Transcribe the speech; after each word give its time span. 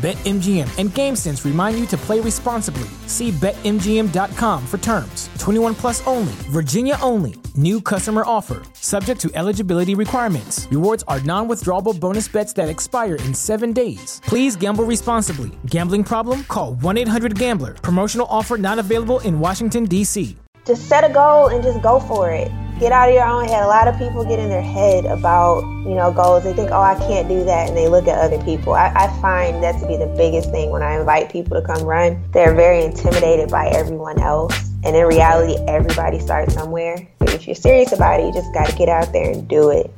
BetMGM 0.00 0.78
and 0.78 0.88
GameSense 0.88 1.44
remind 1.44 1.78
you 1.78 1.84
to 1.88 1.96
play 1.98 2.20
responsibly. 2.20 2.88
See 3.06 3.32
BetMGM.com 3.32 4.66
for 4.66 4.78
terms. 4.78 5.28
21 5.38 5.74
plus 5.74 6.06
only, 6.06 6.32
Virginia 6.48 6.96
only. 7.02 7.34
New 7.54 7.82
customer 7.82 8.22
offer, 8.24 8.62
subject 8.72 9.20
to 9.20 9.30
eligibility 9.34 9.94
requirements. 9.94 10.66
Rewards 10.70 11.04
are 11.06 11.20
non 11.20 11.48
withdrawable 11.48 12.00
bonus 12.00 12.28
bets 12.28 12.54
that 12.54 12.70
expire 12.70 13.16
in 13.16 13.34
seven 13.34 13.74
days. 13.74 14.22
Please 14.24 14.56
gamble 14.56 14.84
responsibly. 14.84 15.50
Gambling 15.66 16.04
problem? 16.04 16.44
Call 16.44 16.76
1 16.76 16.96
800 16.96 17.38
Gambler. 17.38 17.74
Promotional 17.74 18.26
offer 18.30 18.56
not 18.56 18.78
available 18.78 19.20
in 19.20 19.38
Washington, 19.38 19.84
D.C. 19.84 20.34
Just 20.64 20.88
set 20.88 21.04
a 21.04 21.12
goal 21.12 21.48
and 21.48 21.62
just 21.62 21.82
go 21.82 22.00
for 22.00 22.30
it 22.30 22.50
get 22.80 22.92
out 22.92 23.10
of 23.10 23.14
your 23.14 23.26
own 23.26 23.46
head. 23.46 23.62
A 23.62 23.66
lot 23.66 23.86
of 23.86 23.98
people 23.98 24.24
get 24.24 24.38
in 24.38 24.48
their 24.48 24.62
head 24.62 25.04
about, 25.04 25.60
you 25.84 25.94
know, 25.94 26.10
goals. 26.10 26.44
They 26.44 26.54
think, 26.54 26.70
oh, 26.70 26.80
I 26.80 26.94
can't 26.94 27.28
do 27.28 27.44
that. 27.44 27.68
And 27.68 27.76
they 27.76 27.88
look 27.88 28.08
at 28.08 28.18
other 28.18 28.42
people. 28.42 28.72
I, 28.72 28.90
I 28.96 29.20
find 29.20 29.62
that 29.62 29.78
to 29.80 29.86
be 29.86 29.98
the 29.98 30.06
biggest 30.16 30.50
thing 30.50 30.70
when 30.70 30.82
I 30.82 30.98
invite 30.98 31.30
people 31.30 31.60
to 31.60 31.66
come 31.66 31.84
run. 31.84 32.24
They're 32.32 32.54
very 32.54 32.82
intimidated 32.82 33.50
by 33.50 33.68
everyone 33.68 34.18
else. 34.18 34.56
And 34.82 34.96
in 34.96 35.06
reality, 35.06 35.62
everybody 35.68 36.18
starts 36.20 36.54
somewhere. 36.54 37.06
If 37.20 37.46
you're 37.46 37.54
serious 37.54 37.92
about 37.92 38.20
it, 38.20 38.26
you 38.26 38.32
just 38.32 38.52
got 38.54 38.66
to 38.68 38.76
get 38.76 38.88
out 38.88 39.12
there 39.12 39.30
and 39.30 39.46
do 39.46 39.68
it. 39.70 39.92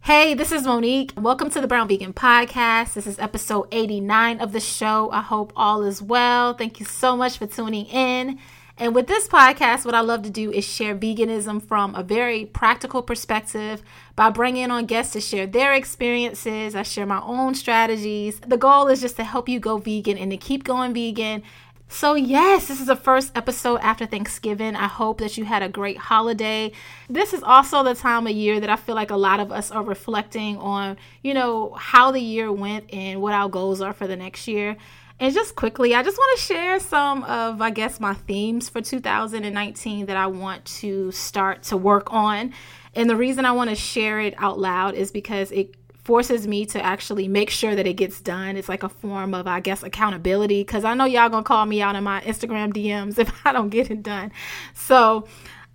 Hey, 0.00 0.32
this 0.32 0.50
is 0.50 0.64
Monique. 0.64 1.12
Welcome 1.18 1.50
to 1.50 1.60
the 1.60 1.66
Brown 1.66 1.88
Vegan 1.88 2.14
Podcast. 2.14 2.94
This 2.94 3.06
is 3.06 3.18
episode 3.18 3.68
89 3.70 4.40
of 4.40 4.52
the 4.52 4.60
show. 4.60 5.10
I 5.10 5.20
hope 5.20 5.52
all 5.56 5.82
is 5.82 6.00
well. 6.00 6.54
Thank 6.54 6.80
you 6.80 6.86
so 6.86 7.16
much 7.18 7.36
for 7.36 7.46
tuning 7.46 7.84
in. 7.86 8.38
And 8.76 8.92
with 8.92 9.06
this 9.06 9.28
podcast, 9.28 9.84
what 9.84 9.94
I 9.94 10.00
love 10.00 10.24
to 10.24 10.30
do 10.30 10.50
is 10.50 10.64
share 10.64 10.96
veganism 10.96 11.62
from 11.62 11.94
a 11.94 12.02
very 12.02 12.44
practical 12.44 13.02
perspective 13.02 13.82
by 14.16 14.30
bringing 14.30 14.72
on 14.72 14.86
guests 14.86 15.12
to 15.12 15.20
share 15.20 15.46
their 15.46 15.72
experiences. 15.74 16.74
I 16.74 16.82
share 16.82 17.06
my 17.06 17.20
own 17.22 17.54
strategies. 17.54 18.40
The 18.40 18.56
goal 18.56 18.88
is 18.88 19.00
just 19.00 19.14
to 19.16 19.24
help 19.24 19.48
you 19.48 19.60
go 19.60 19.78
vegan 19.78 20.18
and 20.18 20.32
to 20.32 20.36
keep 20.36 20.64
going 20.64 20.92
vegan. 20.92 21.44
So, 21.86 22.14
yes, 22.14 22.66
this 22.66 22.80
is 22.80 22.88
the 22.88 22.96
first 22.96 23.30
episode 23.36 23.78
after 23.80 24.06
Thanksgiving. 24.06 24.74
I 24.74 24.88
hope 24.88 25.18
that 25.18 25.38
you 25.38 25.44
had 25.44 25.62
a 25.62 25.68
great 25.68 25.98
holiday. 25.98 26.72
This 27.08 27.32
is 27.32 27.44
also 27.44 27.84
the 27.84 27.94
time 27.94 28.26
of 28.26 28.32
year 28.32 28.58
that 28.58 28.70
I 28.70 28.74
feel 28.74 28.96
like 28.96 29.12
a 29.12 29.16
lot 29.16 29.38
of 29.38 29.52
us 29.52 29.70
are 29.70 29.84
reflecting 29.84 30.56
on, 30.56 30.96
you 31.22 31.32
know, 31.34 31.74
how 31.74 32.10
the 32.10 32.20
year 32.20 32.50
went 32.50 32.92
and 32.92 33.22
what 33.22 33.34
our 33.34 33.48
goals 33.48 33.80
are 33.80 33.92
for 33.92 34.08
the 34.08 34.16
next 34.16 34.48
year. 34.48 34.76
And 35.20 35.32
just 35.32 35.54
quickly, 35.54 35.94
I 35.94 36.02
just 36.02 36.18
want 36.18 36.38
to 36.38 36.44
share 36.44 36.80
some 36.80 37.22
of, 37.24 37.62
I 37.62 37.70
guess, 37.70 38.00
my 38.00 38.14
themes 38.14 38.68
for 38.68 38.80
2019 38.80 40.06
that 40.06 40.16
I 40.16 40.26
want 40.26 40.64
to 40.66 41.12
start 41.12 41.62
to 41.64 41.76
work 41.76 42.12
on. 42.12 42.52
And 42.94 43.08
the 43.08 43.16
reason 43.16 43.44
I 43.44 43.52
want 43.52 43.70
to 43.70 43.76
share 43.76 44.20
it 44.20 44.34
out 44.38 44.58
loud 44.58 44.94
is 44.94 45.10
because 45.10 45.52
it 45.52 45.74
forces 46.04 46.46
me 46.46 46.66
to 46.66 46.84
actually 46.84 47.28
make 47.28 47.48
sure 47.48 47.74
that 47.74 47.86
it 47.86 47.94
gets 47.94 48.20
done. 48.20 48.56
It's 48.56 48.68
like 48.68 48.82
a 48.82 48.88
form 48.88 49.34
of, 49.34 49.46
I 49.46 49.60
guess, 49.60 49.82
accountability 49.82 50.60
because 50.62 50.84
I 50.84 50.94
know 50.94 51.06
y'all 51.06 51.30
gonna 51.30 51.42
call 51.42 51.64
me 51.64 51.80
out 51.80 51.96
in 51.96 52.04
my 52.04 52.20
Instagram 52.20 52.72
DMs 52.72 53.18
if 53.18 53.46
I 53.46 53.52
don't 53.52 53.70
get 53.70 53.90
it 53.90 54.02
done. 54.02 54.30
So, 54.74 55.26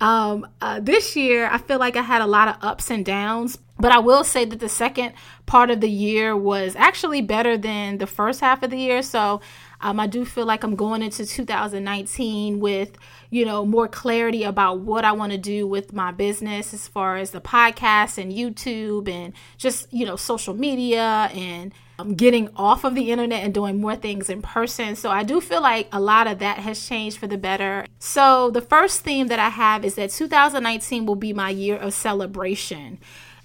um, 0.01 0.47
uh, 0.61 0.79
this 0.79 1.15
year, 1.15 1.49
I 1.51 1.57
feel 1.57 1.79
like 1.79 1.97
I 1.97 2.01
had 2.01 2.21
a 2.21 2.27
lot 2.27 2.47
of 2.47 2.55
ups 2.61 2.89
and 2.89 3.03
downs, 3.03 3.57
but 3.79 3.91
I 3.91 3.99
will 3.99 4.23
say 4.23 4.45
that 4.45 4.59
the 4.59 4.69
second 4.69 5.13
part 5.45 5.71
of 5.71 5.81
the 5.81 5.89
year 5.89 6.35
was 6.35 6.75
actually 6.75 7.21
better 7.21 7.57
than 7.57 7.97
the 7.97 8.07
first 8.07 8.41
half 8.41 8.61
of 8.61 8.69
the 8.69 8.77
year. 8.77 9.01
So 9.01 9.41
um, 9.81 9.99
I 9.99 10.07
do 10.07 10.25
feel 10.25 10.45
like 10.45 10.63
I'm 10.63 10.75
going 10.75 11.01
into 11.01 11.25
2019 11.25 12.59
with, 12.59 12.97
you 13.29 13.45
know, 13.45 13.65
more 13.65 13.87
clarity 13.87 14.43
about 14.43 14.81
what 14.81 15.05
I 15.05 15.13
want 15.13 15.31
to 15.31 15.37
do 15.37 15.65
with 15.65 15.93
my 15.93 16.11
business 16.11 16.73
as 16.73 16.87
far 16.87 17.17
as 17.17 17.31
the 17.31 17.39
podcast 17.39 18.17
and 18.17 18.33
YouTube 18.33 19.07
and 19.07 19.33
just, 19.57 19.91
you 19.93 20.05
know, 20.05 20.17
social 20.17 20.53
media 20.53 21.29
and 21.33 21.73
um, 21.97 22.15
getting 22.15 22.49
off 22.55 22.83
of 22.83 22.95
the 22.95 23.11
internet 23.11 23.43
and 23.43 23.53
doing 23.53 23.79
more 23.79 23.95
things 23.95 24.29
in 24.29 24.41
person. 24.41 24.95
So 24.95 25.09
I 25.09 25.23
do 25.23 25.39
feel 25.39 25.61
like 25.61 25.87
a 25.93 25.99
lot 25.99 26.27
of 26.27 26.39
that 26.39 26.59
has 26.59 26.85
changed 26.85 27.17
for 27.17 27.27
the 27.27 27.37
better. 27.37 27.85
So 27.99 28.49
the 28.51 28.61
first 28.61 29.01
theme 29.01 29.27
that 29.27 29.39
I 29.39 29.49
have 29.49 29.85
is 29.85 29.95
that 29.95 30.09
2019 30.11 31.05
will 31.05 31.15
be 31.15 31.31
my 31.31 31.49
year 31.49 31.77
of 31.77 31.93
celebration. 31.93 32.99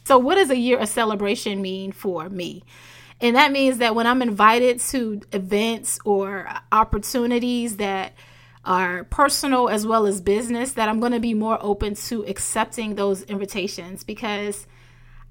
So, 0.07 0.19
what 0.19 0.35
does 0.35 0.51
a 0.51 0.57
year 0.57 0.79
of 0.79 0.89
celebration 0.89 1.63
mean 1.63 1.93
for 1.93 2.29
me? 2.29 2.65
And 3.21 3.37
that 3.37 3.53
means 3.53 3.79
that 3.79 3.95
when 3.95 4.07
I'm 4.07 4.21
invited 4.21 4.81
to 4.81 5.23
events 5.33 5.99
or 6.05 6.49
opportunities 6.71 7.79
that 7.79 8.13
are 8.65 9.05
personal 9.05 9.69
as 9.69 9.87
well 9.87 10.07
as 10.07 10.21
business, 10.21 10.73
that 10.73 10.89
I'm 10.89 11.01
going 11.01 11.13
to 11.13 11.21
be 11.21 11.35
more 11.35 11.59
open 11.61 11.95
to 11.95 12.25
accepting 12.27 12.97
those 12.97 13.23
invitations 13.23 14.05
because 14.05 14.67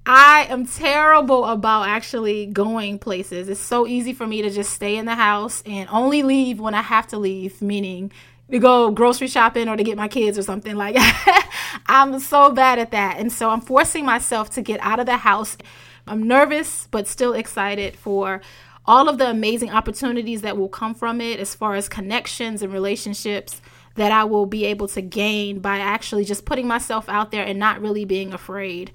I 0.05 0.47
am 0.49 0.65
terrible 0.65 1.45
about 1.45 1.87
actually 1.87 2.47
going 2.47 2.99
places. 2.99 3.49
It's 3.49 3.59
so 3.59 3.87
easy 3.87 4.13
for 4.13 4.27
me 4.27 4.41
to 4.41 4.49
just 4.49 4.73
stay 4.73 4.97
in 4.97 5.05
the 5.05 5.15
house 5.15 5.63
and 5.65 5.87
only 5.89 6.23
leave 6.23 6.59
when 6.59 6.73
I 6.73 6.81
have 6.81 7.07
to 7.07 7.17
leave, 7.17 7.61
meaning 7.61 8.11
to 8.53 8.59
go 8.59 8.91
grocery 8.91 9.27
shopping 9.27 9.67
or 9.67 9.75
to 9.75 9.83
get 9.83 9.97
my 9.97 10.07
kids 10.07 10.37
or 10.37 10.43
something 10.43 10.75
like 10.75 10.95
I'm 11.87 12.19
so 12.19 12.51
bad 12.51 12.77
at 12.77 12.91
that. 12.91 13.17
And 13.17 13.31
so 13.31 13.49
I'm 13.49 13.61
forcing 13.61 14.05
myself 14.05 14.51
to 14.51 14.61
get 14.61 14.79
out 14.81 14.99
of 14.99 15.07
the 15.07 15.17
house. 15.17 15.57
I'm 16.05 16.27
nervous, 16.27 16.87
but 16.91 17.07
still 17.07 17.33
excited 17.33 17.95
for 17.95 18.41
all 18.85 19.09
of 19.09 19.17
the 19.17 19.27
amazing 19.27 19.71
opportunities 19.71 20.43
that 20.43 20.55
will 20.55 20.69
come 20.69 20.93
from 20.93 21.19
it 21.19 21.39
as 21.39 21.55
far 21.55 21.73
as 21.73 21.89
connections 21.89 22.61
and 22.61 22.71
relationships 22.71 23.59
that 23.95 24.11
I 24.11 24.23
will 24.25 24.45
be 24.45 24.65
able 24.65 24.87
to 24.89 25.01
gain 25.01 25.59
by 25.59 25.79
actually 25.79 26.23
just 26.23 26.45
putting 26.45 26.67
myself 26.67 27.09
out 27.09 27.31
there 27.31 27.43
and 27.43 27.57
not 27.57 27.81
really 27.81 28.05
being 28.05 28.33
afraid. 28.33 28.91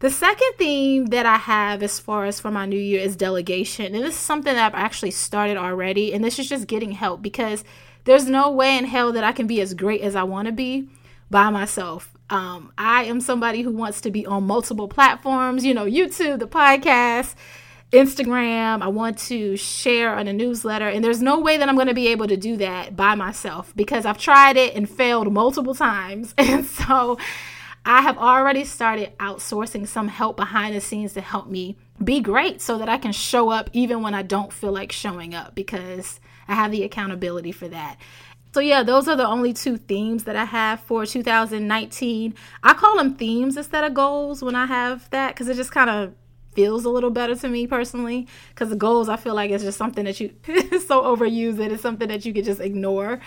The 0.00 0.10
second 0.10 0.52
theme 0.58 1.06
that 1.06 1.24
I 1.24 1.36
have 1.36 1.82
as 1.82 1.98
far 1.98 2.26
as 2.26 2.40
for 2.40 2.50
my 2.50 2.66
new 2.66 2.78
year 2.78 3.00
is 3.00 3.16
delegation. 3.16 3.94
And 3.94 4.04
this 4.04 4.14
is 4.14 4.20
something 4.20 4.54
that 4.54 4.66
I've 4.66 4.80
actually 4.80 5.12
started 5.12 5.56
already. 5.56 6.12
And 6.12 6.22
this 6.22 6.38
is 6.38 6.48
just 6.48 6.66
getting 6.66 6.92
help 6.92 7.22
because 7.22 7.64
there's 8.04 8.26
no 8.26 8.50
way 8.50 8.76
in 8.76 8.84
hell 8.84 9.12
that 9.12 9.24
I 9.24 9.32
can 9.32 9.46
be 9.46 9.60
as 9.60 9.74
great 9.74 10.00
as 10.00 10.16
I 10.16 10.22
want 10.22 10.46
to 10.46 10.52
be 10.52 10.88
by 11.30 11.50
myself. 11.50 12.12
Um, 12.30 12.72
I 12.76 13.04
am 13.04 13.20
somebody 13.20 13.62
who 13.62 13.72
wants 13.72 14.00
to 14.02 14.10
be 14.10 14.26
on 14.26 14.44
multiple 14.44 14.88
platforms, 14.88 15.64
you 15.64 15.72
know, 15.72 15.86
YouTube, 15.86 16.40
the 16.40 16.48
podcast, 16.48 17.34
Instagram. 17.92 18.82
I 18.82 18.88
want 18.88 19.18
to 19.18 19.56
share 19.56 20.14
on 20.14 20.28
a 20.28 20.32
newsletter. 20.32 20.88
And 20.88 21.02
there's 21.02 21.22
no 21.22 21.40
way 21.40 21.56
that 21.56 21.68
I'm 21.68 21.74
going 21.74 21.88
to 21.88 21.94
be 21.94 22.08
able 22.08 22.28
to 22.28 22.36
do 22.36 22.56
that 22.58 22.94
by 22.96 23.14
myself 23.14 23.72
because 23.74 24.04
I've 24.04 24.18
tried 24.18 24.56
it 24.56 24.74
and 24.74 24.88
failed 24.88 25.32
multiple 25.32 25.74
times. 25.74 26.34
And 26.38 26.66
so 26.66 27.18
I 27.84 28.02
have 28.02 28.18
already 28.18 28.64
started 28.64 29.16
outsourcing 29.18 29.86
some 29.86 30.08
help 30.08 30.36
behind 30.36 30.74
the 30.74 30.80
scenes 30.80 31.14
to 31.14 31.22
help 31.22 31.48
me 31.48 31.76
be 32.02 32.20
great 32.20 32.60
so 32.60 32.76
that 32.78 32.88
I 32.88 32.98
can 32.98 33.12
show 33.12 33.48
up 33.48 33.70
even 33.72 34.02
when 34.02 34.14
I 34.14 34.22
don't 34.22 34.52
feel 34.52 34.72
like 34.72 34.92
showing 34.92 35.34
up 35.34 35.54
because 35.54 36.20
I 36.48 36.54
have 36.54 36.72
the 36.72 36.82
accountability 36.82 37.52
for 37.52 37.68
that. 37.68 37.98
So, 38.54 38.60
yeah, 38.60 38.82
those 38.82 39.06
are 39.08 39.16
the 39.16 39.26
only 39.26 39.52
two 39.52 39.76
themes 39.76 40.24
that 40.24 40.34
I 40.34 40.46
have 40.46 40.80
for 40.80 41.04
2019. 41.04 42.34
I 42.62 42.74
call 42.74 42.96
them 42.96 43.14
themes 43.14 43.56
instead 43.56 43.84
of 43.84 43.94
goals 43.94 44.42
when 44.42 44.54
I 44.54 44.66
have 44.66 45.08
that 45.10 45.34
because 45.34 45.48
it 45.48 45.56
just 45.56 45.70
kind 45.70 45.90
of 45.90 46.14
feels 46.54 46.84
a 46.84 46.90
little 46.90 47.10
better 47.10 47.36
to 47.36 47.48
me 47.48 47.66
personally. 47.66 48.26
Because 48.48 48.70
the 48.70 48.76
goals, 48.76 49.08
I 49.08 49.16
feel 49.16 49.34
like 49.34 49.50
it's 49.50 49.62
just 49.62 49.76
something 49.76 50.06
that 50.06 50.18
you 50.18 50.34
so 50.80 51.02
overuse 51.02 51.58
it. 51.58 51.72
It's 51.72 51.82
something 51.82 52.08
that 52.08 52.24
you 52.24 52.32
could 52.32 52.46
just 52.46 52.60
ignore. 52.60 53.20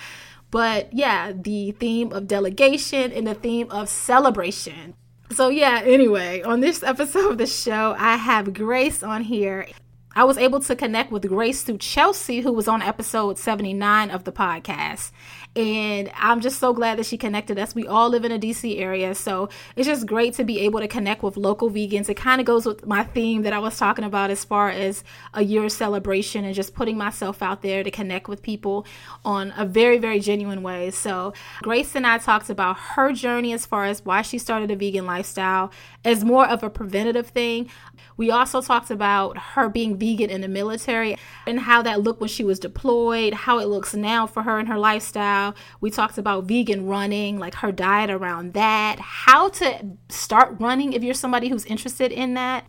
But 0.49 0.91
yeah, 0.91 1.31
the 1.33 1.71
theme 1.71 2.11
of 2.11 2.27
delegation 2.27 3.11
and 3.11 3.27
the 3.27 3.35
theme 3.35 3.69
of 3.69 3.89
celebration. 3.89 4.95
So, 5.31 5.47
yeah, 5.47 5.81
anyway, 5.85 6.41
on 6.41 6.59
this 6.59 6.83
episode 6.83 7.31
of 7.31 7.37
the 7.37 7.47
show, 7.47 7.95
I 7.97 8.17
have 8.17 8.53
Grace 8.53 9.01
on 9.01 9.21
here. 9.21 9.67
I 10.13 10.25
was 10.25 10.37
able 10.37 10.59
to 10.59 10.75
connect 10.75 11.09
with 11.11 11.25
Grace 11.27 11.63
through 11.63 11.77
Chelsea, 11.77 12.41
who 12.41 12.51
was 12.51 12.67
on 12.67 12.81
episode 12.81 13.37
79 13.37 14.11
of 14.11 14.25
the 14.25 14.31
podcast. 14.33 15.11
And 15.55 16.11
I'm 16.15 16.41
just 16.41 16.59
so 16.59 16.73
glad 16.73 16.97
that 16.97 17.05
she 17.05 17.17
connected 17.17 17.57
us. 17.57 17.75
We 17.75 17.87
all 17.87 18.09
live 18.09 18.25
in 18.25 18.31
a 18.31 18.39
DC 18.39 18.79
area. 18.79 19.15
So 19.15 19.49
it's 19.75 19.87
just 19.87 20.05
great 20.05 20.33
to 20.35 20.43
be 20.43 20.59
able 20.61 20.79
to 20.79 20.87
connect 20.87 21.23
with 21.23 21.37
local 21.37 21.69
vegans. 21.69 22.09
It 22.09 22.15
kind 22.15 22.39
of 22.41 22.47
goes 22.47 22.65
with 22.65 22.85
my 22.85 23.03
theme 23.03 23.43
that 23.43 23.53
I 23.53 23.59
was 23.59 23.77
talking 23.77 24.05
about 24.05 24.31
as 24.31 24.43
far 24.45 24.69
as 24.69 25.03
a 25.33 25.43
year 25.43 25.67
celebration 25.69 26.45
and 26.45 26.55
just 26.55 26.73
putting 26.73 26.97
myself 26.97 27.41
out 27.41 27.61
there 27.61 27.83
to 27.83 27.91
connect 27.91 28.27
with 28.27 28.41
people 28.41 28.85
on 29.23 29.53
a 29.57 29.65
very, 29.65 29.97
very 29.97 30.19
genuine 30.19 30.61
way. 30.61 30.91
So 30.91 31.33
Grace 31.61 31.95
and 31.95 32.07
I 32.07 32.17
talked 32.17 32.49
about 32.49 32.77
her 32.77 33.11
journey 33.13 33.53
as 33.53 33.65
far 33.65 33.85
as 33.85 34.05
why 34.05 34.21
she 34.21 34.37
started 34.37 34.71
a 34.71 34.75
vegan 34.75 35.05
lifestyle 35.05 35.71
as 36.03 36.23
more 36.23 36.47
of 36.47 36.63
a 36.63 36.69
preventative 36.69 37.27
thing. 37.27 37.69
We 38.17 38.31
also 38.31 38.61
talked 38.61 38.89
about 38.89 39.37
her 39.37 39.69
being 39.69 39.97
vegan 39.97 40.29
in 40.29 40.41
the 40.41 40.47
military 40.47 41.17
and 41.45 41.61
how 41.61 41.81
that 41.83 42.01
looked 42.01 42.21
when 42.21 42.29
she 42.29 42.43
was 42.43 42.59
deployed, 42.59 43.33
how 43.33 43.59
it 43.59 43.67
looks 43.67 43.93
now 43.93 44.27
for 44.27 44.43
her 44.43 44.59
and 44.59 44.67
her 44.67 44.79
lifestyle. 44.79 45.55
We 45.79 45.91
talked 45.91 46.17
about 46.17 46.45
vegan 46.45 46.87
running, 46.87 47.39
like 47.39 47.55
her 47.55 47.71
diet 47.71 48.09
around 48.09 48.53
that, 48.53 48.99
how 48.99 49.49
to 49.49 49.97
start 50.09 50.55
running 50.59 50.93
if 50.93 51.03
you're 51.03 51.13
somebody 51.13 51.49
who's 51.49 51.65
interested 51.65 52.11
in 52.11 52.33
that. 52.33 52.65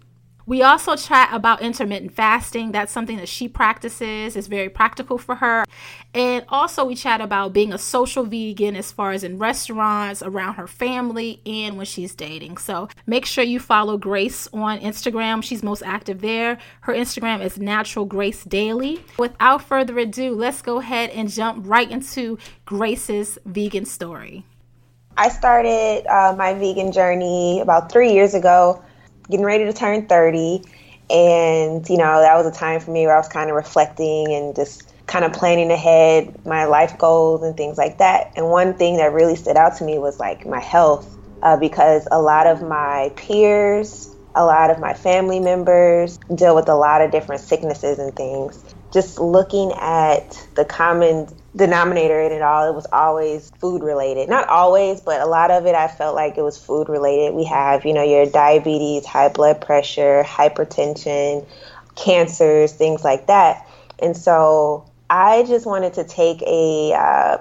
We 0.47 0.63
also 0.63 0.97
chat 0.97 1.31
about 1.33 1.63
intermittent 1.63 2.13
fasting. 2.13 2.73
That's 2.73 2.93
something 2.93 3.17
that 3.19 3.29
she 3.29 3.49
practices, 3.49 4.37
it's 4.37 4.49
very 4.49 4.69
practical 4.69 5.19
for 5.19 5.37
her. 5.37 5.65
And 6.15 6.45
also, 6.49 6.85
we 6.85 6.95
chat 6.95 7.21
about 7.21 7.53
being 7.53 7.73
a 7.73 7.79
social 7.79 8.25
vegan 8.25 8.77
as 8.77 8.93
far 8.93 9.13
as 9.13 9.25
in 9.25 9.39
restaurants, 9.39 10.23
around 10.23 10.55
her 10.55 10.67
family, 10.67 11.41
and 11.47 11.77
when 11.77 11.87
she's 11.87 12.15
dating. 12.15 12.59
So 12.59 12.89
make 13.07 13.25
sure 13.25 13.45
you 13.45 13.61
follow 13.61 13.97
Grace 13.97 14.49
on 14.53 14.81
Instagram. 14.81 15.43
She's 15.43 15.63
most 15.63 15.83
active 15.83 16.21
there. 16.21 16.59
Her 16.83 16.93
Instagram 16.93 17.43
is 17.43 17.59
Natural 17.59 18.05
Grace 18.05 18.45
Daily. 18.45 19.05
Without 19.19 19.63
further 19.63 19.99
ado, 19.99 20.35
let's 20.35 20.61
go 20.61 20.81
ahead 20.81 21.11
and 21.11 21.31
jump 21.31 21.65
right 21.67 21.91
into 21.91 22.39
Grace's 22.67 23.39
vegan 23.47 23.85
story. 23.85 24.45
I 25.17 25.29
started 25.29 26.07
uh, 26.07 26.35
my 26.37 26.55
vegan 26.55 26.91
journey 26.91 27.61
about 27.61 27.93
three 27.93 28.13
years 28.13 28.35
ago 28.35 28.83
getting 29.31 29.47
ready 29.47 29.65
to 29.65 29.73
turn 29.73 30.07
30. 30.07 30.63
And, 31.11 31.89
you 31.89 31.99
know, 31.99 32.21
that 32.21 32.37
was 32.37 32.47
a 32.47 32.53
time 32.59 32.81
for 32.81 32.91
me 32.91 33.07
where 33.07 33.15
I 33.15 33.19
was 33.19 33.29
kind 33.29 33.51
of 33.51 33.57
reflecting 33.57 34.33
and 34.33 34.57
just 34.57 34.93
kind 35.07 35.25
of 35.25 35.33
planning 35.33 35.71
ahead 35.71 36.35
my 36.47 36.65
life 36.65 36.97
goals 36.99 37.43
and 37.43 37.57
things 37.57 37.77
like 37.77 37.99
that. 37.99 38.33
And 38.37 38.49
one 38.49 38.75
thing 38.75 38.97
that 38.97 39.13
really 39.13 39.37
stood 39.37 39.57
out 39.57 39.77
to 39.79 39.85
me 39.85 39.99
was 39.99 40.19
like 40.19 40.47
my 40.47 40.61
health, 40.61 41.19
uh, 41.43 41.57
because 41.59 42.07
a 42.11 42.21
lot 42.23 42.47
of 42.47 42.63
my 42.63 43.13
peers, 43.17 44.17
a 44.35 44.45
lot 44.45 44.71
of 44.71 44.79
my 44.79 44.95
family 44.95 45.41
members 45.41 46.19
deal 46.35 46.55
with 46.55 46.69
a 46.69 46.75
lot 46.75 47.03
of 47.03 47.11
different 47.11 47.43
sicknesses 47.43 47.99
and 47.99 48.15
things. 48.17 48.65
Just 48.93 49.19
looking 49.19 49.73
at 49.79 50.49
the 50.57 50.65
common 50.65 51.29
denominator 51.55 52.21
in 52.21 52.33
it 52.33 52.43
all. 52.43 52.69
It 52.69 52.75
was 52.75 52.87
always 52.93 53.51
food 53.61 53.83
related. 53.83 54.29
Not 54.29 54.49
always, 54.49 55.01
but 55.01 55.21
a 55.21 55.27
lot 55.27 55.51
of 55.51 55.67
it 55.67 55.75
I 55.75 55.89
felt 55.89 56.15
like 56.15 56.39
it 56.39 56.43
was 56.43 56.57
food 56.57 56.89
related. 56.89 57.35
We 57.35 57.45
have, 57.45 57.85
you 57.85 57.93
know, 57.93 58.03
your 58.03 58.27
diabetes, 58.27 59.05
high 59.07 59.29
blood 59.29 59.61
pressure, 59.61 60.23
hypertension, 60.27 61.47
cancers, 61.97 62.73
things 62.73 63.05
like 63.05 63.27
that. 63.27 63.67
And 63.99 64.17
so 64.17 64.91
I 65.11 65.45
just 65.45 65.67
wanted 65.67 65.95
to 65.95 66.05
take 66.05 66.43
a 66.43 66.95
uh, 66.95 67.39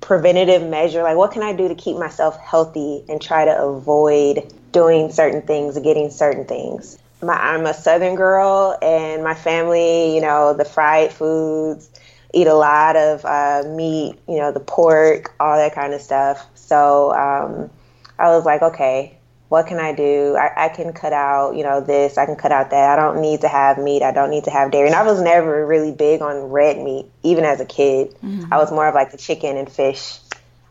preventative 0.00 0.62
measure 0.68 1.02
like, 1.02 1.16
what 1.16 1.32
can 1.32 1.42
I 1.42 1.52
do 1.52 1.68
to 1.68 1.74
keep 1.74 1.96
myself 1.96 2.38
healthy 2.38 3.04
and 3.08 3.20
try 3.20 3.44
to 3.44 3.62
avoid 3.62 4.50
doing 4.72 5.10
certain 5.10 5.42
things, 5.42 5.78
getting 5.78 6.10
certain 6.10 6.44
things. 6.44 6.98
My, 7.22 7.34
I'm 7.34 7.66
a 7.66 7.74
Southern 7.74 8.14
girl, 8.14 8.78
and 8.80 9.22
my 9.22 9.34
family, 9.34 10.14
you 10.14 10.20
know, 10.20 10.54
the 10.54 10.64
fried 10.64 11.12
foods, 11.12 11.90
eat 12.32 12.46
a 12.46 12.54
lot 12.54 12.96
of 12.96 13.24
uh, 13.24 13.64
meat, 13.66 14.18
you 14.28 14.38
know, 14.38 14.52
the 14.52 14.60
pork, 14.60 15.34
all 15.40 15.56
that 15.56 15.74
kind 15.74 15.94
of 15.94 16.00
stuff. 16.00 16.46
So 16.54 17.12
um, 17.12 17.70
I 18.18 18.28
was 18.28 18.44
like, 18.44 18.62
okay, 18.62 19.18
what 19.48 19.66
can 19.66 19.80
I 19.80 19.92
do? 19.92 20.36
I, 20.36 20.66
I, 20.66 20.68
can 20.68 20.92
cut 20.92 21.12
out, 21.12 21.56
you 21.56 21.64
know, 21.64 21.80
this, 21.80 22.16
I 22.16 22.24
can 22.24 22.36
cut 22.36 22.52
out 22.52 22.70
that. 22.70 22.98
I 22.98 23.02
don't 23.02 23.20
need 23.20 23.40
to 23.40 23.48
have 23.48 23.78
meat. 23.78 24.02
I 24.02 24.12
don't 24.12 24.30
need 24.30 24.44
to 24.44 24.50
have 24.50 24.70
dairy. 24.70 24.86
And 24.86 24.94
I 24.94 25.02
was 25.02 25.20
never 25.20 25.66
really 25.66 25.90
big 25.90 26.22
on 26.22 26.50
red 26.50 26.78
meat, 26.78 27.06
even 27.24 27.44
as 27.44 27.60
a 27.60 27.64
kid. 27.64 28.14
Mm-hmm. 28.22 28.52
I 28.52 28.58
was 28.58 28.70
more 28.70 28.86
of 28.86 28.94
like 28.94 29.10
the 29.10 29.18
chicken 29.18 29.56
and 29.56 29.70
fish 29.70 30.20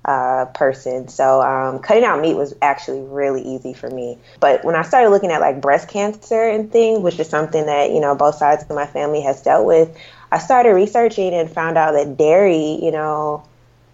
uh, 0.05 0.45
person. 0.45 1.09
So 1.09 1.41
um, 1.41 1.79
cutting 1.79 2.05
out 2.05 2.21
meat 2.21 2.35
was 2.35 2.55
actually 2.61 3.01
really 3.01 3.41
easy 3.41 3.73
for 3.73 3.89
me. 3.89 4.17
But 4.39 4.63
when 4.63 4.75
I 4.75 4.83
started 4.83 5.09
looking 5.09 5.31
at 5.31 5.41
like 5.41 5.61
breast 5.61 5.89
cancer 5.89 6.41
and 6.41 6.71
things, 6.71 6.99
which 6.99 7.19
is 7.19 7.27
something 7.27 7.65
that, 7.65 7.91
you 7.91 7.99
know, 7.99 8.15
both 8.15 8.35
sides 8.35 8.63
of 8.63 8.69
my 8.69 8.85
family 8.85 9.21
has 9.21 9.41
dealt 9.41 9.65
with, 9.65 9.95
I 10.31 10.39
started 10.39 10.69
researching 10.71 11.33
and 11.33 11.49
found 11.49 11.77
out 11.77 11.93
that 11.93 12.17
dairy, 12.17 12.79
you 12.81 12.91
know, 12.91 13.43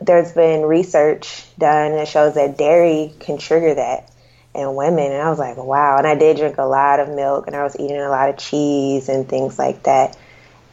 there's 0.01 0.33
been 0.33 0.63
research 0.63 1.45
done 1.57 1.93
that 1.93 2.07
shows 2.07 2.35
that 2.35 2.57
dairy 2.57 3.13
can 3.19 3.37
trigger 3.37 3.75
that 3.75 4.11
in 4.53 4.75
women. 4.75 5.11
And 5.11 5.21
I 5.21 5.29
was 5.29 5.39
like, 5.39 5.57
wow. 5.57 5.97
And 5.97 6.07
I 6.07 6.15
did 6.15 6.37
drink 6.37 6.57
a 6.57 6.63
lot 6.63 6.99
of 6.99 7.09
milk 7.09 7.47
and 7.47 7.55
I 7.55 7.63
was 7.63 7.75
eating 7.79 7.97
a 7.97 8.09
lot 8.09 8.29
of 8.29 8.37
cheese 8.37 9.09
and 9.09 9.27
things 9.27 9.57
like 9.57 9.83
that. 9.83 10.17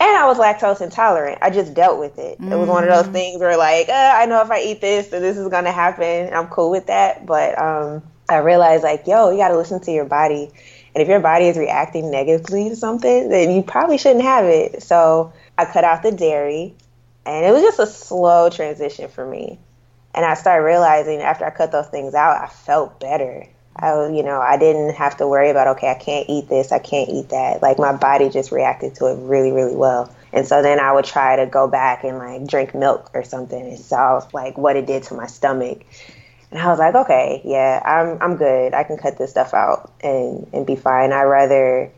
And 0.00 0.17
I 0.17 0.26
was 0.26 0.37
lactose 0.38 0.81
intolerant. 0.81 1.38
I 1.43 1.50
just 1.50 1.75
dealt 1.75 2.00
with 2.00 2.19
it. 2.19 2.41
Mm. 2.41 2.50
It 2.50 2.56
was 2.56 2.69
one 2.69 2.82
of 2.82 2.91
those 2.91 3.06
mm. 3.06 3.12
things 3.12 3.41
where, 3.41 3.56
like, 3.56 3.88
uh, 3.88 4.14
I 4.17 4.26
know 4.26 4.43
if 4.43 4.50
I 4.50 4.61
eat 4.61 4.81
this, 4.81 5.09
then 5.09 5.23
this 5.23 5.37
is 5.37 5.49
going 5.49 5.64
to 5.64 5.70
happen. 5.70 6.35
I'm 6.35 6.49
cool 6.49 6.73
with 6.73 6.87
that. 6.88 7.25
But 7.25 7.56
um, 7.56 8.03
I 8.29 8.38
realized, 8.38 8.82
like, 8.82 9.06
yo, 9.06 9.31
you 9.31 9.37
got 9.37 9.49
to 9.49 9.56
listen 9.56 9.81
to 9.82 9.93
your 9.93 10.05
body. 10.05 10.50
And 10.94 11.03
if 11.03 11.06
your 11.06 11.20
body 11.20 11.47
is 11.47 11.56
reacting 11.56 12.11
negatively 12.11 12.69
to 12.70 12.75
something, 12.75 13.29
then 13.29 13.53
you 13.53 13.62
probably 13.62 13.97
shouldn't 13.97 14.25
have 14.25 14.44
it. 14.44 14.82
So 14.82 15.32
I 15.58 15.64
cut 15.64 15.84
out 15.84 16.02
the 16.02 16.12
dairy, 16.12 16.75
and 17.26 17.46
it 17.46 17.52
was 17.52 17.62
just 17.62 17.78
a 17.78 17.87
slow 17.87 18.50
transition 18.50 19.08
for 19.08 19.26
me. 19.26 19.58
And 20.14 20.25
I 20.25 20.34
started 20.34 20.64
realizing 20.64 21.20
after 21.20 21.44
I 21.44 21.50
cut 21.50 21.72
those 21.72 21.88
things 21.88 22.14
out, 22.14 22.43
I 22.43 22.46
felt 22.46 23.00
better. 23.00 23.46
I, 23.75 24.08
you 24.08 24.22
know, 24.22 24.40
I 24.40 24.58
didn't 24.58 24.94
have 24.94 25.16
to 25.19 25.26
worry 25.26 25.49
about 25.49 25.69
okay, 25.76 25.90
I 25.90 25.94
can't 25.94 26.28
eat 26.28 26.49
this, 26.49 26.72
I 26.72 26.78
can't 26.78 27.08
eat 27.08 27.31
that. 27.31 27.62
Like 27.62 27.78
my 27.78 27.96
body 27.96 28.28
just 28.28 28.52
reacted 28.52 28.94
to 28.96 29.06
it 29.06 29.16
really, 29.20 29.50
really 29.50 29.75
well. 29.75 30.14
And 30.32 30.46
so 30.46 30.62
then 30.62 30.78
I 30.78 30.93
would 30.93 31.04
try 31.04 31.37
to 31.37 31.46
go 31.46 31.69
back 31.69 32.04
and 32.04 32.19
like 32.19 32.46
drink 32.46 32.75
milk 32.75 33.10
or 33.14 33.25
something 33.25 33.60
and 33.60 33.78
saw 33.78 34.26
like 34.32 34.58
what 34.58 34.76
it 34.76 34.87
did 34.87 35.04
to 35.04 35.14
my 35.14 35.26
stomach. 35.26 35.84
And 36.50 36.60
I 36.60 36.69
was 36.69 36.78
like, 36.78 36.94
okay, 36.94 37.40
yeah, 37.44 37.81
I'm 37.84 38.20
I'm 38.20 38.37
good. 38.37 38.75
I 38.75 38.84
can 38.84 38.99
cut 38.99 39.16
this 39.16 39.31
stuff 39.31 39.54
out 39.54 39.90
and 40.02 40.46
and 40.52 40.66
be 40.66 40.76
fine. 40.76 41.12
I 41.12 41.22
rather 41.22 41.90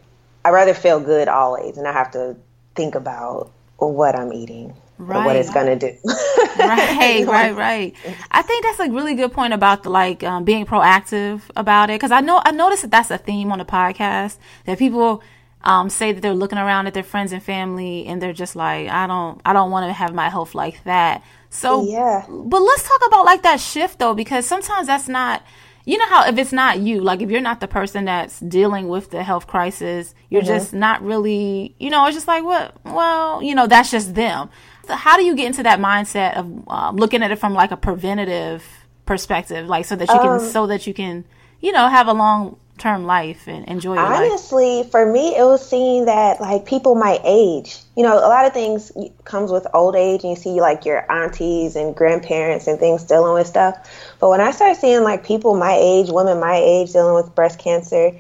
I 0.44 0.50
rather 0.50 0.74
feel 0.74 1.00
good 1.00 1.26
always, 1.26 1.76
and 1.76 1.88
I 1.88 1.92
have 1.92 2.12
to 2.12 2.36
think 2.75 2.94
about 2.94 3.53
what 3.79 4.17
I'm 4.17 4.32
eating 4.32 4.75
right. 4.99 5.26
what 5.26 5.37
it's 5.37 5.53
going 5.53 5.67
to 5.67 5.76
do. 5.76 5.99
right, 6.59 7.25
right, 7.26 7.55
right. 7.55 7.94
I 8.31 8.43
think 8.43 8.65
that's 8.65 8.81
a 8.81 8.91
really 8.91 9.15
good 9.15 9.32
point 9.32 9.53
about 9.53 9.82
the, 9.82 9.91
like 9.91 10.23
um, 10.23 10.44
being 10.44 10.67
proactive 10.67 11.43
about 11.56 11.91
it 11.91 11.94
because 11.94 12.12
I 12.12 12.21
know 12.21 12.41
I 12.44 12.50
noticed 12.53 12.82
that 12.82 12.91
that's 12.91 13.11
a 13.11 13.19
theme 13.19 13.53
on 13.53 13.59
the 13.59 13.65
podcast 13.65 14.38
that 14.67 14.79
people 14.79 15.23
um, 15.62 15.88
say 15.88 16.12
that 16.12 16.21
they're 16.21 16.35
looking 16.35 16.59
around 16.59 16.87
at 16.87 16.94
their 16.94 17.03
friends 17.03 17.32
and 17.32 17.43
family 17.43 18.06
and 18.06 18.21
they're 18.21 18.32
just 18.32 18.55
like 18.55 18.88
I 18.88 19.06
don't 19.06 19.41
I 19.44 19.53
don't 19.53 19.71
want 19.71 19.88
to 19.88 19.93
have 19.93 20.15
my 20.15 20.29
health 20.29 20.55
like 20.55 20.82
that. 20.85 21.23
So 21.50 21.85
yeah, 21.85 22.26
but 22.29 22.61
let's 22.61 22.87
talk 22.87 23.00
about 23.06 23.25
like 23.25 23.43
that 23.43 23.61
shift 23.61 23.99
though 23.99 24.15
because 24.15 24.47
sometimes 24.47 24.88
that's 24.88 25.09
not 25.09 25.43
you 25.84 25.98
know 25.98 26.06
how 26.06 26.26
if 26.26 26.38
it's 26.38 26.52
not 26.52 26.80
you, 26.80 27.00
like 27.00 27.20
if 27.20 27.30
you're 27.30 27.40
not 27.40 27.61
the 27.61 27.68
person 27.68 28.06
that's 28.06 28.40
dealing 28.40 28.88
with 28.88 29.11
the 29.11 29.23
health 29.23 29.47
crisis, 29.47 30.14
you're 30.30 30.42
mm-hmm. 30.42 30.49
just 30.49 30.73
not 30.73 31.02
really, 31.02 31.75
you 31.78 31.90
know, 31.90 32.06
it's 32.06 32.16
just 32.16 32.26
like 32.26 32.42
what, 32.42 32.75
well, 32.85 33.42
you 33.42 33.54
know, 33.54 33.66
that's 33.66 33.90
just 33.90 34.14
them. 34.14 34.49
So 34.87 34.94
how 34.94 35.16
do 35.16 35.25
you 35.25 35.35
get 35.35 35.47
into 35.47 35.62
that 35.62 35.78
mindset 35.78 36.37
of 36.37 36.68
um, 36.68 36.97
looking 36.97 37.23
at 37.23 37.30
it 37.30 37.38
from 37.38 37.54
like 37.54 37.70
a 37.70 37.76
preventative 37.76 38.64
perspective, 39.04 39.68
like 39.68 39.85
so 39.85 39.97
that 39.97 40.09
you 40.09 40.18
can, 40.18 40.28
um, 40.28 40.40
so 40.40 40.66
that 40.66 40.87
you 40.87 40.94
can, 40.94 41.25
you 41.61 41.73
know, 41.73 41.88
have 41.88 42.09
a 42.09 42.14
long 42.14 42.56
term 42.78 43.04
life 43.04 43.47
and 43.47 43.64
enjoy 43.66 43.95
your 43.95 44.02
honestly 44.02 44.78
life? 44.78 44.90
for 44.90 45.11
me 45.11 45.37
it 45.37 45.45
was 45.45 45.66
seeing 45.66 46.07
that 46.07 46.40
like 46.40 46.66
people 46.66 46.97
my 46.97 47.21
age 47.25 47.78
you 47.97 48.02
know 48.02 48.19
a 48.19 48.26
lot 48.28 48.45
of 48.47 48.52
things 48.52 48.90
comes 49.25 49.52
with 49.52 49.64
old 49.75 49.95
age 49.95 50.23
and 50.25 50.31
you 50.31 50.37
see 50.37 50.61
like 50.61 50.85
your 50.85 51.11
aunties 51.11 51.76
and 51.76 51.95
grandparents 51.95 52.66
and 52.66 52.81
things 52.81 53.04
dealing 53.04 53.35
with 53.35 53.47
stuff 53.47 53.76
but 54.19 54.28
when 54.28 54.40
i 54.40 54.50
started 54.50 54.78
seeing 54.78 55.02
like 55.04 55.25
people 55.25 55.54
my 55.54 55.76
age 55.81 56.11
women 56.11 56.40
my 56.40 56.57
age 56.57 56.93
dealing 56.93 57.14
with 57.14 57.33
breast 57.37 57.61
cancer 57.61 58.11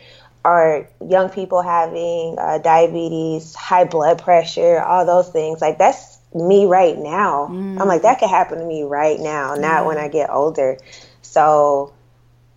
or 0.44 0.88
young 1.08 1.30
people 1.30 1.62
having 1.62 2.36
uh, 2.38 2.58
diabetes 2.58 3.56
high 3.56 3.84
blood 3.84 4.22
pressure 4.22 4.80
all 4.80 5.04
those 5.04 5.30
things 5.30 5.60
like 5.60 5.78
that's 5.78 6.18
me 6.32 6.66
right 6.66 6.98
now 6.98 7.48
mm. 7.50 7.80
i'm 7.80 7.88
like 7.88 8.02
that 8.02 8.20
could 8.20 8.30
happen 8.30 8.58
to 8.58 8.64
me 8.64 8.82
right 8.82 9.18
now 9.18 9.54
not 9.54 9.82
mm. 9.82 9.86
when 9.86 9.98
i 9.98 10.06
get 10.06 10.30
older 10.30 10.76
so 11.22 11.93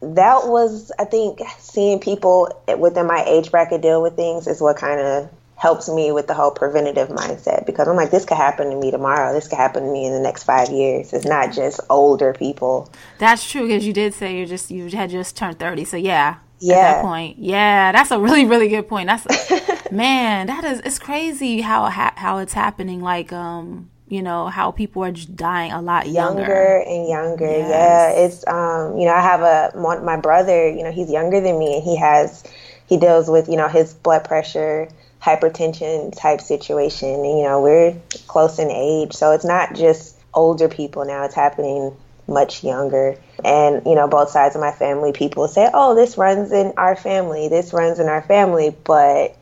that 0.02 0.48
was, 0.48 0.92
I 1.00 1.06
think, 1.06 1.40
seeing 1.60 2.00
people 2.00 2.64
within 2.78 3.08
my 3.08 3.24
age 3.26 3.52
bracket 3.52 3.82
deal 3.82 4.02
with 4.02 4.16
things 4.16 4.48
is 4.48 4.62
what 4.62 4.78
kind 4.78 5.00
of 5.00 5.30
helps 5.58 5.90
me 5.90 6.12
with 6.12 6.28
the 6.28 6.36
whole 6.36 6.52
preventative 6.52 7.10
mindset 7.10 7.66
because 7.66 7.88
I'm 7.88 7.96
like, 7.96 8.12
this 8.12 8.26
could 8.26 8.38
happen 8.38 8.70
to 8.70 8.76
me 8.76 8.92
tomorrow. 8.92 9.34
This 9.34 9.48
could 9.48 9.58
happen 9.58 9.84
to 9.84 9.92
me 9.92 10.06
in 10.06 10.14
the 10.14 10.20
next 10.20 10.44
five 10.44 10.70
years. 10.70 11.14
It's 11.14 11.26
not 11.26 11.52
just 11.52 11.80
older 11.90 12.34
people. 12.34 12.92
That's 13.18 13.50
true 13.50 13.64
because 13.64 13.86
you 13.86 13.94
did 13.94 14.14
say 14.14 14.38
you 14.38 14.46
just 14.46 14.70
you 14.70 14.88
had 14.90 15.10
just 15.10 15.36
turned 15.36 15.58
thirty. 15.58 15.84
So 15.84 15.98
yeah, 15.98 16.36
yeah. 16.60 16.76
At 16.76 16.82
that 16.82 17.02
point, 17.02 17.40
yeah, 17.40 17.92
that's 17.92 18.12
a 18.12 18.20
really 18.20 18.46
really 18.46 18.70
good 18.70 18.88
point. 18.88 19.08
That's 19.08 19.92
man, 19.92 20.46
that 20.46 20.64
is 20.64 20.80
it's 20.82 21.00
crazy 21.00 21.62
how 21.62 21.86
how 21.88 22.38
it's 22.38 22.54
happening. 22.54 23.02
Like 23.02 23.34
um 23.34 23.90
you 24.08 24.22
know 24.22 24.48
how 24.48 24.72
people 24.72 25.04
are 25.04 25.12
just 25.12 25.36
dying 25.36 25.72
a 25.72 25.82
lot 25.82 26.08
younger, 26.08 26.42
younger, 26.42 26.84
and 26.88 27.08
younger. 27.08 27.46
Yes. 27.50 27.70
Yeah, 27.70 28.26
it's 28.26 28.48
um, 28.48 28.98
you 28.98 29.06
know, 29.06 29.14
I 29.14 29.22
have 29.22 29.42
a 29.42 30.02
my 30.04 30.18
brother. 30.18 30.70
You 30.70 30.84
know, 30.84 30.92
he's 30.92 31.12
younger 31.12 31.42
than 31.42 31.60
me, 31.60 31.76
and 31.76 31.84
he 31.84 31.98
has 31.98 32.44
he 32.88 32.98
deals 32.98 33.30
with 33.30 33.50
you 33.50 33.58
know 33.58 33.68
his 33.68 33.94
blood 33.94 34.24
pressure, 34.24 34.90
hypertension 35.22 36.18
type 36.18 36.42
situation, 36.42 37.10
and 37.10 37.38
you 37.38 37.44
know 37.44 37.62
we're 37.62 37.96
close 38.28 38.60
in 38.60 38.72
age, 38.72 39.14
so 39.14 39.32
it's 39.32 39.46
not 39.46 39.76
just 39.76 40.18
older 40.34 40.70
people 40.70 41.06
now. 41.06 41.26
It's 41.26 41.36
happening 41.36 41.96
much 42.28 42.64
younger. 42.64 43.18
And, 43.44 43.86
you 43.86 43.96
know, 43.96 44.08
both 44.08 44.30
sides 44.30 44.56
of 44.56 44.62
my 44.62 44.72
family, 44.72 45.14
people 45.14 45.48
say, 45.48 45.70
oh, 45.74 45.96
this 45.96 46.18
runs 46.18 46.52
in 46.52 46.74
our 46.78 46.96
family, 46.96 47.48
this 47.48 47.74
runs 47.74 48.00
in 48.00 48.08
our 48.08 48.22
family. 48.22 48.76
But 48.84 49.38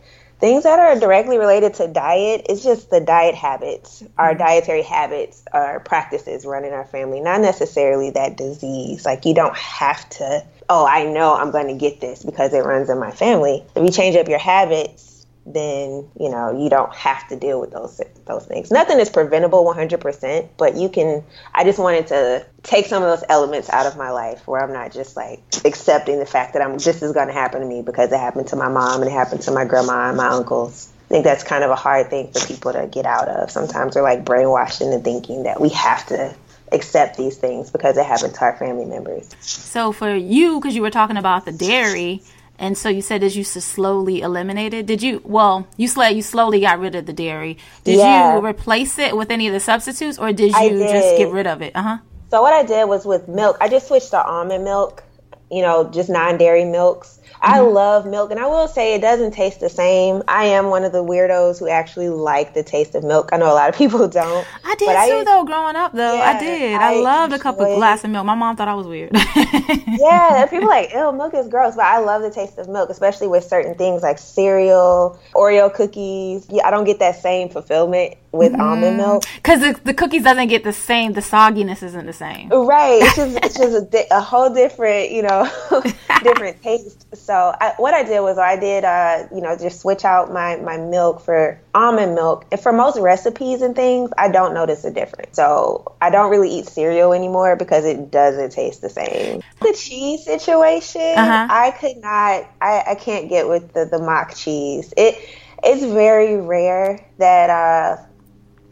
things 0.45 0.63
that 0.63 0.77
are 0.77 0.99
directly 0.99 1.39
related 1.39 1.73
to 1.73 1.87
diet 1.87 2.45
it's 2.47 2.63
just 2.63 2.91
the 2.91 2.99
diet 2.99 3.33
habits. 3.33 4.03
Our 4.15 4.29
mm-hmm. 4.29 4.43
dietary 4.43 4.83
habits 4.83 5.43
our 5.51 5.79
practices 5.79 6.45
run 6.45 6.63
in 6.65 6.71
our 6.71 6.85
family 6.85 7.19
not 7.19 7.41
necessarily 7.41 8.11
that 8.11 8.37
disease. 8.37 9.05
Like 9.05 9.25
you 9.25 9.33
don't 9.33 9.57
have 9.57 10.07
to 10.11 10.45
oh 10.69 10.85
i 10.85 11.03
know 11.05 11.33
i'm 11.33 11.51
going 11.51 11.67
to 11.67 11.73
get 11.73 11.99
this 11.99 12.23
because 12.23 12.53
it 12.53 12.59
runs 12.59 12.91
in 12.91 12.99
my 12.99 13.09
family. 13.09 13.63
If 13.75 13.83
you 13.83 13.89
change 13.89 14.15
up 14.15 14.27
your 14.27 14.37
habits 14.39 15.14
then 15.45 16.09
you 16.19 16.29
know 16.29 16.57
you 16.57 16.69
don't 16.69 16.93
have 16.93 17.27
to 17.27 17.35
deal 17.35 17.59
with 17.61 17.71
those 17.71 18.01
those 18.25 18.45
things. 18.45 18.71
Nothing 18.71 18.99
is 18.99 19.09
preventable 19.09 19.63
100%, 19.65 20.49
but 20.57 20.75
you 20.75 20.89
can. 20.89 21.23
I 21.53 21.63
just 21.63 21.77
wanted 21.77 22.07
to 22.07 22.45
take 22.63 22.87
some 22.87 23.03
of 23.03 23.09
those 23.09 23.23
elements 23.29 23.69
out 23.69 23.85
of 23.85 23.97
my 23.97 24.11
life 24.11 24.47
where 24.47 24.63
I'm 24.63 24.73
not 24.73 24.91
just 24.91 25.15
like 25.15 25.41
accepting 25.63 26.19
the 26.19 26.25
fact 26.25 26.53
that 26.53 26.61
I'm 26.61 26.77
this 26.77 27.01
is 27.01 27.13
going 27.13 27.27
to 27.27 27.33
happen 27.33 27.61
to 27.61 27.67
me 27.67 27.81
because 27.81 28.11
it 28.11 28.19
happened 28.19 28.47
to 28.47 28.55
my 28.55 28.69
mom 28.69 29.01
and 29.01 29.09
it 29.09 29.13
happened 29.13 29.41
to 29.43 29.51
my 29.51 29.65
grandma 29.65 30.09
and 30.09 30.17
my 30.17 30.27
uncles. 30.27 30.91
I 31.05 31.07
think 31.09 31.23
that's 31.23 31.43
kind 31.43 31.63
of 31.63 31.69
a 31.69 31.75
hard 31.75 32.09
thing 32.09 32.31
for 32.31 32.45
people 32.47 32.73
to 32.73 32.87
get 32.87 33.05
out 33.05 33.27
of. 33.27 33.51
Sometimes 33.51 33.93
they're 33.93 34.01
like 34.01 34.25
brainwashed 34.25 34.81
into 34.81 34.99
thinking 34.99 35.43
that 35.43 35.61
we 35.61 35.69
have 35.69 36.05
to 36.07 36.35
accept 36.71 37.15
these 37.15 37.37
things 37.37 37.69
because 37.69 37.95
it 37.97 38.05
happened 38.05 38.33
to 38.33 38.41
our 38.41 38.57
family 38.57 38.85
members. 38.85 39.35
So 39.39 39.91
for 39.91 40.15
you, 40.15 40.59
because 40.59 40.75
you 40.75 40.81
were 40.81 40.89
talking 40.89 41.17
about 41.17 41.45
the 41.45 41.51
dairy, 41.51 42.23
and 42.57 42.77
so 42.77 42.89
you 42.89 43.01
said 43.01 43.23
as 43.23 43.35
you 43.35 43.43
slowly 43.43 44.21
eliminated. 44.21 44.85
Did 44.85 45.03
you? 45.03 45.21
Well, 45.23 45.67
you 45.77 45.87
sl- 45.87 46.03
you 46.05 46.21
slowly 46.21 46.61
got 46.61 46.79
rid 46.79 46.95
of 46.95 47.05
the 47.05 47.13
dairy. 47.13 47.57
Did 47.83 47.97
yeah. 47.97 48.35
you 48.35 48.45
replace 48.45 48.97
it 48.99 49.15
with 49.15 49.31
any 49.31 49.47
of 49.47 49.53
the 49.53 49.59
substitutes, 49.59 50.17
or 50.17 50.31
did 50.31 50.51
you 50.53 50.69
did. 50.69 50.91
just 50.91 51.17
get 51.17 51.31
rid 51.31 51.47
of 51.47 51.61
it? 51.61 51.75
Uh 51.75 51.81
huh. 51.81 51.97
So 52.31 52.41
what 52.41 52.53
I 52.53 52.63
did 52.63 52.87
was 52.87 53.05
with 53.05 53.27
milk. 53.27 53.57
I 53.61 53.69
just 53.69 53.87
switched 53.87 54.11
to 54.11 54.23
almond 54.23 54.63
milk. 54.63 55.03
You 55.51 55.61
know, 55.61 55.89
just 55.89 56.09
non-dairy 56.09 56.65
milks. 56.65 57.19
I 57.41 57.59
mm-hmm. 57.59 57.73
love 57.73 58.05
milk, 58.05 58.31
and 58.31 58.39
I 58.39 58.47
will 58.47 58.67
say 58.67 58.95
it 58.95 59.01
doesn't 59.01 59.31
taste 59.31 59.59
the 59.59 59.69
same. 59.69 60.23
I 60.27 60.45
am 60.45 60.69
one 60.69 60.83
of 60.83 60.91
the 60.91 61.03
weirdos 61.03 61.59
who 61.59 61.67
actually 61.67 62.09
like 62.09 62.53
the 62.53 62.63
taste 62.63 62.95
of 62.95 63.03
milk. 63.03 63.29
I 63.31 63.37
know 63.37 63.51
a 63.51 63.53
lot 63.53 63.69
of 63.69 63.75
people 63.77 64.07
don't. 64.07 64.47
I 64.63 64.75
did 64.75 64.85
too, 64.85 64.91
I, 64.91 65.23
though. 65.23 65.43
Growing 65.45 65.75
up, 65.75 65.93
though, 65.93 66.15
yeah, 66.15 66.29
I 66.29 66.39
did. 66.39 66.73
I, 66.75 66.93
I 66.93 66.99
loved 66.99 67.33
a 67.33 67.39
cup 67.39 67.59
of 67.59 67.67
glass 67.75 68.03
of 68.03 68.09
milk. 68.09 68.25
My 68.25 68.35
mom 68.35 68.55
thought 68.55 68.67
I 68.67 68.73
was 68.73 68.87
weird. 68.87 69.11
yeah, 69.15 70.45
people 70.49 70.67
like, 70.67 70.91
"Ew, 70.93 71.11
milk 71.11 71.33
is 71.33 71.47
gross," 71.47 71.75
but 71.75 71.85
I 71.85 71.99
love 71.99 72.21
the 72.21 72.31
taste 72.31 72.57
of 72.57 72.67
milk, 72.67 72.89
especially 72.89 73.27
with 73.27 73.43
certain 73.43 73.75
things 73.75 74.01
like 74.01 74.17
cereal, 74.17 75.19
Oreo 75.33 75.73
cookies. 75.73 76.47
Yeah, 76.49 76.67
I 76.67 76.71
don't 76.71 76.85
get 76.85 76.99
that 76.99 77.15
same 77.15 77.49
fulfillment 77.49 78.15
with 78.35 78.51
mm-hmm. 78.51 78.61
almond 78.61 78.97
milk 78.97 79.23
because 79.35 79.61
the, 79.61 79.79
the, 79.83 79.93
cookies 79.93 80.23
doesn't 80.23 80.47
get 80.47 80.63
the 80.63 80.73
same. 80.73 81.13
The 81.13 81.21
sogginess 81.21 81.81
isn't 81.81 82.05
the 82.05 82.13
same. 82.13 82.49
Right. 82.49 83.01
It's 83.01 83.15
just 83.15 83.37
it's 83.37 83.57
just 83.57 83.75
a, 83.75 83.81
di- 83.81 84.07
a 84.11 84.21
whole 84.21 84.53
different, 84.53 85.11
you 85.11 85.23
know, 85.23 85.49
different 86.23 86.61
taste. 86.61 87.05
So 87.25 87.33
I, 87.59 87.73
what 87.77 87.95
I 87.95 88.03
did 88.03 88.19
was 88.19 88.37
I 88.37 88.55
did, 88.55 88.83
uh, 88.83 89.27
you 89.33 89.41
know, 89.41 89.57
just 89.57 89.81
switch 89.81 90.05
out 90.05 90.31
my 90.31 90.57
my 90.57 90.77
milk 90.77 91.21
for 91.21 91.59
almond 91.73 92.13
milk. 92.13 92.45
And 92.51 92.61
for 92.61 92.71
most 92.71 92.99
recipes 92.99 93.63
and 93.63 93.75
things, 93.75 94.11
I 94.15 94.29
don't 94.29 94.53
notice 94.53 94.85
a 94.85 94.91
difference. 94.91 95.35
So 95.35 95.95
I 95.99 96.11
don't 96.11 96.29
really 96.29 96.51
eat 96.51 96.67
cereal 96.67 97.13
anymore 97.13 97.55
because 97.55 97.83
it 97.83 98.11
doesn't 98.11 98.51
taste 98.51 98.81
the 98.81 98.89
same. 98.89 99.41
The 99.59 99.73
cheese 99.73 100.23
situation, 100.23 101.01
uh-huh. 101.01 101.47
I 101.49 101.71
could 101.71 101.97
not. 101.97 102.47
I, 102.61 102.83
I 102.89 102.95
can't 102.95 103.27
get 103.27 103.47
with 103.47 103.73
the 103.73 103.85
the 103.85 103.97
mock 103.97 104.35
cheese. 104.35 104.93
It 104.95 105.17
it's 105.63 105.83
very 105.83 106.37
rare 106.37 107.03
that 107.17 107.49
uh, 107.49 107.97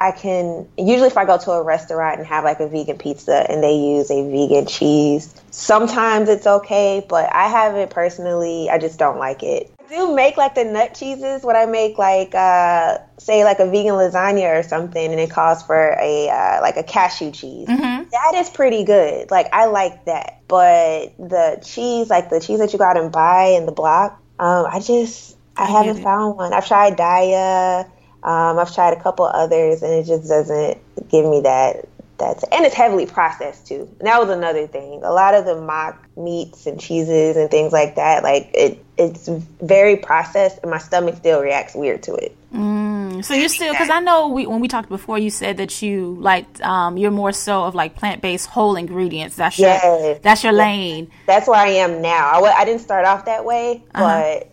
I 0.04 0.12
can 0.12 0.68
usually 0.78 1.08
if 1.08 1.18
I 1.18 1.24
go 1.24 1.38
to 1.38 1.52
a 1.52 1.64
restaurant 1.64 2.18
and 2.18 2.28
have 2.28 2.44
like 2.44 2.60
a 2.60 2.68
vegan 2.68 2.98
pizza 2.98 3.50
and 3.50 3.64
they 3.64 3.74
use 3.74 4.12
a 4.12 4.30
vegan 4.30 4.66
cheese, 4.66 5.34
sometimes 5.50 6.28
it's 6.28 6.46
okay, 6.46 7.06
but 7.08 7.34
I 7.34 7.48
haven't 7.48 7.90
personally. 7.90 8.70
I 8.70 8.80
just 8.80 9.00
don't 9.00 9.18
like 9.18 9.44
it. 9.44 9.72
I 9.80 9.96
do 9.96 10.14
make 10.14 10.36
like 10.36 10.56
the 10.56 10.66
nut 10.66 10.94
cheeses 10.94 11.44
when 11.44 11.56
I 11.56 11.68
make 11.68 11.98
like 11.98 12.36
uh, 12.36 12.98
say 13.18 13.46
like 13.46 13.60
a 13.60 13.66
vegan 13.66 13.94
lasagna 13.94 14.60
or 14.60 14.64
something, 14.64 15.10
and 15.10 15.22
it 15.22 15.30
calls 15.30 15.64
for 15.64 15.96
a 15.98 16.30
uh, 16.30 16.60
like 16.62 16.76
a 16.76 16.84
cashew 16.84 17.32
cheese. 17.32 17.70
Mm-hmm. 17.70 18.10
That 18.10 18.34
is 18.36 18.50
pretty 18.50 18.84
good. 18.84 19.32
Like 19.32 19.48
I 19.54 19.68
like 19.68 20.04
that, 20.04 20.42
but 20.50 21.16
the 21.18 21.62
cheese, 21.64 22.10
like 22.10 22.30
the 22.30 22.42
cheese 22.42 22.60
that 22.60 22.74
you 22.74 22.80
go 22.80 22.84
out 22.84 22.98
and 22.98 23.10
buy 23.10 23.56
in 23.58 23.66
the 23.66 23.72
block, 23.72 24.22
um, 24.38 24.66
I 24.70 24.82
just 24.82 25.38
I, 25.56 25.64
I 25.64 25.68
haven't 25.68 26.04
found 26.04 26.36
one. 26.36 26.52
I've 26.52 26.68
tried 26.68 26.98
Daiya. 26.98 27.90
Um, 28.24 28.58
I've 28.58 28.74
tried 28.74 28.94
a 28.98 29.02
couple 29.02 29.26
others, 29.26 29.84
and 29.84 29.94
it 29.94 30.06
just 30.06 30.28
doesn't 30.28 30.78
give 31.10 31.26
me 31.26 31.42
that. 31.42 31.90
That's 32.18 32.44
and 32.44 32.64
it's 32.64 32.76
heavily 32.76 33.06
processed 33.06 33.68
too. 33.68 33.90
And 34.00 34.08
that 34.08 34.20
was 34.20 34.30
another 34.30 34.68
thing. 34.68 35.04
A 35.04 35.12
lot 35.12 35.34
of 35.34 35.46
the 35.46 35.60
mock 35.60 36.08
meats 36.16 36.68
and 36.68 36.80
cheeses 36.80 37.36
and 37.36 37.50
things 37.50 37.74
like 37.74 37.96
that, 37.96 38.24
like 38.24 38.50
it, 38.54 38.86
it's 38.98 39.28
very 39.62 39.98
processed, 39.98 40.60
and 40.62 40.72
my 40.72 40.78
stomach 40.78 41.18
still 41.18 41.42
reacts 41.42 41.76
weird 41.76 42.04
to 42.04 42.14
it. 42.14 42.36
Mm, 42.54 43.26
so 43.26 43.34
you're 43.34 43.50
still 43.50 43.74
because 43.74 43.90
I 43.90 44.00
know 44.00 44.30
we, 44.30 44.46
when 44.46 44.62
we 44.62 44.68
talked 44.68 44.88
before, 44.88 45.18
you 45.18 45.32
said 45.32 45.58
that 45.58 45.82
you 45.82 46.16
like 46.20 46.64
um, 46.64 46.98
you're 46.98 47.12
more 47.12 47.32
so 47.32 47.64
of 47.64 47.74
like 47.74 47.96
plant 47.96 48.22
based 48.22 48.48
whole 48.48 48.76
ingredients. 48.76 49.36
That's 49.36 49.58
your 49.58 49.70
yes. 49.70 50.20
that's 50.22 50.44
your 50.44 50.54
lane. 50.54 51.10
That's 51.26 51.48
where 51.48 51.60
I 51.60 51.70
am 51.70 52.02
now. 52.02 52.30
I 52.30 52.34
w- 52.36 52.54
I 52.56 52.64
didn't 52.64 52.82
start 52.82 53.06
off 53.06 53.26
that 53.26 53.44
way, 53.44 53.84
uh-huh. 53.94 54.04
but 54.04 54.53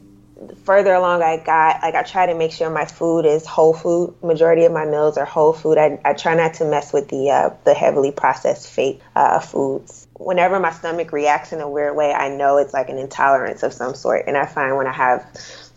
further 0.64 0.94
along 0.94 1.22
I 1.22 1.36
got, 1.36 1.82
like 1.82 1.94
I 1.94 2.02
try 2.02 2.26
to 2.26 2.34
make 2.34 2.52
sure 2.52 2.70
my 2.70 2.86
food 2.86 3.26
is 3.26 3.44
whole 3.46 3.74
food. 3.74 4.14
Majority 4.22 4.64
of 4.64 4.72
my 4.72 4.84
meals 4.84 5.18
are 5.18 5.24
whole 5.24 5.52
food. 5.52 5.78
I, 5.78 6.00
I 6.04 6.14
try 6.14 6.34
not 6.34 6.54
to 6.54 6.64
mess 6.64 6.92
with 6.92 7.08
the 7.08 7.30
uh, 7.30 7.50
the 7.64 7.74
heavily 7.74 8.12
processed 8.12 8.70
fake 8.70 9.00
uh, 9.14 9.40
foods. 9.40 10.06
Whenever 10.14 10.58
my 10.60 10.72
stomach 10.72 11.12
reacts 11.12 11.52
in 11.52 11.60
a 11.60 11.68
weird 11.68 11.96
way, 11.96 12.12
I 12.12 12.28
know 12.28 12.58
it's 12.58 12.72
like 12.72 12.88
an 12.88 12.98
intolerance 12.98 13.62
of 13.62 13.72
some 13.72 13.94
sort. 13.94 14.24
And 14.26 14.36
I 14.36 14.46
find 14.46 14.76
when 14.76 14.86
I 14.86 14.92
have 14.92 15.26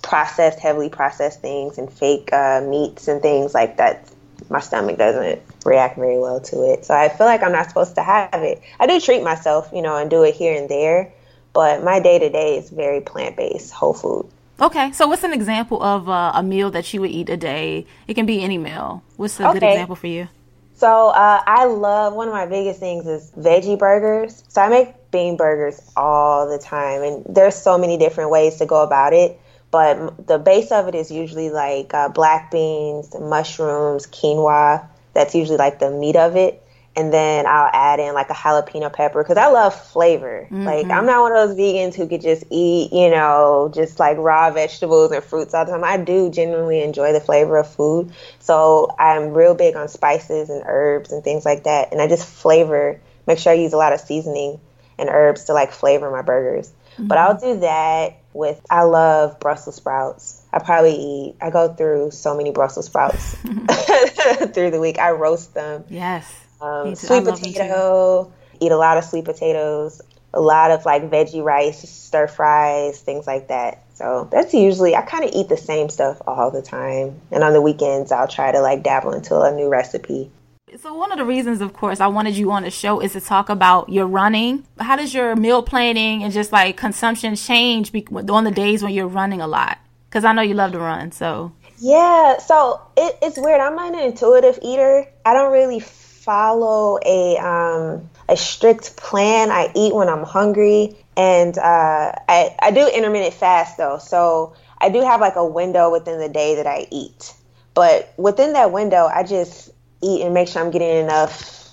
processed, 0.01 0.59
heavily 0.59 0.89
processed 0.89 1.41
things 1.41 1.77
and 1.77 1.91
fake 1.91 2.31
uh, 2.31 2.61
meats 2.61 3.07
and 3.07 3.21
things 3.21 3.53
like 3.53 3.77
that, 3.77 4.09
my 4.49 4.59
stomach 4.59 4.97
doesn't 4.97 5.41
react 5.65 5.97
very 5.97 6.19
well 6.19 6.39
to 6.41 6.73
it. 6.73 6.85
So 6.85 6.93
I 6.93 7.09
feel 7.09 7.25
like 7.25 7.41
I'm 7.43 7.53
not 7.53 7.69
supposed 7.69 7.95
to 7.95 8.03
have 8.03 8.43
it. 8.43 8.61
I 8.79 8.87
do 8.87 8.99
treat 8.99 9.23
myself, 9.23 9.69
you 9.73 9.81
know, 9.81 9.97
and 9.97 10.09
do 10.09 10.23
it 10.23 10.35
here 10.35 10.57
and 10.57 10.69
there, 10.69 11.13
but 11.53 11.83
my 11.83 11.99
day 11.99 12.19
to 12.19 12.29
day 12.29 12.57
is 12.57 12.69
very 12.69 13.01
plant 13.01 13.37
based, 13.37 13.71
whole 13.71 13.93
food. 13.93 14.29
Okay, 14.61 14.91
so 14.91 15.07
what's 15.07 15.23
an 15.23 15.33
example 15.33 15.81
of 15.81 16.07
uh, 16.07 16.31
a 16.35 16.43
meal 16.43 16.69
that 16.71 16.93
you 16.93 17.01
would 17.01 17.09
eat 17.09 17.29
a 17.29 17.37
day? 17.37 17.85
It 18.07 18.13
can 18.13 18.25
be 18.25 18.43
any 18.43 18.57
meal. 18.57 19.03
What's 19.17 19.39
a 19.39 19.49
okay. 19.49 19.59
good 19.59 19.65
example 19.65 19.95
for 19.95 20.07
you? 20.07 20.27
So 20.75 21.09
uh, 21.09 21.41
I 21.45 21.65
love 21.65 22.13
one 22.13 22.27
of 22.27 22.33
my 22.33 22.45
biggest 22.45 22.79
things 22.79 23.07
is 23.07 23.31
veggie 23.31 23.77
burgers. 23.77 24.43
So 24.47 24.61
I 24.61 24.69
make 24.69 25.11
bean 25.11 25.37
burgers 25.37 25.81
all 25.95 26.49
the 26.49 26.59
time, 26.59 27.01
and 27.01 27.25
there's 27.27 27.55
so 27.55 27.77
many 27.77 27.97
different 27.97 28.29
ways 28.29 28.57
to 28.57 28.65
go 28.65 28.83
about 28.83 29.13
it. 29.13 29.39
But 29.71 30.27
the 30.27 30.37
base 30.37 30.71
of 30.71 30.87
it 30.87 30.93
is 30.93 31.09
usually 31.09 31.49
like 31.49 31.93
uh, 31.93 32.09
black 32.09 32.51
beans, 32.51 33.15
mushrooms, 33.19 34.05
quinoa. 34.05 34.87
That's 35.13 35.33
usually 35.33 35.57
like 35.57 35.79
the 35.79 35.89
meat 35.89 36.15
of 36.15 36.35
it 36.35 36.62
and 36.95 37.11
then 37.11 37.47
I'll 37.47 37.69
add 37.73 37.99
in 37.99 38.13
like 38.13 38.29
a 38.29 38.33
jalapeno 38.33 38.91
pepper 38.93 39.23
because 39.23 39.37
I 39.37 39.47
love 39.47 39.73
flavor. 39.73 40.45
Mm-hmm. 40.45 40.63
Like 40.63 40.89
I'm 40.89 41.05
not 41.05 41.21
one 41.21 41.31
of 41.31 41.49
those 41.49 41.57
vegans 41.57 41.95
who 41.95 42.07
could 42.07 42.21
just 42.21 42.43
eat, 42.51 42.93
you 42.93 43.09
know, 43.09 43.71
just 43.73 43.99
like 43.99 44.17
raw 44.17 44.51
vegetables 44.51 45.11
and 45.11 45.23
fruits 45.23 45.53
all 45.53 45.65
the 45.65 45.71
time. 45.71 45.83
I 45.83 45.97
do 45.97 46.29
genuinely 46.29 46.81
enjoy 46.83 47.11
the 47.11 47.19
flavor 47.19 47.57
of 47.57 47.67
food, 47.67 48.11
so 48.39 48.93
I'm 48.99 49.33
real 49.33 49.55
big 49.55 49.75
on 49.75 49.87
spices 49.87 50.49
and 50.49 50.63
herbs 50.65 51.11
and 51.11 51.23
things 51.23 51.45
like 51.45 51.63
that. 51.63 51.91
And 51.91 52.01
I 52.01 52.07
just 52.07 52.27
flavor, 52.27 52.99
make 53.25 53.39
sure 53.39 53.53
I 53.53 53.55
use 53.55 53.73
a 53.73 53.77
lot 53.77 53.93
of 53.93 53.99
seasoning 53.99 54.59
and 54.99 55.09
herbs 55.09 55.45
to 55.45 55.53
like 55.53 55.71
flavor 55.71 56.11
my 56.11 56.21
burgers. 56.21 56.71
Mm-hmm. 56.93 57.07
But 57.07 57.17
I'll 57.17 57.39
do 57.39 57.59
that 57.61 58.19
with. 58.33 58.61
I 58.69 58.83
love 58.83 59.39
Brussels 59.39 59.77
sprouts. 59.77 60.43
I 60.53 60.59
probably 60.59 60.93
eat. 60.93 61.35
I 61.41 61.49
go 61.49 61.73
through 61.73 62.11
so 62.11 62.37
many 62.37 62.51
Brussels 62.51 62.85
sprouts 62.85 63.33
through 64.53 64.69
the 64.69 64.79
week. 64.79 64.99
I 64.99 65.09
roast 65.09 65.55
them. 65.55 65.85
Yes 65.89 66.42
um, 66.63 66.95
sweet 66.95 67.25
potato, 67.25 68.31
eat 68.59 68.71
a 68.71 68.77
lot 68.77 68.97
of 68.97 69.03
sweet 69.03 69.25
potatoes, 69.25 70.01
a 70.33 70.39
lot 70.39 70.71
of 70.71 70.85
like 70.85 71.09
veggie 71.09 71.43
rice, 71.43 71.87
stir 71.87 72.27
fries, 72.27 72.99
things 73.01 73.27
like 73.27 73.49
that. 73.49 73.83
So 73.95 74.27
that's 74.31 74.53
usually 74.53 74.95
I 74.95 75.01
kind 75.01 75.23
of 75.23 75.31
eat 75.33 75.49
the 75.49 75.57
same 75.57 75.89
stuff 75.89 76.21
all 76.25 76.51
the 76.51 76.61
time. 76.61 77.21
And 77.31 77.43
on 77.43 77.53
the 77.53 77.61
weekends, 77.61 78.11
I'll 78.11 78.27
try 78.27 78.51
to 78.51 78.61
like 78.61 78.81
dabble 78.81 79.13
into 79.13 79.39
a 79.39 79.51
new 79.53 79.69
recipe. 79.69 80.31
So 80.79 80.95
one 80.95 81.11
of 81.11 81.19
the 81.19 81.25
reasons, 81.25 81.61
of 81.61 81.73
course, 81.73 81.99
I 81.99 82.07
wanted 82.07 82.35
you 82.35 82.51
on 82.51 82.63
the 82.63 82.71
show 82.71 82.99
is 82.99 83.11
to 83.11 83.21
talk 83.21 83.49
about 83.49 83.89
your 83.89 84.07
running. 84.07 84.65
How 84.79 84.95
does 84.95 85.13
your 85.13 85.35
meal 85.35 85.61
planning 85.61 86.23
and 86.23 86.33
just 86.33 86.51
like 86.51 86.77
consumption 86.77 87.35
change 87.35 87.91
on 88.11 88.43
the 88.43 88.51
days 88.51 88.81
when 88.81 88.93
you're 88.93 89.07
running 89.07 89.39
a 89.39 89.47
lot? 89.47 89.77
Because 90.09 90.25
I 90.25 90.33
know 90.33 90.41
you 90.41 90.55
love 90.55 90.71
to 90.71 90.79
run. 90.79 91.11
So 91.11 91.51
Yeah, 91.77 92.39
so 92.39 92.81
it, 92.97 93.17
it's 93.21 93.37
weird. 93.37 93.61
I'm 93.61 93.77
an 93.77 93.99
intuitive 93.99 94.57
eater. 94.63 95.05
I 95.23 95.33
don't 95.33 95.51
really 95.51 95.79
follow 96.23 96.99
a 97.05 97.37
um, 97.37 98.09
a 98.29 98.37
strict 98.37 98.95
plan. 98.97 99.51
I 99.51 99.71
eat 99.75 99.93
when 99.93 100.09
I'm 100.09 100.23
hungry, 100.23 100.95
and 101.17 101.57
uh, 101.57 102.11
I 102.27 102.55
I 102.59 102.71
do 102.71 102.87
intermittent 102.87 103.33
fast 103.33 103.77
though. 103.77 103.97
So 103.97 104.55
I 104.79 104.89
do 104.89 105.01
have 105.01 105.21
like 105.21 105.35
a 105.35 105.45
window 105.45 105.91
within 105.91 106.19
the 106.19 106.29
day 106.29 106.55
that 106.55 106.67
I 106.67 106.87
eat, 106.91 107.33
but 107.73 108.13
within 108.17 108.53
that 108.53 108.71
window, 108.71 109.05
I 109.05 109.23
just 109.23 109.71
eat 110.01 110.21
and 110.21 110.33
make 110.33 110.47
sure 110.47 110.61
I'm 110.61 110.71
getting 110.71 110.97
enough 110.97 111.63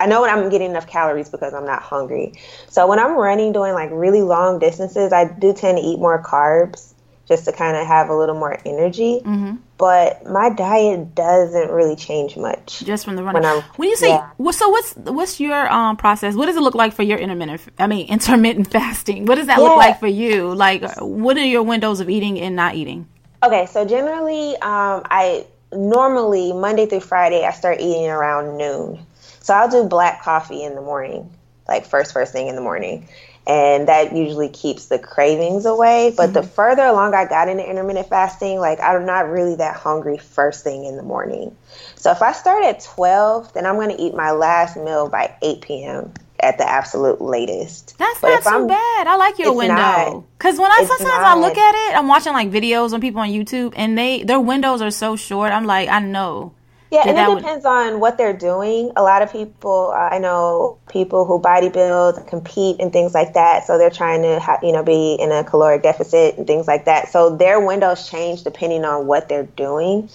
I 0.00 0.06
know 0.06 0.22
when 0.22 0.30
I'm 0.30 0.48
getting 0.50 0.70
enough 0.70 0.86
calories 0.86 1.28
because 1.28 1.54
I'm 1.54 1.66
not 1.66 1.82
hungry. 1.82 2.32
So 2.68 2.86
when 2.86 2.98
I'm 2.98 3.16
running 3.16 3.52
doing 3.52 3.74
like 3.74 3.90
really 3.92 4.22
long 4.22 4.58
distances, 4.58 5.12
I 5.12 5.24
do 5.24 5.52
tend 5.52 5.78
to 5.78 5.84
eat 5.84 5.98
more 5.98 6.22
carbs 6.22 6.93
just 7.26 7.46
to 7.46 7.52
kind 7.52 7.76
of 7.76 7.86
have 7.86 8.08
a 8.08 8.14
little 8.14 8.34
more 8.34 8.58
energy. 8.64 9.20
Mm-hmm. 9.24 9.56
But 9.78 10.24
my 10.26 10.50
diet 10.50 11.14
doesn't 11.14 11.70
really 11.70 11.96
change 11.96 12.36
much. 12.36 12.80
Just 12.80 13.04
from 13.04 13.16
the 13.16 13.22
running. 13.22 13.42
When, 13.42 13.62
when 13.76 13.88
you 13.88 13.96
say 13.96 14.08
yeah. 14.08 14.30
so, 14.50 14.68
what's 14.68 14.94
what's 14.94 15.40
your 15.40 15.70
um, 15.70 15.96
process? 15.96 16.34
What 16.34 16.46
does 16.46 16.56
it 16.56 16.60
look 16.60 16.74
like 16.74 16.92
for 16.92 17.02
your 17.02 17.18
intermittent? 17.18 17.62
I 17.78 17.86
mean, 17.86 18.08
intermittent 18.10 18.70
fasting. 18.70 19.26
What 19.26 19.36
does 19.36 19.46
that 19.48 19.58
yeah. 19.58 19.64
look 19.64 19.76
like 19.76 20.00
for 20.00 20.06
you? 20.06 20.54
Like, 20.54 20.84
what 21.00 21.36
are 21.36 21.44
your 21.44 21.62
windows 21.62 22.00
of 22.00 22.08
eating 22.08 22.40
and 22.40 22.54
not 22.54 22.74
eating? 22.74 23.08
Okay, 23.42 23.66
so 23.66 23.84
generally, 23.84 24.52
um, 24.56 25.02
I 25.10 25.46
normally 25.72 26.52
Monday 26.52 26.86
through 26.86 27.00
Friday 27.00 27.44
I 27.44 27.50
start 27.50 27.80
eating 27.80 28.06
around 28.06 28.56
noon. 28.56 29.04
So 29.40 29.52
I'll 29.52 29.68
do 29.68 29.84
black 29.84 30.22
coffee 30.22 30.62
in 30.62 30.74
the 30.74 30.80
morning, 30.80 31.30
like 31.68 31.84
first 31.84 32.12
first 32.12 32.32
thing 32.32 32.48
in 32.48 32.54
the 32.54 32.62
morning 32.62 33.08
and 33.46 33.88
that 33.88 34.14
usually 34.16 34.48
keeps 34.48 34.86
the 34.86 34.98
cravings 34.98 35.66
away. 35.66 36.12
But 36.16 36.30
mm-hmm. 36.30 36.34
the 36.34 36.42
further 36.42 36.84
along 36.84 37.14
I 37.14 37.26
got 37.26 37.48
into 37.48 37.68
intermittent 37.68 38.08
fasting, 38.08 38.58
like 38.58 38.80
I'm 38.80 39.04
not 39.04 39.28
really 39.28 39.56
that 39.56 39.76
hungry 39.76 40.18
first 40.18 40.64
thing 40.64 40.84
in 40.84 40.96
the 40.96 41.02
morning. 41.02 41.54
So 41.96 42.10
if 42.10 42.22
I 42.22 42.32
start 42.32 42.64
at 42.64 42.80
12, 42.80 43.52
then 43.52 43.66
I'm 43.66 43.76
going 43.76 43.94
to 43.94 44.00
eat 44.00 44.14
my 44.14 44.32
last 44.32 44.76
meal 44.76 45.08
by 45.08 45.34
8 45.42 45.60
p.m. 45.60 46.12
at 46.40 46.58
the 46.58 46.68
absolute 46.68 47.20
latest. 47.20 47.96
That's 47.98 48.20
but 48.20 48.28
not 48.28 48.42
too 48.42 48.48
I'm, 48.48 48.66
bad. 48.66 49.06
I 49.06 49.16
like 49.16 49.38
your 49.38 49.54
window. 49.54 50.24
Because 50.38 50.58
when 50.58 50.70
I 50.70 50.84
sometimes 50.86 51.02
not. 51.02 51.24
I 51.24 51.38
look 51.38 51.56
at 51.56 51.90
it, 51.90 51.98
I'm 51.98 52.08
watching 52.08 52.32
like 52.32 52.50
videos 52.50 52.92
on 52.92 53.00
people 53.00 53.20
on 53.20 53.28
YouTube, 53.28 53.74
and 53.76 53.98
they 53.98 54.22
their 54.22 54.40
windows 54.40 54.80
are 54.80 54.90
so 54.90 55.16
short. 55.16 55.52
I'm 55.52 55.66
like, 55.66 55.88
I 55.88 56.00
know 56.00 56.52
yeah, 56.94 57.08
and 57.08 57.18
it 57.18 57.42
depends 57.42 57.64
would... 57.64 57.70
on 57.70 58.00
what 58.00 58.16
they're 58.16 58.36
doing. 58.36 58.92
A 58.94 59.02
lot 59.02 59.22
of 59.22 59.32
people, 59.32 59.92
uh, 59.94 60.10
I 60.10 60.18
know 60.18 60.78
people 60.88 61.24
who 61.24 61.40
bodybuild, 61.40 62.26
compete, 62.28 62.80
and 62.80 62.92
things 62.92 63.14
like 63.14 63.34
that. 63.34 63.66
So 63.66 63.78
they're 63.78 63.90
trying 63.90 64.22
to, 64.22 64.38
ha- 64.38 64.60
you 64.62 64.72
know, 64.72 64.84
be 64.84 65.14
in 65.14 65.32
a 65.32 65.42
caloric 65.42 65.82
deficit 65.82 66.38
and 66.38 66.46
things 66.46 66.68
like 66.68 66.84
that. 66.84 67.08
So 67.08 67.36
their 67.36 67.58
windows 67.58 68.08
change 68.08 68.44
depending 68.44 68.84
on 68.84 69.06
what 69.06 69.28
they're 69.28 69.42
doing. 69.56 70.08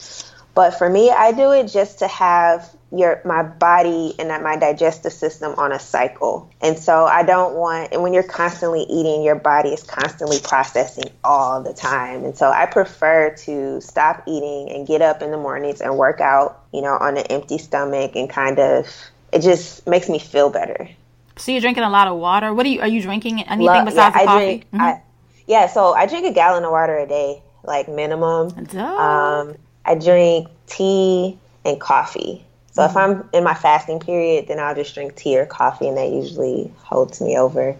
But 0.56 0.72
for 0.72 0.90
me, 0.90 1.10
I 1.10 1.32
do 1.34 1.52
it 1.52 1.68
just 1.68 2.00
to 2.00 2.08
have 2.08 2.70
your 2.91 3.22
my 3.24 3.43
body 3.43 4.15
and 4.17 4.29
my 4.43 4.58
digestive 4.58 5.13
system 5.13 5.53
on 5.58 5.72
a 5.72 5.79
cycle. 5.79 6.50
And 6.62 6.77
so 6.77 7.05
I 7.05 7.24
don't 7.24 7.55
want 7.55 7.93
and 7.93 8.01
when 8.01 8.13
you're 8.13 8.24
constantly 8.24 8.81
eating, 8.81 9.24
your 9.24 9.36
body 9.36 9.69
is 9.69 9.84
constantly 9.84 10.39
processing 10.39 11.12
all 11.24 11.62
the 11.62 11.74
time. 11.74 12.24
And 12.25 12.36
so 12.36 12.50
I 12.50 12.65
prefer 12.65 13.36
to 13.46 13.81
stop 13.81 14.24
eating 14.27 14.72
and 14.72 14.88
get 14.88 15.01
up 15.01 15.22
in 15.22 15.31
the 15.31 15.38
mornings 15.38 15.81
and 15.81 15.98
work 15.98 16.19
out, 16.19 16.63
you 16.74 16.81
know, 16.81 16.98
on 17.00 17.17
an 17.17 17.25
empty 17.29 17.58
stomach 17.58 18.15
and 18.15 18.29
kind 18.29 18.60
of 18.60 18.88
it 19.31 19.41
just 19.41 19.86
makes 19.88 20.10
me 20.10 20.17
feel 20.17 20.50
better. 20.50 20.89
So 21.38 21.51
you're 21.51 21.62
drinking 21.62 21.84
a 21.84 21.89
lot 21.89 22.08
of 22.08 22.17
water. 22.17 22.53
What 22.53 22.65
are 22.65 22.69
you 22.69 22.81
are 22.81 22.88
you 22.88 23.01
drinking 23.01 23.41
anything 23.43 23.65
Love, 23.65 23.86
besides 23.86 24.15
yeah, 24.17 24.25
coffee? 24.25 24.46
Drink, 24.46 24.65
mm-hmm. 24.67 24.81
I, 24.81 25.01
yeah, 25.48 25.67
so 25.67 25.93
I 25.93 26.05
drink 26.05 26.25
a 26.25 26.34
gallon 26.34 26.63
of 26.63 26.72
water 26.72 26.98
a 26.98 27.08
day, 27.08 27.41
like 27.63 27.88
minimum. 27.88 28.51
Um, 28.77 29.55
I 29.86 29.96
drink 29.96 30.48
tea 30.67 31.38
and 31.65 31.79
coffee. 31.79 32.46
So 32.72 32.84
mm-hmm. 32.84 32.92
if 32.92 32.98
I'm 32.98 33.30
in 33.34 33.44
my 33.44 33.54
fasting 33.54 34.00
period, 34.00 34.48
then 34.48 34.60
I'll 34.60 34.76
just 34.76 34.94
drink 34.94 35.16
tea 35.16 35.38
or 35.38 35.46
coffee, 35.46 35.88
and 35.88 35.98
that 35.98 36.10
usually 36.10 36.72
holds 36.78 37.22
me 37.22 37.38
over. 37.38 37.76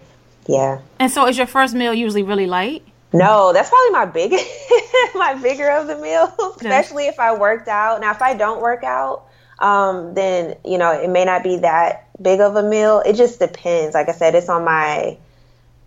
Yeah. 0.46 0.80
And 0.98 1.10
so, 1.10 1.26
is 1.26 1.38
your 1.38 1.46
first 1.46 1.74
meal 1.74 1.94
usually 1.94 2.22
really 2.22 2.46
light? 2.46 2.82
No, 3.12 3.52
that's 3.52 3.68
probably 3.68 3.90
my 3.90 4.06
biggest, 4.06 4.46
my 5.14 5.34
bigger 5.34 5.70
of 5.70 5.86
the 5.86 5.98
meals, 5.98 6.30
especially 6.56 7.06
if 7.06 7.18
I 7.18 7.36
worked 7.36 7.68
out. 7.68 8.00
Now, 8.00 8.12
if 8.12 8.22
I 8.22 8.34
don't 8.34 8.60
work 8.60 8.84
out, 8.84 9.26
um, 9.58 10.14
then 10.14 10.56
you 10.64 10.78
know 10.78 10.92
it 10.92 11.10
may 11.10 11.24
not 11.24 11.42
be 11.42 11.58
that 11.58 12.08
big 12.20 12.40
of 12.40 12.56
a 12.56 12.62
meal. 12.62 13.02
It 13.04 13.14
just 13.14 13.38
depends. 13.38 13.94
Like 13.94 14.08
I 14.08 14.12
said, 14.12 14.34
it's 14.34 14.48
on 14.48 14.64
my. 14.64 15.18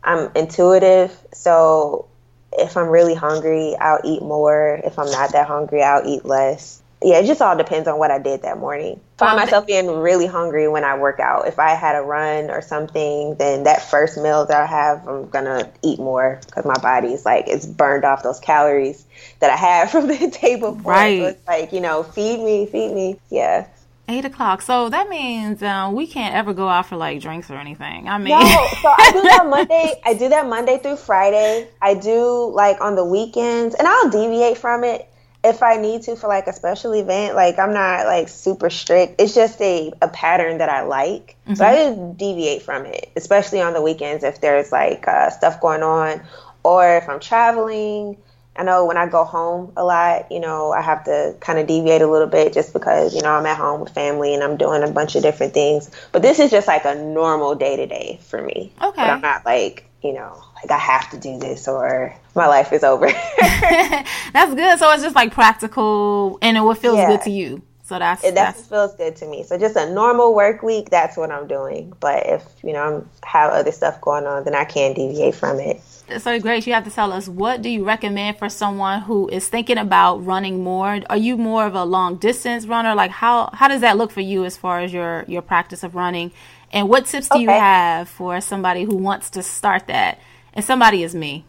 I'm 0.06 0.30
intuitive, 0.36 1.18
so 1.32 2.08
if 2.52 2.76
I'm 2.76 2.90
really 2.90 3.16
hungry, 3.16 3.76
I'll 3.80 4.02
eat 4.04 4.22
more. 4.22 4.82
If 4.84 5.00
I'm 5.00 5.10
not 5.10 5.32
that 5.32 5.48
hungry, 5.48 5.82
I'll 5.82 6.06
eat 6.06 6.26
less 6.26 6.83
yeah, 7.04 7.20
it 7.20 7.26
just 7.26 7.42
all 7.42 7.58
depends 7.58 7.88
on 7.88 8.00
what 8.00 8.12
I 8.12 8.20
did 8.20 8.44
that 8.44 8.58
morning. 8.58 9.00
Find 9.18 9.38
myself 9.38 9.68
being 9.68 9.88
really 9.88 10.26
hungry 10.26 10.68
when 10.68 10.84
I 10.84 10.98
work 10.98 11.20
out. 11.20 11.48
If 11.48 11.60
I 11.60 11.72
had 11.72 11.96
a 11.96 12.02
run 12.02 12.50
or 12.50 12.62
something, 12.62 13.36
then 13.36 13.64
that 13.64 13.90
first 13.90 14.18
meal 14.18 14.46
that 14.46 14.62
I 14.62 14.66
have, 14.66 15.08
I'm 15.08 15.30
gonna 15.30 15.72
eat 15.82 16.00
more 16.00 16.40
because 16.46 16.66
my 16.66 16.78
body's 16.82 17.26
like 17.26 17.48
it's 17.48 17.66
burned 17.66 18.06
off 18.06 18.24
those 18.24 18.40
calories 18.40 19.06
that 19.40 19.50
I 19.50 19.58
had 19.58 19.90
from 19.92 20.08
the 20.08 20.38
day 20.42 20.56
before. 20.56 20.92
Right. 20.92 21.20
So 21.20 21.28
it's 21.28 21.48
like 21.48 21.74
you 21.74 21.82
know, 21.82 22.04
feed 22.04 22.40
me, 22.40 22.66
feed 22.66 22.94
me. 22.94 23.20
Yeah. 23.30 23.68
Eight 24.10 24.26
o'clock. 24.26 24.62
So 24.62 24.90
that 24.90 25.08
means 25.08 25.64
um, 25.64 25.96
we 25.96 26.08
can't 26.08 26.36
ever 26.36 26.54
go 26.54 26.68
out 26.68 26.88
for 26.88 26.98
like 26.98 27.22
drinks 27.22 27.50
or 27.50 27.56
anything. 27.56 28.10
I 28.10 28.18
mean, 28.18 28.38
no. 28.38 28.40
So 28.82 28.90
I 28.90 29.12
do 29.14 29.22
that 29.22 29.46
Monday. 29.50 30.02
I 30.06 30.14
do 30.14 30.30
that 30.30 30.48
Monday 30.48 30.78
through 30.78 30.98
Friday. 30.98 31.70
I 31.82 31.94
do 31.94 32.52
like 32.54 32.82
on 32.82 32.96
the 32.96 33.06
weekends, 33.06 33.76
and 33.76 33.88
I'll 33.88 34.10
deviate 34.10 34.58
from 34.58 34.84
it 34.84 35.10
if 35.44 35.62
I 35.62 35.76
need 35.76 36.04
to 36.04 36.16
for 36.16 36.28
like 36.28 36.48
a 36.48 36.54
special 36.54 36.94
event, 36.94 37.36
like 37.36 37.60
I'm 37.60 37.74
not 37.74 38.06
like 38.06 38.30
super 38.30 38.70
strict. 38.70 39.20
It's 39.20 39.36
just 39.36 39.60
a, 39.62 39.92
a 40.02 40.08
pattern 40.08 40.60
that 40.60 40.70
I 40.70 40.84
like. 40.84 41.36
Mm-hmm. 41.46 41.56
So 41.56 41.66
I 41.66 41.76
just 41.76 42.18
deviate 42.18 42.62
from 42.62 42.86
it, 42.86 43.12
especially 43.16 43.62
on 43.62 43.74
the 43.74 43.82
weekends 43.82 44.24
if 44.24 44.40
there's 44.40 44.72
like 44.72 45.08
uh, 45.08 45.30
stuff 45.32 45.60
going 45.60 45.84
on 45.84 46.22
or 46.64 46.98
if 46.98 47.10
I'm 47.10 47.20
traveling. 47.20 48.18
I 48.56 48.64
know 48.64 48.86
when 48.86 48.98
I 48.98 49.08
go 49.08 49.24
home 49.24 49.74
a 49.76 49.84
lot, 49.84 50.32
you 50.32 50.40
know, 50.40 50.72
I 50.72 50.82
have 50.82 51.06
to 51.06 51.36
kind 51.40 51.58
of 51.58 51.66
deviate 51.66 52.04
a 52.04 52.08
little 52.08 52.28
bit 52.28 52.54
just 52.54 52.72
because, 52.72 53.16
you 53.16 53.22
know, 53.22 53.32
I'm 53.32 53.46
at 53.48 53.58
home 53.58 53.82
with 53.82 53.94
family 53.94 54.36
and 54.36 54.44
I'm 54.44 54.58
doing 54.58 54.84
a 54.84 54.92
bunch 54.92 55.16
of 55.16 55.24
different 55.24 55.56
things. 55.56 55.90
But 56.12 56.22
this 56.22 56.40
is 56.40 56.52
just 56.52 56.68
like 56.68 56.86
a 56.86 56.94
normal 56.94 57.56
day 57.56 57.76
to 57.78 57.88
day 57.88 58.20
for 58.22 58.42
me. 58.42 58.72
Okay. 58.80 58.96
But 58.96 59.10
I'm 59.10 59.22
not 59.22 59.44
like, 59.44 59.90
you 60.04 60.14
know, 60.14 60.42
like 60.56 60.70
I 60.70 60.78
have 60.78 61.10
to 61.12 61.18
do 61.18 61.40
this 61.40 61.68
or 61.68 62.16
my 62.36 62.48
life 62.48 62.74
is 62.74 62.84
over. 62.84 63.08
that's 63.38 64.54
good. 64.54 64.80
So 64.80 64.92
it's 64.92 65.04
just 65.04 65.16
like 65.16 65.34
practical 65.34 66.40
and 66.42 66.58
it 66.58 66.62
what 66.62 66.78
feels 66.78 66.98
yeah. 66.98 67.08
good 67.08 67.22
to 67.22 67.30
you. 67.30 67.62
So 67.86 68.00
that's 68.00 68.24
it 68.24 68.36
that 68.36 68.56
feels 68.56 68.96
good 68.96 69.18
to 69.18 69.28
me. 69.28 69.44
So 69.44 69.58
just 69.58 69.76
a 69.76 69.94
normal 69.94 70.34
work 70.34 70.64
week, 70.64 70.90
that's 70.90 71.18
what 71.18 71.32
I'm 71.32 71.48
doing. 71.48 71.94
But 72.00 72.26
if 72.28 72.44
you 72.64 72.72
know 72.72 73.06
I 73.24 73.28
have 73.28 73.52
other 73.52 73.72
stuff 73.72 74.00
going 74.00 74.26
on, 74.26 74.46
then 74.46 74.56
I 74.56 74.64
can 74.64 74.94
deviate 74.94 75.36
from 75.36 75.60
it. 75.60 75.82
So 76.20 76.40
Grace, 76.40 76.66
you 76.66 76.74
have 76.74 76.86
to 76.86 76.92
tell 76.92 77.12
us 77.12 77.28
what 77.28 77.62
do 77.62 77.70
you 77.70 77.84
recommend 77.84 78.38
for 78.38 78.48
someone 78.48 79.02
who 79.02 79.28
is 79.28 79.50
thinking 79.50 79.78
about 79.78 80.26
running 80.26 80.64
more? 80.64 81.02
Are 81.10 81.18
you 81.18 81.36
more 81.36 81.66
of 81.66 81.76
a 81.76 81.84
long 81.84 82.16
distance 82.16 82.66
runner? 82.66 82.96
Like 82.96 83.12
how 83.12 83.50
how 83.54 83.68
does 83.68 83.82
that 83.82 83.98
look 83.98 84.12
for 84.12 84.22
you 84.22 84.46
as 84.46 84.56
far 84.56 84.80
as 84.80 84.94
your 84.94 85.26
your 85.28 85.42
practice 85.42 85.84
of 85.84 85.94
running? 85.94 86.32
And 86.72 86.88
what 86.88 87.06
tips 87.06 87.28
do 87.28 87.36
okay. 87.36 87.44
you 87.44 87.50
have 87.50 88.08
for 88.08 88.40
somebody 88.40 88.86
who 88.86 88.96
wants 88.96 89.30
to 89.32 89.44
start 89.44 89.88
that? 89.88 90.20
And 90.54 90.64
somebody 90.64 91.04
is 91.04 91.14
me. 91.14 91.46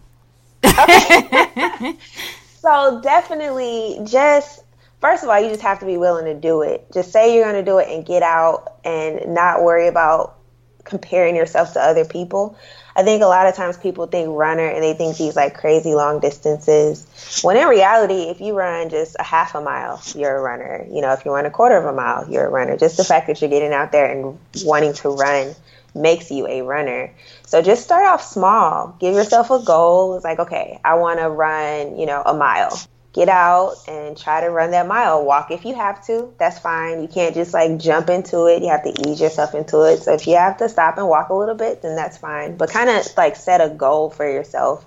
Okay. 0.64 1.96
so 2.60 3.00
definitely 3.02 4.00
just 4.04 4.64
first 5.04 5.22
of 5.22 5.28
all, 5.28 5.38
you 5.38 5.50
just 5.50 5.60
have 5.60 5.80
to 5.80 5.86
be 5.86 5.98
willing 5.98 6.24
to 6.24 6.34
do 6.34 6.62
it. 6.62 6.86
Just 6.94 7.12
say 7.12 7.34
you're 7.34 7.44
going 7.44 7.62
to 7.62 7.70
do 7.70 7.78
it 7.78 7.88
and 7.90 8.06
get 8.06 8.22
out 8.22 8.78
and 8.84 9.34
not 9.34 9.62
worry 9.62 9.86
about 9.86 10.38
comparing 10.84 11.36
yourself 11.36 11.74
to 11.74 11.80
other 11.80 12.06
people. 12.06 12.56
I 12.96 13.02
think 13.02 13.22
a 13.22 13.26
lot 13.26 13.46
of 13.46 13.54
times 13.54 13.76
people 13.76 14.06
think 14.06 14.28
runner 14.30 14.66
and 14.66 14.82
they 14.82 14.94
think 14.94 15.18
these 15.18 15.36
like 15.36 15.54
crazy 15.54 15.94
long 15.94 16.20
distances. 16.20 17.40
When 17.42 17.56
in 17.56 17.68
reality, 17.68 18.30
if 18.30 18.40
you 18.40 18.54
run 18.54 18.88
just 18.88 19.16
a 19.18 19.22
half 19.22 19.54
a 19.54 19.60
mile, 19.60 20.00
you're 20.14 20.36
a 20.36 20.40
runner. 20.40 20.86
You 20.90 21.02
know, 21.02 21.12
if 21.12 21.24
you 21.24 21.32
run 21.32 21.44
a 21.44 21.50
quarter 21.50 21.76
of 21.76 21.84
a 21.84 21.92
mile, 21.92 22.30
you're 22.30 22.46
a 22.46 22.50
runner. 22.50 22.76
Just 22.78 22.96
the 22.96 23.04
fact 23.04 23.26
that 23.26 23.40
you're 23.42 23.50
getting 23.50 23.72
out 23.72 23.92
there 23.92 24.06
and 24.06 24.38
wanting 24.64 24.94
to 24.94 25.10
run 25.10 25.54
makes 25.94 26.30
you 26.30 26.46
a 26.46 26.62
runner. 26.62 27.14
So 27.46 27.62
just 27.62 27.84
start 27.84 28.06
off 28.06 28.22
small. 28.22 28.96
Give 28.98 29.14
yourself 29.14 29.50
a 29.50 29.60
goal. 29.60 30.16
It's 30.16 30.24
like, 30.24 30.38
okay, 30.38 30.80
I 30.84 30.94
want 30.94 31.20
to 31.20 31.28
run, 31.28 31.98
you 31.98 32.06
know, 32.06 32.22
a 32.24 32.34
mile. 32.34 32.78
Get 33.12 33.28
out 33.28 33.76
and 33.86 34.16
try 34.16 34.40
to 34.40 34.50
run 34.50 34.72
that 34.72 34.88
mile. 34.88 35.24
Walk 35.24 35.52
if 35.52 35.64
you 35.64 35.74
have 35.74 36.04
to. 36.06 36.34
That's 36.38 36.58
fine. 36.58 37.00
You 37.00 37.06
can't 37.06 37.34
just 37.34 37.54
like 37.54 37.78
jump 37.78 38.10
into 38.10 38.46
it. 38.46 38.62
You 38.62 38.70
have 38.70 38.82
to 38.82 39.08
ease 39.08 39.20
yourself 39.20 39.54
into 39.54 39.82
it. 39.82 40.02
So 40.02 40.14
if 40.14 40.26
you 40.26 40.36
have 40.36 40.56
to 40.58 40.68
stop 40.68 40.98
and 40.98 41.08
walk 41.08 41.28
a 41.28 41.34
little 41.34 41.54
bit, 41.54 41.80
then 41.82 41.94
that's 41.94 42.18
fine. 42.18 42.56
But 42.56 42.70
kind 42.70 42.90
of 42.90 43.06
like 43.16 43.36
set 43.36 43.60
a 43.60 43.68
goal 43.68 44.10
for 44.10 44.28
yourself. 44.28 44.84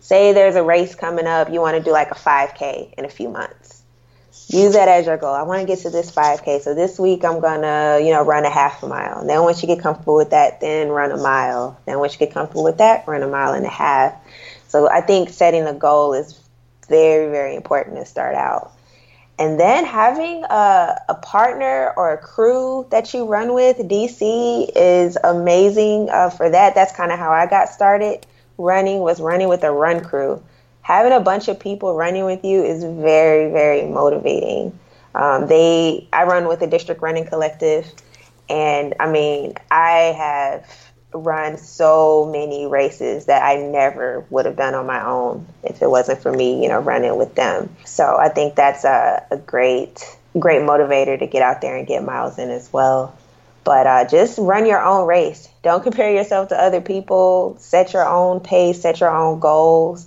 Say 0.00 0.34
there's 0.34 0.54
a 0.54 0.62
race 0.62 0.94
coming 0.94 1.26
up, 1.26 1.50
you 1.50 1.60
want 1.60 1.78
to 1.78 1.82
do 1.82 1.90
like 1.90 2.10
a 2.10 2.14
5K 2.14 2.94
in 2.94 3.06
a 3.06 3.08
few 3.08 3.30
months 3.30 3.63
use 4.48 4.74
that 4.74 4.88
as 4.88 5.06
your 5.06 5.16
goal. 5.16 5.34
I 5.34 5.42
want 5.42 5.60
to 5.60 5.66
get 5.66 5.80
to 5.80 5.90
this 5.90 6.10
5K. 6.10 6.60
So 6.60 6.74
this 6.74 6.98
week 6.98 7.24
I'm 7.24 7.40
gonna, 7.40 8.00
you 8.02 8.10
know, 8.10 8.22
run 8.22 8.44
a 8.44 8.50
half 8.50 8.82
a 8.82 8.88
mile. 8.88 9.20
And 9.20 9.28
then 9.28 9.42
once 9.42 9.62
you 9.62 9.66
get 9.66 9.80
comfortable 9.80 10.16
with 10.16 10.30
that, 10.30 10.60
then 10.60 10.88
run 10.88 11.12
a 11.12 11.16
mile. 11.16 11.78
Then 11.86 11.98
once 11.98 12.14
you 12.14 12.18
get 12.18 12.32
comfortable 12.32 12.64
with 12.64 12.78
that, 12.78 13.06
run 13.06 13.22
a 13.22 13.28
mile 13.28 13.54
and 13.54 13.64
a 13.64 13.70
half. 13.70 14.14
So 14.68 14.90
I 14.90 15.00
think 15.00 15.30
setting 15.30 15.64
a 15.64 15.74
goal 15.74 16.14
is 16.14 16.38
very, 16.88 17.30
very 17.30 17.54
important 17.54 17.96
to 17.96 18.04
start 18.04 18.34
out. 18.34 18.72
And 19.38 19.58
then 19.58 19.84
having 19.84 20.44
a, 20.44 21.00
a 21.08 21.14
partner 21.14 21.92
or 21.96 22.12
a 22.12 22.18
crew 22.18 22.86
that 22.90 23.12
you 23.12 23.26
run 23.26 23.52
with, 23.52 23.78
DC 23.78 24.70
is 24.76 25.18
amazing 25.24 26.08
uh, 26.10 26.30
for 26.30 26.48
that. 26.48 26.74
That's 26.74 26.94
kind 26.94 27.10
of 27.10 27.18
how 27.18 27.32
I 27.32 27.46
got 27.46 27.68
started. 27.68 28.26
Running 28.58 29.00
was 29.00 29.20
running 29.20 29.48
with 29.48 29.64
a 29.64 29.72
run 29.72 30.04
crew. 30.04 30.40
Having 30.84 31.12
a 31.12 31.20
bunch 31.20 31.48
of 31.48 31.58
people 31.58 31.94
running 31.94 32.26
with 32.26 32.44
you 32.44 32.62
is 32.62 32.84
very, 32.84 33.50
very 33.50 33.86
motivating. 33.86 34.78
Um, 35.14 35.46
they, 35.46 36.06
I 36.12 36.24
run 36.24 36.46
with 36.46 36.60
a 36.60 36.66
district 36.66 37.00
running 37.00 37.24
collective, 37.24 37.90
and 38.50 38.92
I 39.00 39.10
mean, 39.10 39.54
I 39.70 40.14
have 40.14 40.70
run 41.14 41.56
so 41.56 42.28
many 42.30 42.66
races 42.66 43.26
that 43.26 43.42
I 43.42 43.56
never 43.56 44.26
would 44.28 44.44
have 44.44 44.56
done 44.56 44.74
on 44.74 44.84
my 44.84 45.02
own 45.02 45.46
if 45.62 45.80
it 45.80 45.88
wasn't 45.88 46.20
for 46.20 46.30
me, 46.30 46.62
you 46.62 46.68
know, 46.68 46.80
running 46.80 47.16
with 47.16 47.34
them. 47.34 47.74
So 47.86 48.18
I 48.18 48.28
think 48.28 48.54
that's 48.54 48.84
a, 48.84 49.24
a 49.30 49.38
great, 49.38 50.04
great 50.38 50.60
motivator 50.60 51.18
to 51.18 51.26
get 51.26 51.40
out 51.40 51.62
there 51.62 51.76
and 51.76 51.86
get 51.86 52.04
miles 52.04 52.38
in 52.38 52.50
as 52.50 52.70
well. 52.70 53.16
But 53.64 53.86
uh, 53.86 54.06
just 54.06 54.36
run 54.36 54.66
your 54.66 54.84
own 54.84 55.06
race. 55.06 55.48
Don't 55.62 55.82
compare 55.82 56.14
yourself 56.14 56.50
to 56.50 56.60
other 56.60 56.82
people. 56.82 57.56
Set 57.58 57.94
your 57.94 58.06
own 58.06 58.40
pace, 58.40 58.82
set 58.82 59.00
your 59.00 59.16
own 59.16 59.40
goals, 59.40 60.06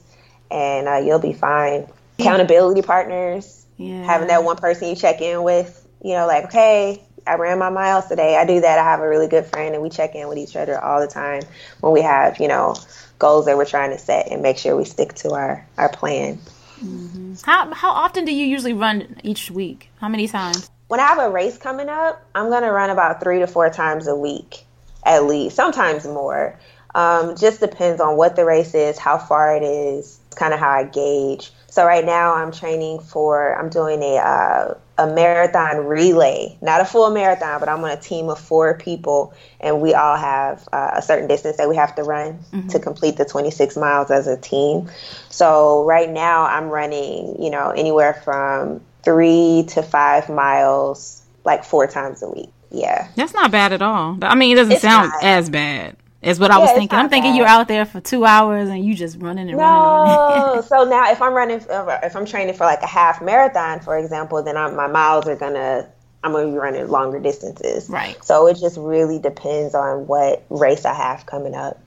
and 0.52 0.88
uh, 0.88 0.98
you'll 0.98 1.20
be 1.20 1.34
fine. 1.34 1.88
Accountability 2.20 2.82
partners, 2.82 3.66
yeah. 3.78 4.04
having 4.04 4.28
that 4.30 4.44
one 4.44 4.58
person 4.58 4.90
you 4.90 4.96
check 4.96 5.22
in 5.22 5.44
with, 5.44 5.88
you 6.04 6.14
know, 6.14 6.26
like, 6.26 6.46
okay, 6.46 7.04
I 7.28 7.36
ran 7.36 7.60
my 7.60 7.70
miles 7.70 8.08
today. 8.08 8.38
I 8.38 8.46
do 8.46 8.62
that. 8.62 8.80
I 8.80 8.84
have 8.84 9.02
a 9.02 9.08
really 9.08 9.28
good 9.28 9.46
friend, 9.46 9.76
and 9.76 9.84
we 9.84 9.90
check 9.90 10.16
in 10.16 10.28
with 10.28 10.38
each 10.38 10.56
other 10.56 10.84
all 10.84 11.00
the 11.00 11.08
time 11.08 11.44
when 11.82 11.94
we 11.94 12.02
have, 12.02 12.40
you 12.40 12.48
know, 12.48 12.76
goals 13.20 13.46
that 13.46 13.58
we're 13.58 13.66
trying 13.66 13.92
to 13.92 13.98
set 13.98 14.32
and 14.32 14.42
make 14.42 14.58
sure 14.58 14.76
we 14.76 14.86
stick 14.86 15.14
to 15.16 15.32
our 15.32 15.66
our 15.78 15.90
plan. 15.90 16.40
Mm-hmm. 16.84 17.34
How 17.44 17.74
how 17.74 17.92
often 17.92 18.26
do 18.26 18.34
you 18.34 18.46
usually 18.46 18.74
run 18.74 19.18
each 19.24 19.52
week? 19.52 19.90
How 20.00 20.08
many 20.08 20.28
times? 20.28 20.70
When 20.88 21.00
I 21.00 21.08
have 21.08 21.20
a 21.20 21.30
race 21.30 21.58
coming 21.58 21.90
up, 21.90 22.24
I'm 22.34 22.50
gonna 22.50 22.72
run 22.72 22.90
about 22.90 23.22
three 23.22 23.40
to 23.40 23.48
four 23.48 23.70
times 23.70 24.08
a 24.08 24.16
week, 24.16 24.64
at 25.04 25.26
least. 25.26 25.56
Sometimes 25.56 26.06
more. 26.06 26.58
Um, 26.96 27.36
just 27.36 27.60
depends 27.60 28.02
on 28.02 28.16
what 28.16 28.36
the 28.36 28.46
race 28.46 28.74
is, 28.74 28.98
how 28.98 29.18
far 29.18 29.56
it 29.56 29.64
is. 29.64 30.20
Kind 30.38 30.54
of 30.54 30.60
how 30.60 30.70
I 30.70 30.84
gauge. 30.86 31.52
So 31.68 31.86
right 31.86 32.06
now, 32.06 32.34
I'm 32.34 32.52
training 32.52 33.00
for. 33.00 33.58
I'm 33.60 33.70
doing 33.70 34.02
a 34.02 34.18
uh, 34.18 34.74
a 34.98 35.08
marathon 35.08 35.86
relay, 35.86 36.58
not 36.62 36.82
a 36.82 36.86
full 36.86 37.12
marathon, 37.12 37.60
but 37.60 37.70
I'm 37.70 37.84
on 37.84 37.92
a 37.92 38.00
team 38.00 38.30
of 38.30 38.40
four 38.40 38.78
people, 38.78 39.34
and 39.60 39.80
we 39.80 39.94
all 39.94 40.18
have 40.18 40.68
uh, 40.74 40.92
a 40.96 41.02
certain 41.02 41.28
distance 41.28 41.58
that 41.58 41.70
we 41.70 41.76
have 41.76 41.94
to 41.96 42.04
run 42.04 42.40
mm-hmm. 42.52 42.68
to 42.70 42.80
complete 42.80 43.18
the 43.18 43.26
26 43.26 43.78
miles 43.78 44.10
as 44.10 44.28
a 44.28 44.38
team. 44.38 44.90
So 45.30 45.86
right 45.86 46.10
now, 46.10 46.46
I'm 46.46 46.70
running, 46.70 47.42
you 47.42 47.52
know, 47.52 47.70
anywhere 47.70 48.14
from 48.14 48.82
three 49.04 49.66
to 49.70 49.84
five 49.84 50.30
miles, 50.30 51.22
like 51.46 51.64
four 51.64 51.86
times 51.86 52.24
a 52.24 52.30
week. 52.30 52.50
Yeah, 52.72 53.08
that's 53.16 53.34
not 53.34 53.52
bad 53.52 53.72
at 53.72 53.82
all. 53.82 54.18
I 54.24 54.36
mean, 54.36 54.54
it 54.54 54.56
doesn't 54.56 54.74
it's 54.74 54.82
sound 54.82 55.12
not. 55.12 55.24
as 55.24 55.50
bad. 55.50 55.96
Is 56.22 56.40
what 56.40 56.50
yeah, 56.50 56.58
I 56.58 56.60
was 56.60 56.72
thinking. 56.72 56.98
I'm 56.98 57.10
thinking 57.10 57.34
bad. 57.34 57.38
you're 57.38 57.48
out 57.48 57.68
there 57.68 57.86
for 57.86 58.02
two 58.02 58.26
hours 58.26 58.70
and 58.70 58.84
you 58.84 58.96
just 58.96 59.20
running 59.20 59.50
and 59.50 59.58
no. 59.58 59.64
running. 59.64 60.46
running. 60.46 60.62
so 60.64 60.84
now 60.84 61.12
if 61.12 61.22
I'm 61.22 61.34
running, 61.34 61.62
if 61.70 62.16
I'm 62.16 62.26
training 62.26 62.56
for 62.56 62.66
like 62.66 62.82
a 62.82 62.88
half 62.88 63.22
marathon, 63.22 63.82
for 63.82 63.98
example, 63.98 64.42
then 64.42 64.58
I'm, 64.58 64.76
my 64.76 64.88
miles 64.88 65.28
are 65.28 65.36
gonna, 65.36 65.88
I'm 66.24 66.32
gonna 66.32 66.52
be 66.52 66.58
running 66.58 66.88
longer 66.88 67.20
distances. 67.20 67.88
Right. 67.88 68.18
So 68.26 68.48
it 68.48 68.58
just 68.58 68.78
really 68.78 69.20
depends 69.20 69.76
on 69.76 70.08
what 70.08 70.44
race 70.50 70.86
I 70.86 70.96
have 70.96 71.28
coming 71.28 71.54
up. 71.54 71.80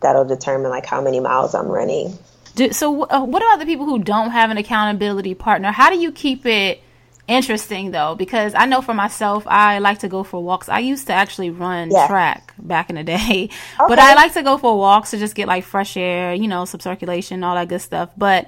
That'll 0.00 0.24
determine 0.24 0.70
like 0.70 0.86
how 0.86 1.00
many 1.00 1.20
miles 1.20 1.54
I'm 1.54 1.68
running. 1.68 2.18
Do, 2.56 2.72
so 2.72 3.04
uh, 3.04 3.24
what 3.24 3.42
about 3.42 3.60
the 3.60 3.66
people 3.66 3.86
who 3.86 4.00
don't 4.00 4.32
have 4.32 4.50
an 4.50 4.58
accountability 4.58 5.34
partner? 5.34 5.70
How 5.70 5.88
do 5.88 5.98
you 5.98 6.10
keep 6.10 6.44
it? 6.46 6.80
Interesting 7.28 7.90
though 7.90 8.14
because 8.14 8.54
I 8.54 8.64
know 8.64 8.80
for 8.80 8.94
myself 8.94 9.46
I 9.46 9.78
like 9.78 9.98
to 10.00 10.08
go 10.08 10.24
for 10.24 10.42
walks. 10.42 10.68
I 10.68 10.80
used 10.80 11.06
to 11.06 11.12
actually 11.12 11.50
run 11.50 11.90
yeah. 11.90 12.06
track 12.08 12.54
back 12.58 12.90
in 12.90 12.96
the 12.96 13.04
day, 13.04 13.14
okay. 13.18 13.50
but 13.88 13.98
I 13.98 14.14
like 14.14 14.32
to 14.34 14.42
go 14.42 14.58
for 14.58 14.76
walks 14.76 15.10
to 15.10 15.18
just 15.18 15.34
get 15.34 15.46
like 15.46 15.64
fresh 15.64 15.96
air, 15.96 16.34
you 16.34 16.48
know, 16.48 16.64
some 16.64 16.80
circulation, 16.80 17.44
all 17.44 17.54
that 17.54 17.68
good 17.68 17.80
stuff. 17.80 18.10
But 18.16 18.46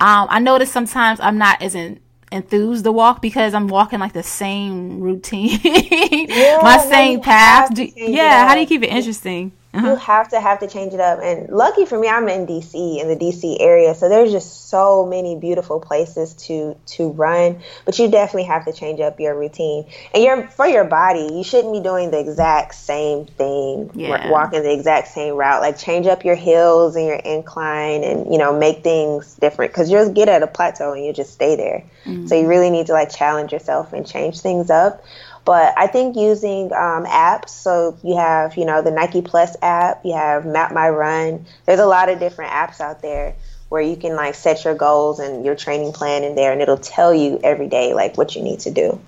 um, 0.00 0.28
I 0.30 0.38
notice 0.38 0.72
sometimes 0.72 1.20
I'm 1.20 1.36
not 1.36 1.60
as 1.60 1.74
in, 1.74 2.00
enthused 2.32 2.84
to 2.84 2.92
walk 2.92 3.20
because 3.20 3.52
I'm 3.52 3.68
walking 3.68 3.98
like 3.98 4.12
the 4.12 4.22
same 4.22 5.00
routine, 5.00 5.58
yeah, 5.64 6.60
my 6.62 6.78
same 6.78 7.20
path. 7.20 7.74
Do, 7.74 7.86
yeah, 7.94 8.46
how 8.48 8.54
do 8.54 8.60
you 8.60 8.66
keep 8.66 8.82
it 8.82 8.90
interesting? 8.90 9.52
Uh-huh. 9.72 9.90
You 9.90 9.96
have 9.96 10.30
to 10.30 10.40
have 10.40 10.58
to 10.60 10.66
change 10.66 10.94
it 10.94 11.00
up. 11.00 11.20
And 11.22 11.48
lucky 11.48 11.86
for 11.86 11.96
me, 11.96 12.08
I'm 12.08 12.28
in 12.28 12.44
DC 12.44 13.00
in 13.00 13.06
the 13.06 13.14
DC 13.14 13.58
area, 13.60 13.94
so 13.94 14.08
there's 14.08 14.32
just 14.32 14.68
so 14.68 15.06
many 15.06 15.36
beautiful 15.36 15.78
places 15.78 16.34
to 16.46 16.76
to 16.86 17.10
run. 17.10 17.60
But 17.84 17.96
you 18.00 18.10
definitely 18.10 18.44
have 18.44 18.64
to 18.64 18.72
change 18.72 18.98
up 18.98 19.20
your 19.20 19.38
routine. 19.38 19.86
And 20.12 20.24
you're 20.24 20.48
for 20.48 20.66
your 20.66 20.82
body, 20.82 21.28
you 21.32 21.44
shouldn't 21.44 21.72
be 21.72 21.80
doing 21.80 22.10
the 22.10 22.18
exact 22.18 22.74
same 22.74 23.26
thing, 23.26 23.92
yeah. 23.94 24.28
walking 24.28 24.64
the 24.64 24.72
exact 24.72 25.06
same 25.08 25.34
route. 25.34 25.60
Like 25.60 25.78
change 25.78 26.08
up 26.08 26.24
your 26.24 26.34
hills 26.34 26.96
and 26.96 27.06
your 27.06 27.16
incline, 27.16 28.02
and 28.02 28.32
you 28.32 28.38
know 28.38 28.58
make 28.58 28.82
things 28.82 29.36
different 29.36 29.70
because 29.70 29.88
you'll 29.88 30.12
get 30.12 30.28
at 30.28 30.42
a 30.42 30.48
plateau 30.48 30.94
and 30.94 31.04
you 31.04 31.12
just 31.12 31.32
stay 31.32 31.54
there. 31.54 31.84
Mm-hmm. 32.04 32.26
So 32.26 32.34
you 32.34 32.48
really 32.48 32.70
need 32.70 32.86
to 32.86 32.92
like 32.92 33.14
challenge 33.14 33.52
yourself 33.52 33.92
and 33.92 34.04
change 34.04 34.40
things 34.40 34.68
up. 34.68 35.04
But 35.50 35.74
I 35.76 35.88
think 35.88 36.14
using 36.14 36.66
um, 36.66 37.06
apps, 37.06 37.48
so 37.48 37.98
you 38.04 38.16
have, 38.16 38.56
you 38.56 38.64
know, 38.64 38.82
the 38.82 38.92
Nike 38.92 39.20
Plus 39.20 39.56
app, 39.60 40.04
you 40.04 40.12
have 40.12 40.46
Map 40.46 40.72
My 40.72 40.88
Run. 40.88 41.44
There's 41.66 41.80
a 41.80 41.86
lot 41.86 42.08
of 42.08 42.20
different 42.20 42.52
apps 42.52 42.80
out 42.80 43.02
there 43.02 43.34
where 43.68 43.82
you 43.82 43.96
can 43.96 44.14
like 44.14 44.36
set 44.36 44.64
your 44.64 44.76
goals 44.76 45.18
and 45.18 45.44
your 45.44 45.56
training 45.56 45.92
plan 45.92 46.22
in 46.22 46.36
there, 46.36 46.52
and 46.52 46.62
it'll 46.62 46.76
tell 46.76 47.12
you 47.12 47.40
every 47.42 47.66
day 47.66 47.94
like 47.94 48.16
what 48.16 48.36
you 48.36 48.44
need 48.44 48.60
to 48.60 48.70
do. 48.70 49.00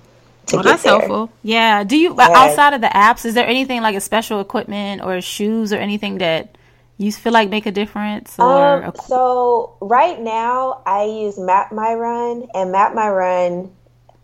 To 0.48 0.56
well, 0.56 0.64
that's 0.64 0.82
there. 0.82 0.98
helpful. 0.98 1.30
Yeah. 1.44 1.84
Do 1.84 1.96
you 1.96 2.12
yeah. 2.18 2.30
outside 2.34 2.74
of 2.74 2.80
the 2.80 2.88
apps? 2.88 3.24
Is 3.24 3.34
there 3.34 3.46
anything 3.46 3.80
like 3.80 3.94
a 3.94 4.00
special 4.00 4.40
equipment 4.40 5.00
or 5.00 5.20
shoes 5.20 5.72
or 5.72 5.76
anything 5.76 6.18
that 6.18 6.58
you 6.98 7.12
feel 7.12 7.32
like 7.32 7.50
make 7.50 7.66
a 7.66 7.70
difference? 7.70 8.36
Or 8.40 8.82
um, 8.86 8.92
so 9.06 9.76
right 9.80 10.20
now, 10.20 10.82
I 10.86 11.04
use 11.04 11.38
Map 11.38 11.70
My 11.70 11.94
Run, 11.94 12.48
and 12.52 12.72
Map 12.72 12.96
My 12.96 13.08
Run 13.08 13.70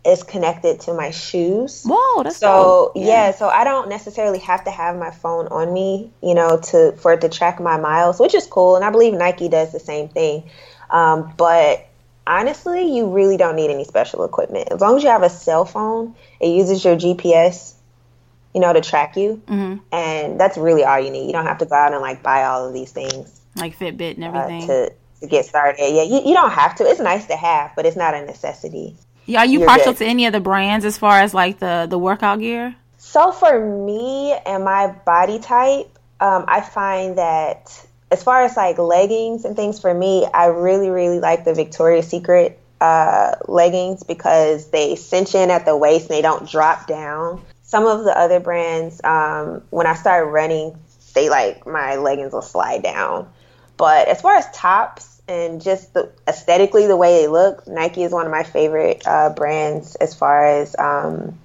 is 0.08 0.22
connected 0.22 0.80
to 0.80 0.94
my 0.94 1.10
shoes. 1.10 1.84
Whoa, 1.84 2.22
that's 2.22 2.36
so 2.36 2.92
yeah. 2.94 3.06
yeah. 3.06 3.30
So 3.32 3.48
I 3.48 3.64
don't 3.64 3.88
necessarily 3.88 4.38
have 4.40 4.64
to 4.64 4.70
have 4.70 4.96
my 4.96 5.10
phone 5.10 5.48
on 5.48 5.72
me, 5.72 6.10
you 6.22 6.34
know, 6.34 6.58
to 6.70 6.92
for 6.92 7.12
it 7.12 7.20
to 7.20 7.28
track 7.28 7.60
my 7.60 7.78
miles, 7.78 8.18
which 8.18 8.34
is 8.34 8.46
cool. 8.46 8.76
And 8.76 8.84
I 8.84 8.90
believe 8.90 9.14
Nike 9.14 9.48
does 9.48 9.72
the 9.72 9.80
same 9.80 10.08
thing. 10.08 10.50
Um, 10.90 11.32
but 11.36 11.86
honestly, 12.26 12.94
you 12.94 13.08
really 13.08 13.36
don't 13.36 13.56
need 13.56 13.70
any 13.70 13.84
special 13.84 14.24
equipment 14.24 14.68
as 14.70 14.80
long 14.80 14.96
as 14.96 15.02
you 15.02 15.08
have 15.08 15.22
a 15.22 15.30
cell 15.30 15.64
phone. 15.64 16.14
It 16.40 16.48
uses 16.48 16.84
your 16.84 16.96
GPS, 16.96 17.74
you 18.54 18.60
know, 18.60 18.72
to 18.72 18.80
track 18.80 19.16
you, 19.16 19.42
mm-hmm. 19.46 19.82
and 19.92 20.38
that's 20.38 20.56
really 20.56 20.84
all 20.84 21.00
you 21.00 21.10
need. 21.10 21.26
You 21.26 21.32
don't 21.32 21.46
have 21.46 21.58
to 21.58 21.66
go 21.66 21.74
out 21.74 21.92
and 21.92 22.00
like 22.00 22.22
buy 22.22 22.44
all 22.44 22.66
of 22.66 22.72
these 22.72 22.92
things, 22.92 23.40
like 23.56 23.76
Fitbit 23.76 24.14
and 24.14 24.24
everything. 24.24 24.62
Uh, 24.62 24.66
to, 24.66 24.92
to 25.20 25.26
get 25.26 25.46
started. 25.46 25.80
Yeah, 25.80 26.04
you, 26.04 26.22
you 26.24 26.34
don't 26.34 26.52
have 26.52 26.76
to. 26.76 26.84
It's 26.84 27.00
nice 27.00 27.26
to 27.26 27.36
have, 27.36 27.72
but 27.74 27.86
it's 27.86 27.96
not 27.96 28.14
a 28.14 28.24
necessity. 28.24 28.96
Yeah, 29.28 29.40
are 29.40 29.46
you 29.46 29.66
partial 29.66 29.92
good. 29.92 29.98
to 29.98 30.06
any 30.06 30.24
of 30.24 30.32
the 30.32 30.40
brands 30.40 30.86
as 30.86 30.96
far 30.96 31.20
as 31.20 31.34
like 31.34 31.58
the 31.58 31.86
the 31.88 31.98
workout 31.98 32.40
gear? 32.40 32.74
So 32.96 33.30
for 33.30 33.60
me 33.84 34.32
and 34.32 34.64
my 34.64 34.88
body 35.04 35.38
type, 35.38 35.98
um, 36.18 36.46
I 36.48 36.62
find 36.62 37.18
that 37.18 37.86
as 38.10 38.22
far 38.22 38.42
as 38.42 38.56
like 38.56 38.78
leggings 38.78 39.44
and 39.44 39.54
things 39.54 39.78
for 39.78 39.92
me, 39.92 40.26
I 40.32 40.46
really 40.46 40.88
really 40.88 41.20
like 41.20 41.44
the 41.44 41.52
Victoria's 41.52 42.08
Secret 42.08 42.58
uh, 42.80 43.34
leggings 43.46 44.02
because 44.02 44.70
they 44.70 44.96
cinch 44.96 45.34
in 45.34 45.50
at 45.50 45.66
the 45.66 45.76
waist 45.76 46.08
and 46.08 46.16
they 46.16 46.22
don't 46.22 46.48
drop 46.48 46.86
down. 46.86 47.42
Some 47.64 47.86
of 47.86 48.04
the 48.04 48.18
other 48.18 48.40
brands, 48.40 48.98
um, 49.04 49.62
when 49.68 49.86
I 49.86 49.92
started 49.92 50.30
running, 50.30 50.74
they 51.12 51.28
like 51.28 51.66
my 51.66 51.96
leggings 51.96 52.32
will 52.32 52.40
slide 52.40 52.82
down. 52.82 53.28
But 53.76 54.08
as 54.08 54.22
far 54.22 54.36
as 54.36 54.50
tops, 54.52 55.17
and 55.28 55.60
just 55.60 55.94
the, 55.94 56.10
aesthetically 56.26 56.86
the 56.86 56.96
way 56.96 57.20
they 57.20 57.28
look 57.28 57.66
nike 57.66 58.02
is 58.02 58.12
one 58.12 58.26
of 58.26 58.32
my 58.32 58.42
favorite 58.42 59.02
uh, 59.06 59.30
brands 59.30 59.94
as 59.96 60.14
far 60.14 60.46
as 60.46 60.74
um, 60.78 61.38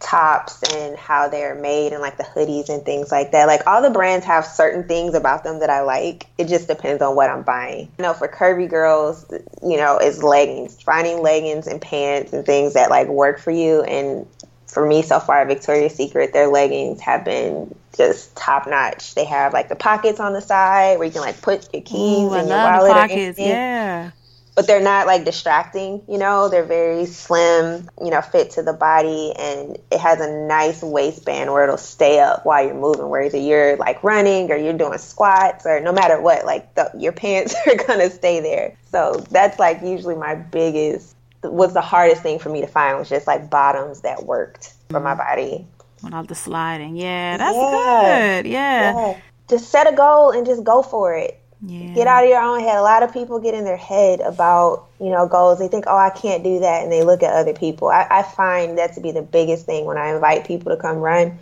tops 0.00 0.62
and 0.74 0.96
how 0.96 1.28
they're 1.28 1.54
made 1.54 1.92
and 1.92 2.02
like 2.02 2.16
the 2.16 2.24
hoodies 2.24 2.68
and 2.68 2.84
things 2.84 3.10
like 3.10 3.32
that. 3.32 3.46
Like 3.46 3.66
all 3.66 3.82
the 3.82 3.90
brands 3.90 4.26
have 4.26 4.44
certain 4.44 4.86
things 4.86 5.14
about 5.14 5.44
them 5.44 5.60
that 5.60 5.70
i 5.70 5.80
like. 5.82 6.26
It 6.38 6.48
just 6.48 6.68
depends 6.68 7.02
on 7.02 7.16
what 7.16 7.30
i'm 7.30 7.42
buying. 7.42 7.90
You 7.98 8.02
know 8.02 8.12
for 8.12 8.28
curvy 8.28 8.68
girls 8.68 9.26
you 9.62 9.76
know 9.76 9.98
it's 9.98 10.22
leggings 10.22 10.80
finding 10.82 11.22
leggings 11.22 11.66
and 11.66 11.80
pants 11.80 12.32
and 12.32 12.44
things 12.44 12.74
that 12.74 12.90
like 12.90 13.08
work 13.08 13.38
for 13.38 13.50
you 13.50 13.82
and 13.82 14.26
for 14.66 14.86
me 14.86 15.02
so 15.02 15.20
far 15.20 15.44
Victoria's 15.46 15.94
Secret, 15.94 16.32
their 16.32 16.48
leggings 16.48 17.00
have 17.00 17.24
been 17.24 17.74
just 17.96 18.36
top 18.36 18.66
notch. 18.66 19.14
They 19.14 19.24
have 19.24 19.52
like 19.52 19.68
the 19.68 19.76
pockets 19.76 20.20
on 20.20 20.32
the 20.32 20.40
side 20.40 20.98
where 20.98 21.06
you 21.06 21.12
can 21.12 21.22
like 21.22 21.40
put 21.40 21.72
your 21.72 21.82
keys 21.82 22.30
Ooh, 22.30 22.34
and 22.34 22.48
your 22.48 22.58
wallet. 22.58 22.92
Pockets, 22.92 23.38
yeah. 23.38 24.10
But 24.54 24.66
they're 24.66 24.82
not 24.82 25.06
like 25.06 25.26
distracting, 25.26 26.02
you 26.08 26.16
know. 26.16 26.48
They're 26.48 26.64
very 26.64 27.04
slim, 27.04 27.90
you 28.02 28.10
know, 28.10 28.22
fit 28.22 28.52
to 28.52 28.62
the 28.62 28.72
body, 28.72 29.34
and 29.38 29.76
it 29.90 30.00
has 30.00 30.18
a 30.18 30.46
nice 30.46 30.82
waistband 30.82 31.52
where 31.52 31.64
it'll 31.64 31.76
stay 31.76 32.20
up 32.20 32.46
while 32.46 32.64
you're 32.64 32.74
moving. 32.74 33.10
Whereas 33.10 33.34
you're 33.34 33.76
like 33.76 34.02
running 34.02 34.50
or 34.50 34.56
you're 34.56 34.72
doing 34.72 34.96
squats 34.96 35.66
or 35.66 35.80
no 35.80 35.92
matter 35.92 36.20
what, 36.22 36.46
like 36.46 36.74
the, 36.74 36.90
your 36.96 37.12
pants 37.12 37.54
are 37.66 37.76
gonna 37.76 38.08
stay 38.08 38.40
there. 38.40 38.76
So 38.90 39.24
that's 39.30 39.58
like 39.58 39.82
usually 39.82 40.16
my 40.16 40.34
biggest 40.34 41.15
was 41.52 41.74
the 41.74 41.80
hardest 41.80 42.22
thing 42.22 42.38
for 42.38 42.48
me 42.48 42.60
to 42.60 42.66
find 42.66 42.98
was 42.98 43.08
just 43.08 43.26
like 43.26 43.50
bottoms 43.50 44.02
that 44.02 44.24
worked 44.24 44.74
for 44.90 45.00
my 45.00 45.14
mm-hmm. 45.14 45.18
body. 45.18 45.66
Without 46.02 46.28
the 46.28 46.34
sliding. 46.34 46.96
Yeah, 46.96 47.36
that's 47.36 47.56
yeah. 47.56 48.42
good. 48.42 48.50
Yeah. 48.50 48.94
yeah. 48.94 49.20
Just 49.48 49.70
set 49.70 49.90
a 49.90 49.96
goal 49.96 50.30
and 50.30 50.46
just 50.46 50.64
go 50.64 50.82
for 50.82 51.14
it. 51.14 51.40
Yeah. 51.62 51.94
Get 51.94 52.06
out 52.06 52.24
of 52.24 52.30
your 52.30 52.40
own 52.40 52.60
head. 52.60 52.76
A 52.76 52.82
lot 52.82 53.02
of 53.02 53.12
people 53.12 53.38
get 53.40 53.54
in 53.54 53.64
their 53.64 53.76
head 53.76 54.20
about, 54.20 54.86
you 55.00 55.10
know, 55.10 55.26
goals. 55.26 55.58
They 55.58 55.68
think, 55.68 55.84
oh, 55.86 55.96
I 55.96 56.10
can't 56.10 56.44
do 56.44 56.60
that. 56.60 56.82
And 56.82 56.92
they 56.92 57.02
look 57.02 57.22
at 57.22 57.32
other 57.32 57.54
people. 57.54 57.88
I, 57.88 58.06
I 58.10 58.22
find 58.22 58.78
that 58.78 58.94
to 58.94 59.00
be 59.00 59.10
the 59.10 59.22
biggest 59.22 59.64
thing 59.64 59.86
when 59.86 59.96
I 59.96 60.14
invite 60.14 60.46
people 60.46 60.74
to 60.74 60.80
come 60.80 60.98
run. 60.98 61.38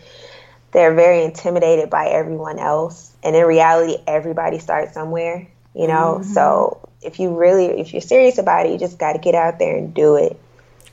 They're 0.73 0.95
very 0.95 1.25
intimidated 1.25 1.91
by 1.91 2.07
everyone 2.07 2.59
else. 2.59 3.13
And 3.23 3.35
in 3.35 3.45
reality, 3.45 3.97
everybody 4.07 4.59
starts 4.59 4.95
somewhere, 4.95 5.49
you 5.75 5.87
know? 5.87 6.21
Mm-hmm. 6.21 6.33
So 6.33 6.89
if 7.03 7.21
you 7.21 7.37
really, 7.37 7.67
if 7.67 7.93
you're 7.93 8.03
serious 8.03 8.39
about 8.39 8.67
it, 8.67 8.73
you 8.73 8.79
just 8.79 8.99
got 8.99 9.13
to 9.15 9.19
get 9.19 9.35
out 9.35 9.59
there 9.59 9.77
and 9.77 9.93
do 9.93 10.17
it. 10.17 10.41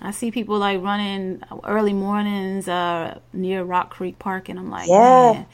I 0.02 0.12
see 0.12 0.32
people 0.32 0.58
like 0.58 0.82
running 0.82 1.44
early 1.64 1.94
mornings 1.94 2.68
uh, 2.68 3.20
near 3.34 3.64
Rock 3.64 3.92
Creek 3.92 4.18
Park, 4.18 4.50
and 4.50 4.58
I'm 4.58 4.72
like, 4.72 4.90
yeah. 4.90 5.34
Man, 5.34 5.46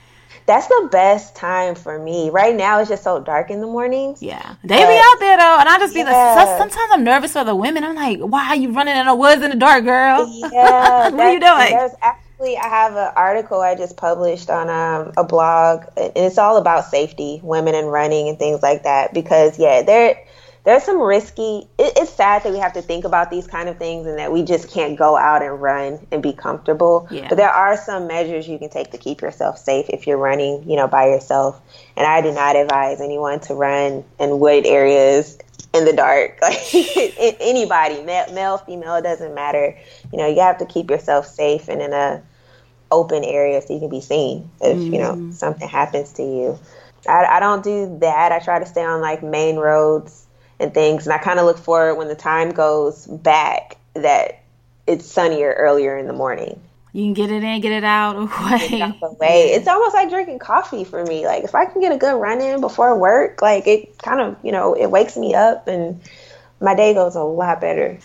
that's 0.45 0.67
the 0.67 0.87
best 0.89 1.35
time 1.35 1.75
for 1.75 1.99
me. 1.99 2.29
Right 2.29 2.55
now, 2.55 2.79
it's 2.79 2.89
just 2.89 3.03
so 3.03 3.19
dark 3.19 3.49
in 3.49 3.59
the 3.59 3.67
mornings. 3.67 4.23
Yeah, 4.23 4.55
they 4.63 4.77
but, 4.77 4.87
be 4.87 4.97
out 4.97 5.19
there 5.19 5.37
though, 5.37 5.57
and 5.59 5.67
I 5.67 5.77
just 5.79 5.93
be 5.93 5.99
yeah. 5.99 6.35
like, 6.35 6.57
sometimes 6.57 6.89
I'm 6.93 7.03
nervous 7.03 7.33
for 7.33 7.43
the 7.43 7.55
women. 7.55 7.83
I'm 7.83 7.95
like, 7.95 8.19
why 8.19 8.47
are 8.47 8.55
you 8.55 8.71
running 8.71 8.95
in 8.95 9.05
the 9.05 9.15
woods 9.15 9.41
in 9.41 9.49
the 9.49 9.57
dark, 9.57 9.83
girl? 9.83 10.25
Yeah, 10.53 11.09
what 11.09 11.19
are 11.19 11.33
you 11.33 11.39
doing? 11.41 11.89
Actually, 12.37 12.57
I 12.57 12.67
have 12.67 12.95
an 12.95 13.11
article 13.15 13.61
I 13.61 13.73
just 13.73 13.97
published 13.97 14.51
on 14.51 14.69
um, 14.69 15.11
a 15.17 15.23
blog, 15.23 15.85
and 15.97 16.11
it's 16.15 16.37
all 16.37 16.57
about 16.57 16.85
safety, 16.85 17.39
women 17.41 17.73
and 17.73 17.91
running, 17.91 18.29
and 18.29 18.37
things 18.37 18.61
like 18.61 18.83
that. 18.83 19.11
Because 19.11 19.57
yeah, 19.57 19.81
there 19.81 20.23
there's 20.63 20.83
some 20.83 21.01
risky 21.01 21.65
it, 21.79 21.93
it's 21.95 22.11
sad 22.11 22.43
that 22.43 22.51
we 22.51 22.59
have 22.59 22.73
to 22.73 22.81
think 22.81 23.05
about 23.05 23.31
these 23.31 23.47
kind 23.47 23.69
of 23.69 23.77
things 23.77 24.05
and 24.05 24.19
that 24.19 24.33
we 24.33 24.43
just 24.43 24.69
can't 24.69 24.99
go 24.99 25.15
out 25.15 25.41
and 25.41 25.61
run 25.61 25.97
and 26.11 26.21
be 26.21 26.33
comfortable 26.33 27.07
yeah. 27.09 27.25
but 27.29 27.37
there 27.37 27.49
are 27.49 27.77
some 27.77 28.05
measures 28.05 28.49
you 28.49 28.59
can 28.59 28.69
take 28.69 28.91
to 28.91 28.97
keep 28.97 29.21
yourself 29.21 29.57
safe 29.57 29.85
if 29.87 30.05
you're 30.05 30.17
running 30.17 30.69
you 30.69 30.75
know 30.75 30.85
by 30.85 31.07
yourself 31.07 31.61
and 31.95 32.05
i 32.05 32.21
do 32.21 32.33
not 32.33 32.57
advise 32.57 32.99
anyone 32.99 33.39
to 33.39 33.53
run 33.53 34.03
in 34.19 34.39
wooded 34.39 34.65
areas 34.65 35.37
in 35.73 35.85
the 35.85 35.93
dark 35.93 36.39
like 36.41 36.73
anybody 37.39 38.01
male, 38.03 38.31
male 38.33 38.57
female 38.57 39.01
doesn't 39.01 39.35
matter 39.35 39.77
you 40.11 40.17
know 40.17 40.27
you 40.27 40.39
have 40.39 40.57
to 40.57 40.65
keep 40.65 40.89
yourself 40.89 41.25
safe 41.25 41.67
and 41.67 41.81
in 41.81 41.93
a 41.93 42.21
open 42.89 43.23
area 43.23 43.61
so 43.61 43.73
you 43.73 43.79
can 43.79 43.89
be 43.89 44.01
seen 44.01 44.49
if 44.61 44.77
mm-hmm. 44.77 44.93
you 44.93 44.99
know 44.99 45.13
mm-hmm. 45.13 45.31
something 45.31 45.67
happens 45.67 46.13
to 46.13 46.23
you 46.23 46.57
I, 47.07 47.25
I 47.25 47.39
don't 47.39 47.63
do 47.63 47.97
that 47.99 48.31
i 48.31 48.39
try 48.39 48.59
to 48.59 48.65
stay 48.65 48.83
on 48.83 49.01
like 49.01 49.21
main 49.21 49.57
roads 49.57 50.27
and 50.59 50.73
things. 50.73 51.05
And 51.05 51.13
I 51.13 51.17
kind 51.17 51.39
of 51.39 51.45
look 51.45 51.57
forward 51.57 51.95
when 51.95 52.07
the 52.07 52.15
time 52.15 52.51
goes 52.51 53.07
back 53.07 53.77
that 53.93 54.43
it's 54.85 55.05
sunnier 55.05 55.53
earlier 55.57 55.97
in 55.97 56.07
the 56.07 56.13
morning. 56.13 56.59
You 56.97 57.03
can 57.03 57.13
get 57.13 57.29
it 57.29 57.43
in, 57.43 57.61
get 57.61 57.73
it 57.73 57.83
out 57.83 58.15
away. 58.15 58.81
away. 59.03 59.51
It's 59.51 59.67
almost 59.67 59.93
like 59.93 60.09
drinking 60.09 60.39
coffee 60.39 60.83
for 60.83 61.05
me. 61.05 61.27
Like 61.27 61.43
if 61.43 61.53
I 61.53 61.65
can 61.65 61.79
get 61.79 61.91
a 61.91 61.95
good 61.95 62.19
run 62.19 62.41
in 62.41 62.59
before 62.59 62.97
work, 62.97 63.39
like 63.39 63.67
it 63.67 63.99
kind 63.99 64.19
of, 64.19 64.35
you 64.43 64.51
know, 64.51 64.73
it 64.73 64.87
wakes 64.87 65.15
me 65.15 65.35
up 65.35 65.67
and 65.67 66.01
my 66.59 66.73
day 66.73 66.95
goes 66.95 67.15
a 67.15 67.21
lot 67.21 67.61
better. 67.61 67.99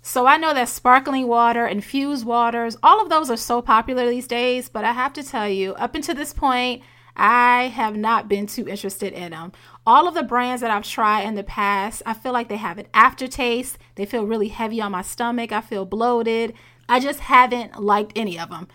So 0.00 0.24
I 0.24 0.38
know 0.38 0.54
that 0.54 0.70
sparkling 0.70 1.28
water, 1.28 1.66
infused 1.66 2.24
waters, 2.24 2.78
all 2.82 3.02
of 3.02 3.10
those 3.10 3.28
are 3.28 3.36
so 3.36 3.60
popular 3.60 4.08
these 4.08 4.26
days, 4.26 4.70
but 4.70 4.86
I 4.86 4.92
have 4.92 5.12
to 5.12 5.22
tell 5.22 5.46
you, 5.46 5.74
up 5.74 5.94
until 5.94 6.14
this 6.14 6.32
point, 6.32 6.82
I 7.18 7.64
have 7.64 7.96
not 7.96 8.28
been 8.28 8.46
too 8.46 8.68
interested 8.68 9.12
in 9.12 9.32
them. 9.32 9.52
All 9.86 10.06
of 10.06 10.14
the 10.14 10.22
brands 10.22 10.62
that 10.62 10.70
I've 10.70 10.84
tried 10.84 11.22
in 11.22 11.34
the 11.34 11.42
past, 11.42 12.02
I 12.06 12.14
feel 12.14 12.32
like 12.32 12.48
they 12.48 12.56
have 12.56 12.78
an 12.78 12.86
aftertaste. 12.94 13.76
They 13.96 14.06
feel 14.06 14.24
really 14.24 14.48
heavy 14.48 14.80
on 14.80 14.92
my 14.92 15.02
stomach. 15.02 15.50
I 15.50 15.60
feel 15.60 15.84
bloated. 15.84 16.54
I 16.88 17.00
just 17.00 17.20
haven't 17.20 17.82
liked 17.82 18.12
any 18.14 18.38
of 18.38 18.50
them. 18.50 18.68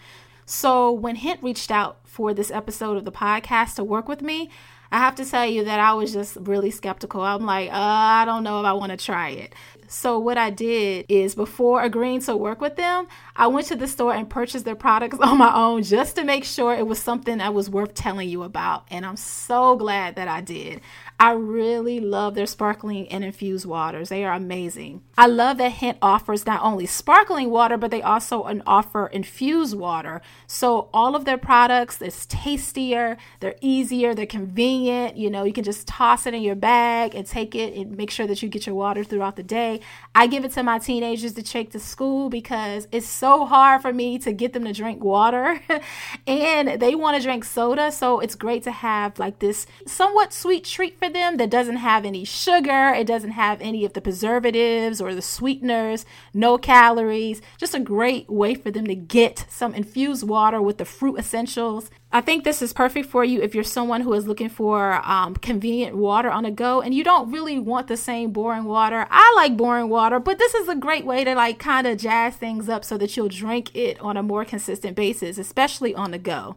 So 0.45 0.91
when 0.91 1.15
Hint 1.15 1.41
reached 1.41 1.71
out 1.71 1.99
for 2.03 2.33
this 2.33 2.51
episode 2.51 2.97
of 2.97 3.05
the 3.05 3.11
podcast 3.11 3.75
to 3.75 3.83
work 3.83 4.07
with 4.07 4.21
me, 4.21 4.49
I 4.91 4.99
have 4.99 5.15
to 5.15 5.25
tell 5.25 5.47
you 5.47 5.63
that 5.63 5.79
I 5.79 5.93
was 5.93 6.13
just 6.13 6.37
really 6.41 6.69
skeptical. 6.69 7.21
I'm 7.21 7.45
like, 7.45 7.69
uh, 7.69 7.75
I 7.75 8.25
don't 8.25 8.43
know 8.43 8.59
if 8.59 8.65
I 8.65 8.73
want 8.73 8.91
to 8.91 8.97
try 8.97 9.29
it. 9.29 9.55
So 9.93 10.17
what 10.17 10.39
I 10.39 10.49
did 10.49 11.05
is 11.07 11.35
before 11.35 11.83
agreeing 11.83 12.19
to 12.21 12.35
work 12.35 12.59
with 12.61 12.77
them, 12.77 13.07
I 13.35 13.45
went 13.45 13.67
to 13.67 13.75
the 13.75 13.87
store 13.87 14.11
and 14.11 14.27
purchased 14.27 14.65
their 14.65 14.75
products 14.75 15.19
on 15.21 15.37
my 15.37 15.53
own 15.53 15.83
just 15.83 16.15
to 16.15 16.23
make 16.23 16.45
sure 16.45 16.73
it 16.73 16.87
was 16.87 16.97
something 16.97 17.37
that 17.37 17.53
was 17.53 17.69
worth 17.69 17.93
telling 17.93 18.27
you 18.27 18.41
about. 18.41 18.87
And 18.89 19.05
I'm 19.05 19.15
so 19.17 19.75
glad 19.75 20.15
that 20.15 20.27
I 20.27 20.41
did. 20.41 20.81
I 21.23 21.31
really 21.31 22.01
love 22.01 22.35
their 22.35 22.45
sparkling 22.45 23.07
and 23.07 23.23
infused 23.23 23.65
waters. 23.65 24.09
They 24.09 24.25
are 24.25 24.33
amazing. 24.33 25.03
I 25.17 25.27
love 25.27 25.57
that 25.59 25.71
Hint 25.71 25.97
offers 26.01 26.45
not 26.45 26.61
only 26.61 26.85
sparkling 26.85 27.49
water, 27.49 27.77
but 27.77 27.91
they 27.91 28.01
also 28.01 28.43
offer 28.67 29.07
infused 29.07 29.77
water. 29.77 30.21
So 30.47 30.89
all 30.93 31.15
of 31.15 31.23
their 31.23 31.37
products 31.37 32.01
is 32.01 32.25
tastier, 32.25 33.15
they're 33.39 33.55
easier, 33.61 34.13
they're 34.13 34.25
convenient. 34.25 35.15
You 35.15 35.29
know, 35.29 35.45
you 35.45 35.53
can 35.53 35.63
just 35.63 35.87
toss 35.87 36.25
it 36.25 36.33
in 36.33 36.41
your 36.41 36.55
bag 36.55 37.15
and 37.15 37.25
take 37.25 37.55
it 37.55 37.73
and 37.73 37.95
make 37.95 38.11
sure 38.11 38.27
that 38.27 38.43
you 38.43 38.49
get 38.49 38.65
your 38.65 38.75
water 38.75 39.05
throughout 39.05 39.37
the 39.37 39.43
day. 39.43 39.79
I 40.15 40.27
give 40.27 40.45
it 40.45 40.51
to 40.53 40.63
my 40.63 40.77
teenagers 40.77 41.33
to 41.33 41.41
take 41.41 41.71
to 41.71 41.79
school 41.79 42.29
because 42.29 42.87
it's 42.91 43.07
so 43.07 43.45
hard 43.45 43.81
for 43.81 43.91
me 43.91 44.19
to 44.19 44.31
get 44.31 44.53
them 44.53 44.63
to 44.65 44.73
drink 44.73 45.03
water 45.03 45.59
and 46.27 46.79
they 46.79 46.93
want 46.93 47.17
to 47.17 47.23
drink 47.23 47.43
soda. 47.43 47.91
So 47.91 48.19
it's 48.19 48.35
great 48.35 48.61
to 48.63 48.71
have 48.71 49.17
like 49.17 49.39
this 49.39 49.65
somewhat 49.87 50.31
sweet 50.31 50.65
treat 50.65 50.99
for 50.99 51.09
them 51.09 51.37
that 51.37 51.49
doesn't 51.49 51.77
have 51.77 52.05
any 52.05 52.25
sugar, 52.25 52.93
it 52.93 53.07
doesn't 53.07 53.31
have 53.31 53.59
any 53.59 53.85
of 53.85 53.93
the 53.93 54.01
preservatives 54.01 55.01
or 55.01 55.15
the 55.15 55.21
sweeteners, 55.21 56.05
no 56.33 56.59
calories. 56.59 57.41
Just 57.57 57.73
a 57.73 57.79
great 57.79 58.29
way 58.29 58.53
for 58.53 58.69
them 58.69 58.85
to 58.85 58.95
get 58.95 59.45
some 59.49 59.73
infused 59.73 60.27
water 60.27 60.61
with 60.61 60.77
the 60.77 60.85
fruit 60.85 61.17
essences. 61.17 61.89
I 62.15 62.21
think 62.21 62.43
this 62.43 62.61
is 62.61 62.73
perfect 62.73 63.09
for 63.09 63.25
you 63.25 63.41
if 63.41 63.55
you're 63.55 63.63
someone 63.63 64.01
who 64.01 64.13
is 64.13 64.27
looking 64.27 64.49
for 64.49 65.01
um, 65.03 65.33
convenient 65.33 65.97
water 65.97 66.29
on 66.29 66.43
the 66.43 66.51
go 66.51 66.79
and 66.79 66.93
you 66.93 67.03
don't 67.03 67.31
really 67.31 67.57
want 67.57 67.87
the 67.87 67.97
same 67.97 68.29
boring 68.31 68.65
water. 68.65 69.07
I 69.09 69.33
like 69.35 69.57
boring 69.57 69.89
water, 69.89 70.19
but 70.19 70.37
this 70.37 70.53
is 70.53 70.69
a 70.69 70.75
great 70.75 71.05
way 71.05 71.23
to 71.23 71.33
like 71.33 71.57
kind 71.57 71.87
of 71.87 71.97
jazz 71.97 72.35
things 72.35 72.69
up 72.69 72.85
so 72.85 72.99
that 72.99 73.17
you'll 73.17 73.29
drink 73.29 73.75
it 73.75 73.99
on 73.99 74.15
a 74.15 74.21
more 74.21 74.45
consistent 74.45 74.95
basis, 74.95 75.39
especially 75.39 75.95
on 75.95 76.11
the 76.11 76.19
go. 76.19 76.55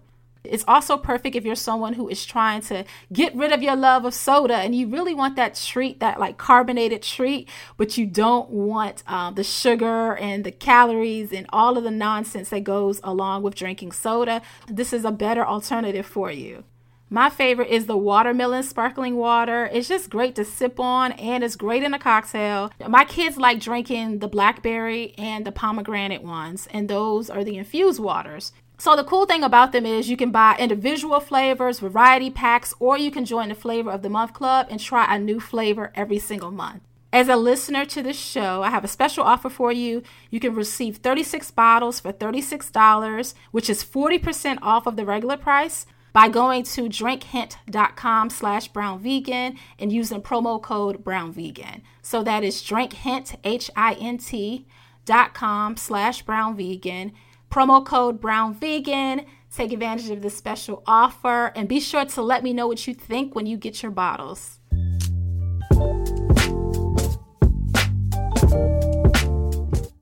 It's 0.50 0.64
also 0.66 0.96
perfect 0.96 1.36
if 1.36 1.44
you're 1.44 1.54
someone 1.54 1.94
who 1.94 2.08
is 2.08 2.24
trying 2.24 2.62
to 2.62 2.84
get 3.12 3.34
rid 3.34 3.52
of 3.52 3.62
your 3.62 3.76
love 3.76 4.04
of 4.04 4.14
soda 4.14 4.56
and 4.56 4.74
you 4.74 4.88
really 4.88 5.14
want 5.14 5.36
that 5.36 5.54
treat, 5.54 6.00
that 6.00 6.20
like 6.20 6.38
carbonated 6.38 7.02
treat, 7.02 7.48
but 7.76 7.96
you 7.98 8.06
don't 8.06 8.50
want 8.50 9.02
um, 9.06 9.34
the 9.34 9.44
sugar 9.44 10.16
and 10.16 10.44
the 10.44 10.52
calories 10.52 11.32
and 11.32 11.46
all 11.50 11.76
of 11.76 11.84
the 11.84 11.90
nonsense 11.90 12.50
that 12.50 12.64
goes 12.64 13.00
along 13.04 13.42
with 13.42 13.54
drinking 13.54 13.92
soda. 13.92 14.42
This 14.68 14.92
is 14.92 15.04
a 15.04 15.10
better 15.10 15.46
alternative 15.46 16.06
for 16.06 16.30
you. 16.30 16.64
My 17.08 17.30
favorite 17.30 17.68
is 17.68 17.86
the 17.86 17.96
watermelon 17.96 18.64
sparkling 18.64 19.14
water. 19.14 19.70
It's 19.72 19.86
just 19.86 20.10
great 20.10 20.34
to 20.34 20.44
sip 20.44 20.80
on 20.80 21.12
and 21.12 21.44
it's 21.44 21.54
great 21.54 21.84
in 21.84 21.94
a 21.94 22.00
cocktail. 22.00 22.72
My 22.88 23.04
kids 23.04 23.36
like 23.36 23.60
drinking 23.60 24.18
the 24.18 24.26
blackberry 24.26 25.14
and 25.16 25.46
the 25.46 25.52
pomegranate 25.52 26.24
ones, 26.24 26.66
and 26.72 26.88
those 26.88 27.30
are 27.30 27.44
the 27.44 27.58
infused 27.58 28.00
waters. 28.00 28.52
So 28.78 28.94
the 28.94 29.04
cool 29.04 29.24
thing 29.24 29.42
about 29.42 29.72
them 29.72 29.86
is 29.86 30.10
you 30.10 30.16
can 30.16 30.30
buy 30.30 30.56
individual 30.58 31.20
flavors, 31.20 31.80
variety 31.80 32.30
packs, 32.30 32.74
or 32.78 32.98
you 32.98 33.10
can 33.10 33.24
join 33.24 33.48
the 33.48 33.54
flavor 33.54 33.90
of 33.90 34.02
the 34.02 34.10
month 34.10 34.34
club 34.34 34.66
and 34.70 34.78
try 34.78 35.14
a 35.14 35.18
new 35.18 35.40
flavor 35.40 35.92
every 35.94 36.18
single 36.18 36.50
month. 36.50 36.82
As 37.12 37.28
a 37.28 37.36
listener 37.36 37.86
to 37.86 38.02
this 38.02 38.18
show, 38.18 38.62
I 38.62 38.68
have 38.68 38.84
a 38.84 38.88
special 38.88 39.24
offer 39.24 39.48
for 39.48 39.72
you. 39.72 40.02
You 40.28 40.38
can 40.38 40.54
receive 40.54 40.98
36 40.98 41.50
bottles 41.52 42.00
for 42.00 42.12
$36, 42.12 43.34
which 43.52 43.70
is 43.70 43.82
40% 43.82 44.58
off 44.60 44.86
of 44.86 44.96
the 44.96 45.06
regular 45.06 45.38
price 45.38 45.86
by 46.12 46.28
going 46.28 46.64
to 46.64 46.82
drinkhint.com 46.82 48.30
slash 48.30 48.70
brownvegan 48.70 49.56
and 49.78 49.92
using 49.92 50.20
promo 50.20 50.60
code 50.60 51.02
brownvegan. 51.02 51.80
So 52.02 52.22
that 52.22 52.44
is 52.44 52.62
drinkhint, 52.62 53.36
H-I-N-T 53.44 54.66
dot 55.06 55.34
com 55.34 55.76
slash 55.76 56.24
brownvegan 56.24 57.12
Promo 57.56 57.82
code 57.82 58.20
Brown 58.20 58.52
Vegan. 58.52 59.24
Take 59.50 59.72
advantage 59.72 60.10
of 60.10 60.20
this 60.20 60.36
special 60.36 60.82
offer 60.86 61.52
and 61.56 61.66
be 61.66 61.80
sure 61.80 62.04
to 62.04 62.20
let 62.20 62.44
me 62.44 62.52
know 62.52 62.68
what 62.68 62.86
you 62.86 62.92
think 62.92 63.34
when 63.34 63.46
you 63.46 63.56
get 63.56 63.82
your 63.82 63.90
bottles. 63.90 64.58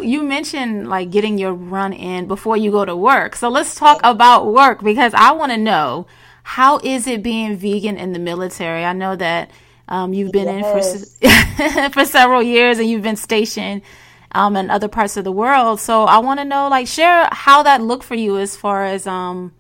You 0.00 0.24
mentioned 0.24 0.88
like 0.88 1.12
getting 1.12 1.38
your 1.38 1.52
run 1.52 1.92
in 1.92 2.26
before 2.26 2.56
you 2.56 2.72
go 2.72 2.84
to 2.84 2.96
work. 2.96 3.36
So 3.36 3.48
let's 3.48 3.76
talk 3.76 4.00
about 4.02 4.52
work 4.52 4.82
because 4.82 5.14
I 5.14 5.30
want 5.30 5.52
to 5.52 5.56
know 5.56 6.08
how 6.42 6.78
is 6.78 7.06
it 7.06 7.22
being 7.22 7.56
vegan 7.56 7.98
in 7.98 8.12
the 8.12 8.18
military? 8.18 8.84
I 8.84 8.94
know 8.94 9.14
that 9.14 9.52
um, 9.86 10.12
you've 10.12 10.32
been 10.32 10.48
yes. 10.48 11.16
in 11.20 11.30
for 11.30 11.90
for 11.92 12.04
several 12.04 12.42
years 12.42 12.80
and 12.80 12.90
you've 12.90 13.02
been 13.02 13.14
stationed 13.14 13.82
um, 14.34 14.56
and 14.56 14.70
other 14.70 14.88
parts 14.88 15.16
of 15.16 15.24
the 15.24 15.32
world. 15.32 15.80
So 15.80 16.04
I 16.04 16.18
want 16.18 16.40
to 16.40 16.44
know, 16.44 16.68
like, 16.68 16.86
share 16.86 17.28
how 17.32 17.62
that 17.62 17.80
looked 17.80 18.04
for 18.04 18.16
you 18.16 18.38
as 18.38 18.56
far 18.56 18.84
as, 18.84 19.06
um, 19.06 19.52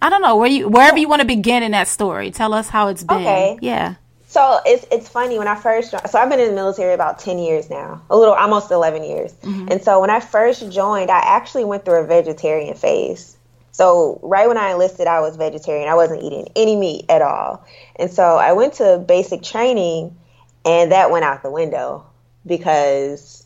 I 0.00 0.10
don't 0.10 0.22
know, 0.22 0.36
where 0.36 0.48
you, 0.48 0.68
wherever 0.68 0.98
you 0.98 1.08
want 1.08 1.20
to 1.20 1.26
begin 1.26 1.62
in 1.62 1.72
that 1.72 1.88
story. 1.88 2.30
Tell 2.30 2.52
us 2.54 2.68
how 2.68 2.88
it's 2.88 3.04
been. 3.04 3.18
Okay. 3.18 3.58
Yeah. 3.60 3.94
So 4.26 4.60
it's 4.64 4.86
it's 4.90 5.10
funny 5.10 5.38
when 5.38 5.46
I 5.46 5.54
first 5.54 5.90
joined. 5.90 6.08
So 6.08 6.18
I've 6.18 6.30
been 6.30 6.40
in 6.40 6.48
the 6.48 6.54
military 6.54 6.94
about 6.94 7.18
ten 7.18 7.38
years 7.38 7.68
now, 7.68 8.00
a 8.08 8.16
little 8.16 8.32
almost 8.32 8.70
eleven 8.70 9.04
years. 9.04 9.30
Mm-hmm. 9.34 9.68
And 9.70 9.82
so 9.82 10.00
when 10.00 10.08
I 10.08 10.20
first 10.20 10.72
joined, 10.72 11.10
I 11.10 11.18
actually 11.18 11.64
went 11.64 11.84
through 11.84 12.02
a 12.02 12.06
vegetarian 12.06 12.74
phase. 12.74 13.36
So 13.72 14.18
right 14.22 14.48
when 14.48 14.56
I 14.56 14.70
enlisted, 14.70 15.06
I 15.06 15.20
was 15.20 15.36
vegetarian. 15.36 15.86
I 15.86 15.94
wasn't 15.94 16.22
eating 16.22 16.48
any 16.56 16.76
meat 16.76 17.04
at 17.10 17.20
all. 17.20 17.66
And 17.96 18.10
so 18.10 18.38
I 18.38 18.52
went 18.52 18.72
to 18.74 19.04
basic 19.06 19.42
training, 19.42 20.16
and 20.64 20.92
that 20.92 21.10
went 21.10 21.26
out 21.26 21.42
the 21.42 21.50
window 21.50 22.06
because 22.46 23.41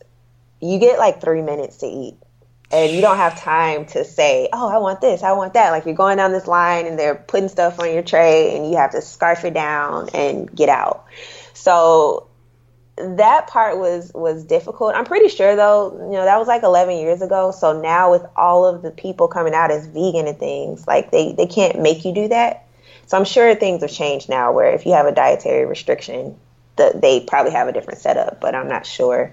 you 0.61 0.79
get 0.79 0.99
like 0.99 1.21
three 1.21 1.42
minutes 1.42 1.79
to 1.79 1.87
eat 1.87 2.16
and 2.71 2.92
you 2.92 3.01
don't 3.01 3.16
have 3.16 3.40
time 3.40 3.87
to 3.87 4.05
say, 4.05 4.49
"Oh, 4.53 4.69
I 4.69 4.79
want 4.79 5.01
this, 5.01 5.23
I 5.23 5.33
want 5.33 5.55
that." 5.55 5.71
Like 5.71 5.87
you're 5.87 5.95
going 5.95 6.16
down 6.16 6.33
this 6.33 6.47
line 6.47 6.87
and 6.87 6.99
they're 6.99 7.14
putting 7.14 7.49
stuff 7.49 7.79
on 7.79 7.92
your 7.92 8.03
tray 8.03 8.57
and 8.57 8.69
you 8.69 8.77
have 8.77 8.90
to 8.92 9.03
scarf 9.03 9.45
it 9.45 9.55
down 9.55 10.09
and 10.14 10.55
get 10.55 10.69
out. 10.69 11.05
So 11.55 12.27
that 12.97 13.47
part 13.47 13.79
was 13.79 14.11
was 14.14 14.45
difficult. 14.45 14.95
I'm 14.95 15.05
pretty 15.05 15.29
sure 15.29 15.55
though, 15.55 15.92
you 16.07 16.12
know, 16.12 16.25
that 16.25 16.38
was 16.38 16.49
like 16.49 16.62
11 16.62 16.97
years 16.97 17.23
ago. 17.23 17.51
So 17.53 17.81
now 17.81 18.11
with 18.11 18.25
all 18.35 18.64
of 18.64 18.83
the 18.83 18.90
people 18.90 19.29
coming 19.29 19.55
out 19.55 19.71
as 19.71 19.87
vegan 19.87 20.27
and 20.27 20.38
things, 20.38 20.87
like 20.87 21.11
they 21.11 21.33
they 21.33 21.47
can't 21.47 21.81
make 21.81 22.05
you 22.05 22.12
do 22.14 22.29
that. 22.29 22.66
So 23.07 23.16
I'm 23.16 23.25
sure 23.25 23.55
things 23.55 23.83
have 23.83 23.92
changed 23.92 24.29
now 24.29 24.53
where 24.53 24.75
if 24.75 24.87
you 24.87 24.92
have 24.92 25.07
a 25.07 25.12
dietary 25.12 25.66
restriction, 25.66 26.37
that 26.77 27.01
they 27.01 27.21
probably 27.21 27.53
have 27.53 27.69
a 27.69 27.73
different 27.73 28.01
setup, 28.01 28.40
but 28.40 28.55
I'm 28.55 28.69
not 28.69 28.85
sure. 28.87 29.33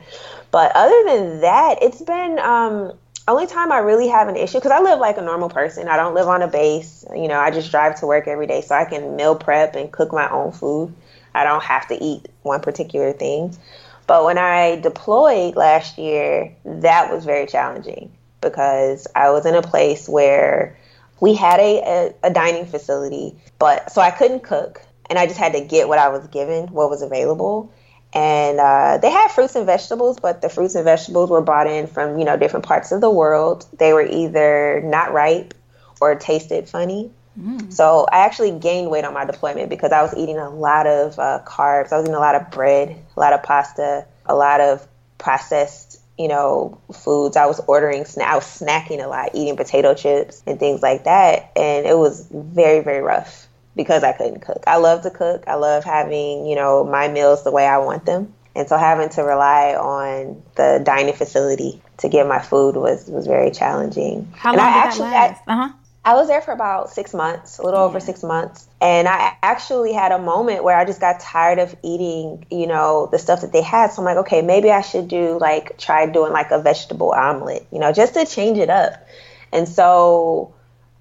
But 0.54 0.72
other 0.76 1.04
than 1.08 1.42
that, 1.42 1.80
it's 1.82 2.02
been 2.04 2.38
um 2.38 2.94
only 3.28 3.48
time 3.48 3.72
I 3.72 3.80
really 3.80 4.08
have 4.10 4.28
an 4.28 4.36
issue 4.36 4.60
because 4.60 4.72
I 4.72 4.82
live 4.82 5.00
like 5.00 5.18
a 5.18 5.22
normal 5.22 5.50
person. 5.50 5.88
I 5.88 5.98
don't 5.98 6.14
live 6.14 6.28
on 6.28 6.44
a 6.44 6.48
base. 6.48 7.04
You 7.16 7.28
know, 7.28 7.40
I 7.40 7.50
just 7.50 7.72
drive 7.72 8.00
to 8.02 8.06
work 8.06 8.28
every 8.28 8.46
day, 8.46 8.62
so 8.62 8.76
I 8.76 8.86
can 8.86 9.16
meal 9.16 9.36
prep 9.36 9.76
and 9.76 9.92
cook 9.92 10.14
my 10.14 10.30
own 10.30 10.52
food. 10.52 10.94
I 11.34 11.44
don't 11.44 11.64
have 11.64 11.88
to 11.88 12.02
eat 12.02 12.28
one 12.44 12.62
particular 12.62 13.14
thing. 13.14 13.58
But 14.06 14.26
when 14.26 14.38
I 14.38 14.76
deployed 14.76 15.56
last 15.56 15.98
year, 15.98 16.56
that 16.66 17.12
was 17.12 17.26
very 17.26 17.48
challenging 17.48 18.12
because 18.40 19.08
I 19.16 19.32
was 19.32 19.48
in 19.48 19.56
a 19.56 19.64
place 19.64 20.08
where 20.08 20.78
we 21.20 21.34
had 21.34 21.60
a, 21.62 21.82
a, 21.82 22.28
a 22.28 22.30
dining 22.32 22.68
facility, 22.68 23.36
but 23.58 23.92
so 23.92 24.02
I 24.02 24.12
couldn't 24.12 24.44
cook 24.44 24.84
and 25.10 25.18
I 25.18 25.26
just 25.26 25.40
had 25.40 25.54
to 25.54 25.62
get 25.62 25.88
what 25.88 25.98
I 25.98 26.10
was 26.10 26.28
given, 26.28 26.68
what 26.68 26.92
was 26.92 27.02
available 27.02 27.74
and 28.14 28.60
uh, 28.60 29.00
they 29.02 29.10
had 29.10 29.30
fruits 29.30 29.56
and 29.56 29.66
vegetables, 29.66 30.20
but 30.20 30.42
the 30.42 30.50
fruits 30.50 30.76
and 30.76 30.84
vegetables 30.84 31.30
were 31.30 31.42
brought 31.42 31.68
in 31.68 31.88
from 31.88 32.20
you 32.20 32.26
know 32.26 32.38
different 32.38 32.66
parts 32.66 32.92
of 32.92 33.02
the 33.02 33.10
world. 33.10 33.66
They 33.78 33.94
were 33.94 34.06
either 34.06 34.82
not 34.84 35.14
ripe 35.14 35.54
or 36.00 36.16
tasted 36.16 36.70
funny. 36.70 37.12
Mm. 37.40 37.74
So 37.74 38.06
I 38.12 38.26
actually 38.26 38.52
gained 38.52 38.92
weight 38.92 39.06
on 39.06 39.14
my 39.14 39.26
deployment 39.26 39.70
because 39.70 39.92
I 39.92 40.04
was 40.04 40.14
eating 40.16 40.38
a 40.38 40.50
lot 40.50 40.86
of 40.86 41.18
uh, 41.18 41.42
carbs. 41.46 41.92
I 41.92 41.98
was 41.98 42.06
eating 42.06 42.16
a 42.16 42.20
lot 42.20 42.36
of 42.36 42.52
bread, 42.52 42.96
a 43.18 43.20
lot 43.20 43.34
of 43.34 43.42
pasta, 43.42 44.06
a 44.26 44.36
lot 44.36 44.62
of 44.62 44.88
processed 45.18 46.00
you 46.18 46.28
know 46.28 46.80
foods. 46.94 47.36
I 47.36 47.48
was 47.48 47.60
ordering, 47.66 48.06
I 48.24 48.36
was 48.36 48.46
snacking 48.46 49.04
a 49.04 49.08
lot, 49.08 49.32
eating 49.34 49.58
potato 49.58 49.96
chips 49.96 50.44
and 50.46 50.60
things 50.60 50.84
like 50.84 51.06
that, 51.06 51.52
and 51.56 51.88
it 51.88 51.98
was 51.98 52.28
very 52.32 52.84
very 52.84 53.02
rough 53.02 53.48
because 53.76 54.04
I 54.04 54.14
couldn't 54.14 54.42
cook. 54.42 54.64
I 54.68 54.78
love 54.78 55.02
to 55.04 55.10
cook. 55.10 55.44
I 55.48 55.56
love 55.56 55.84
having, 55.84 56.46
you 56.46 56.56
know, 56.56 56.84
my 56.84 57.08
meals 57.08 57.44
the 57.44 57.52
way 57.52 57.66
I 57.66 57.78
want 57.80 58.06
them. 58.06 58.34
And 58.56 58.68
so 58.68 58.78
having 58.78 59.10
to 59.10 59.24
rely 59.24 59.74
on 59.74 60.44
the 60.56 60.82
dining 60.84 61.16
facility 61.16 61.82
to 61.98 62.10
get 62.10 62.28
my 62.28 62.40
food 62.40 62.76
was 62.76 63.10
was 63.10 63.26
very 63.26 63.50
challenging. 63.50 64.32
How 64.36 64.52
long 64.52 64.60
and 64.60 64.68
I 64.68 64.74
did 64.74 64.88
actually, 64.88 65.10
that 65.10 65.30
last? 65.30 65.42
I, 65.48 65.54
uh-huh. 65.54 65.74
I 66.06 66.16
was 66.16 66.28
there 66.28 66.42
for 66.42 66.52
about 66.52 66.92
six 66.92 67.14
months, 67.14 67.60
a 67.60 67.64
little 67.64 67.80
yeah. 67.80 67.86
over 67.86 68.00
six 68.00 68.24
months. 68.24 68.68
And 68.82 69.08
I 69.08 69.38
actually 69.42 69.94
had 69.94 70.12
a 70.12 70.20
moment 70.20 70.64
where 70.64 70.78
I 70.78 70.84
just 70.84 71.00
got 71.00 71.22
tired 71.22 71.60
of 71.60 71.74
eating, 71.82 72.46
you 72.52 72.68
know, 72.68 73.08
the 73.10 73.18
stuff 73.18 73.42
that 73.42 73.54
they 73.54 73.62
had. 73.62 73.92
So 73.92 74.02
I'm 74.02 74.06
like, 74.06 74.18
okay, 74.18 74.42
maybe 74.42 74.70
I 74.70 74.82
should 74.82 75.08
do 75.08 75.40
like 75.40 75.78
try 75.78 76.06
doing 76.06 76.34
like 76.34 76.52
a 76.52 76.62
vegetable 76.62 77.12
omelet, 77.14 77.66
you 77.72 77.80
know, 77.80 77.94
just 77.94 78.16
to 78.16 78.26
change 78.26 78.58
it 78.58 78.70
up. 78.70 79.08
And 79.54 79.68
so 79.68 80.54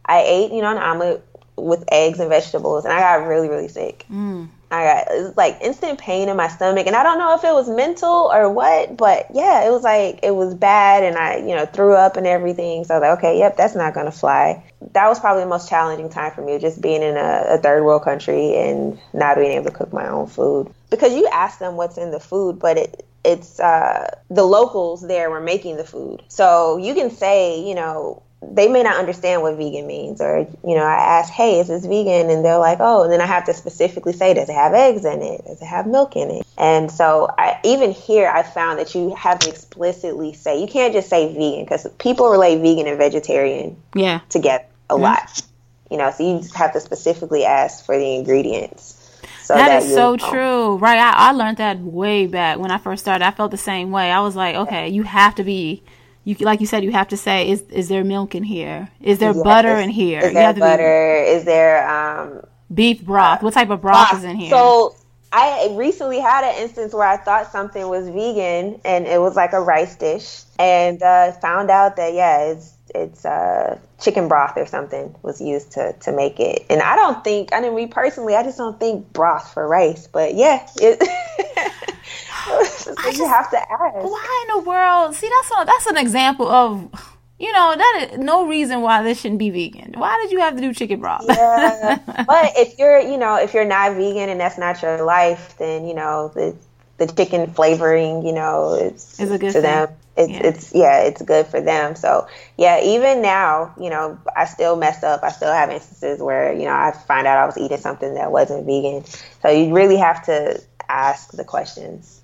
I 0.04 0.22
ate, 0.22 0.52
you 0.52 0.62
know, 0.62 0.70
an 0.70 0.78
omelet 0.78 1.26
with 1.56 1.84
eggs 1.92 2.18
and 2.18 2.28
vegetables, 2.28 2.84
and 2.84 2.92
I 2.92 3.00
got 3.00 3.26
really, 3.26 3.48
really 3.48 3.68
sick. 3.68 4.04
Mm. 4.10 4.48
I 4.70 4.84
got 4.84 5.14
it 5.14 5.22
was 5.22 5.36
like 5.36 5.58
instant 5.60 5.98
pain 5.98 6.28
in 6.28 6.36
my 6.36 6.48
stomach, 6.48 6.86
and 6.86 6.96
I 6.96 7.02
don't 7.02 7.18
know 7.18 7.34
if 7.34 7.44
it 7.44 7.52
was 7.52 7.68
mental 7.68 8.30
or 8.32 8.50
what, 8.50 8.96
but 8.96 9.26
yeah, 9.34 9.66
it 9.66 9.70
was 9.70 9.82
like 9.82 10.20
it 10.22 10.34
was 10.34 10.54
bad, 10.54 11.04
and 11.04 11.16
I 11.16 11.36
you 11.36 11.54
know 11.54 11.66
threw 11.66 11.94
up 11.94 12.16
and 12.16 12.26
everything. 12.26 12.84
So 12.84 12.94
I 12.94 12.98
was 12.98 13.02
like, 13.02 13.18
okay, 13.18 13.38
yep, 13.38 13.56
that's 13.56 13.74
not 13.74 13.92
gonna 13.92 14.10
fly. 14.10 14.64
That 14.92 15.08
was 15.08 15.20
probably 15.20 15.42
the 15.42 15.48
most 15.48 15.68
challenging 15.68 16.08
time 16.08 16.32
for 16.32 16.42
me, 16.42 16.58
just 16.58 16.80
being 16.80 17.02
in 17.02 17.16
a, 17.16 17.44
a 17.48 17.58
third 17.58 17.84
world 17.84 18.02
country 18.02 18.56
and 18.56 18.98
not 19.12 19.36
being 19.36 19.52
able 19.52 19.66
to 19.66 19.76
cook 19.76 19.92
my 19.92 20.08
own 20.08 20.26
food. 20.26 20.72
Because 20.90 21.12
you 21.12 21.28
ask 21.32 21.58
them 21.58 21.76
what's 21.76 21.98
in 21.98 22.10
the 22.10 22.20
food, 22.20 22.58
but 22.58 22.78
it 22.78 23.06
it's 23.24 23.60
uh, 23.60 24.08
the 24.30 24.42
locals 24.42 25.06
there 25.06 25.30
were 25.30 25.40
making 25.40 25.76
the 25.76 25.84
food, 25.84 26.22
so 26.28 26.78
you 26.78 26.94
can 26.94 27.10
say 27.10 27.62
you 27.62 27.74
know 27.74 28.22
they 28.50 28.68
may 28.68 28.82
not 28.82 28.96
understand 28.96 29.42
what 29.42 29.56
vegan 29.56 29.86
means 29.86 30.20
or 30.20 30.40
you 30.64 30.74
know 30.74 30.82
i 30.82 30.94
ask 30.94 31.32
hey 31.32 31.60
is 31.60 31.68
this 31.68 31.86
vegan? 31.86 32.28
And 32.30 32.44
they're 32.44 32.58
like 32.58 32.78
oh 32.80 33.02
and 33.02 33.12
then 33.12 33.20
i 33.20 33.26
have 33.26 33.44
to 33.44 33.54
specifically 33.54 34.12
say 34.12 34.34
does 34.34 34.48
it 34.48 34.54
have 34.54 34.74
eggs 34.74 35.04
in 35.04 35.22
it? 35.22 35.44
Does 35.44 35.62
it 35.62 35.66
have 35.66 35.86
milk 35.86 36.16
in 36.16 36.30
it? 36.30 36.46
And 36.58 36.90
so 36.90 37.28
I, 37.38 37.58
even 37.64 37.92
here 37.92 38.28
i 38.28 38.42
found 38.42 38.78
that 38.78 38.94
you 38.94 39.14
have 39.14 39.38
to 39.40 39.50
explicitly 39.50 40.32
say 40.32 40.60
you 40.60 40.66
can't 40.66 40.92
just 40.92 41.08
say 41.08 41.32
vegan 41.32 41.64
because 41.64 41.86
people 41.98 42.28
relate 42.28 42.60
vegan 42.60 42.86
and 42.86 42.98
vegetarian 42.98 43.76
yeah. 43.94 44.20
together 44.28 44.64
a 44.90 44.94
mm-hmm. 44.94 45.04
lot 45.04 45.42
you 45.90 45.96
know 45.96 46.10
so 46.10 46.28
you 46.28 46.38
just 46.38 46.56
have 46.56 46.72
to 46.72 46.80
specifically 46.80 47.44
ask 47.44 47.84
for 47.84 47.96
the 47.96 48.14
ingredients 48.14 48.98
so 49.42 49.54
that, 49.54 49.68
that 49.68 49.82
is 49.82 49.92
so 49.92 50.14
know. 50.14 50.30
true. 50.30 50.76
Right 50.76 50.98
I, 50.98 51.30
I 51.30 51.32
learned 51.32 51.56
that 51.56 51.80
way 51.80 52.26
back 52.28 52.58
when 52.58 52.70
i 52.70 52.78
first 52.78 53.02
started. 53.02 53.24
I 53.24 53.32
felt 53.32 53.50
the 53.50 53.56
same 53.56 53.90
way. 53.90 54.10
I 54.10 54.20
was 54.20 54.36
like 54.36 54.54
okay 54.54 54.88
you 54.88 55.02
have 55.02 55.34
to 55.36 55.44
be 55.44 55.82
you 56.24 56.36
like 56.40 56.60
you 56.60 56.66
said 56.66 56.84
you 56.84 56.92
have 56.92 57.08
to 57.08 57.16
say 57.16 57.48
is 57.48 57.62
is 57.62 57.88
there 57.88 58.04
milk 58.04 58.34
in 58.34 58.42
here? 58.44 58.88
Is 59.00 59.18
there 59.18 59.32
yes. 59.32 59.42
butter 59.42 59.76
in 59.76 59.90
here? 59.90 60.20
is 60.20 60.32
there 60.32 60.54
butter 60.54 61.24
be, 61.24 61.30
is 61.30 61.44
there 61.44 61.88
um 61.88 62.42
beef 62.72 63.02
broth? 63.02 63.40
Uh, 63.40 63.44
what 63.44 63.54
type 63.54 63.70
of 63.70 63.80
broth, 63.80 64.10
broth. 64.10 64.20
is 64.20 64.24
in 64.24 64.36
here? 64.36 64.50
So 64.50 64.94
I 65.32 65.74
recently 65.76 66.20
had 66.20 66.44
an 66.44 66.62
instance 66.62 66.92
where 66.92 67.08
I 67.08 67.16
thought 67.16 67.50
something 67.50 67.88
was 67.88 68.06
vegan 68.08 68.80
and 68.84 69.06
it 69.06 69.20
was 69.20 69.34
like 69.34 69.54
a 69.54 69.60
rice 69.60 69.96
dish 69.96 70.42
and 70.58 71.02
uh, 71.02 71.32
found 71.32 71.70
out 71.70 71.96
that 71.96 72.12
yeah 72.12 72.52
it's 72.52 72.74
it's 72.94 73.24
uh, 73.24 73.78
chicken 73.98 74.28
broth 74.28 74.56
or 74.56 74.66
something 74.66 75.14
was 75.22 75.40
used 75.40 75.72
to 75.72 75.94
to 76.00 76.12
make 76.12 76.38
it. 76.38 76.66
And 76.70 76.82
I 76.82 76.96
don't 76.96 77.24
think 77.24 77.52
I 77.52 77.60
mean 77.60 77.74
me 77.74 77.86
personally 77.86 78.36
I 78.36 78.42
just 78.42 78.58
don't 78.58 78.78
think 78.78 79.12
broth 79.12 79.52
for 79.52 79.66
rice 79.66 80.06
but 80.06 80.34
yeah 80.34 80.68
it 80.76 81.02
just, 82.46 83.18
you 83.18 83.26
have 83.26 83.50
to 83.50 83.58
ask. 83.58 83.94
Why 83.94 84.46
in 84.48 84.56
the 84.56 84.68
world? 84.68 85.14
See, 85.14 85.28
that's 85.28 85.50
a, 85.60 85.64
that's 85.64 85.86
an 85.86 85.96
example 85.96 86.48
of 86.48 86.90
you 87.38 87.52
know 87.52 87.74
that 87.76 88.08
is 88.12 88.18
no 88.18 88.46
reason 88.46 88.82
why 88.82 89.02
this 89.02 89.20
shouldn't 89.20 89.38
be 89.38 89.50
vegan. 89.50 89.94
Why 89.96 90.18
did 90.22 90.32
you 90.32 90.40
have 90.40 90.54
to 90.54 90.60
do 90.60 90.72
chicken 90.72 91.00
broth? 91.00 91.24
yeah, 91.28 91.98
but 92.06 92.52
if 92.56 92.78
you're 92.78 93.00
you 93.00 93.18
know 93.18 93.36
if 93.36 93.54
you're 93.54 93.64
not 93.64 93.96
vegan 93.96 94.28
and 94.28 94.40
that's 94.40 94.58
not 94.58 94.80
your 94.82 95.02
life, 95.04 95.56
then 95.58 95.86
you 95.86 95.94
know 95.94 96.30
the 96.34 96.56
the 96.98 97.12
chicken 97.12 97.52
flavoring, 97.52 98.24
you 98.24 98.32
know, 98.32 98.74
it's, 98.74 99.18
it's 99.18 99.30
a 99.30 99.38
good 99.38 99.52
to 99.52 99.52
thing. 99.52 99.62
them. 99.62 99.88
It's 100.14 100.30
yeah. 100.30 100.46
it's 100.46 100.74
yeah, 100.74 100.98
it's 101.04 101.22
good 101.22 101.46
for 101.46 101.60
them. 101.60 101.96
So 101.96 102.26
yeah, 102.58 102.82
even 102.82 103.22
now, 103.22 103.74
you 103.80 103.88
know, 103.88 104.18
I 104.36 104.44
still 104.44 104.76
mess 104.76 105.02
up. 105.02 105.22
I 105.22 105.30
still 105.30 105.52
have 105.52 105.70
instances 105.70 106.20
where 106.20 106.52
you 106.52 106.64
know 106.64 106.74
I 106.74 106.92
find 106.92 107.26
out 107.26 107.38
I 107.38 107.46
was 107.46 107.56
eating 107.56 107.78
something 107.78 108.14
that 108.14 108.30
wasn't 108.30 108.66
vegan. 108.66 109.04
So 109.40 109.48
you 109.48 109.74
really 109.74 109.96
have 109.96 110.24
to 110.26 110.62
ask 110.88 111.32
the 111.32 111.44
questions. 111.44 112.21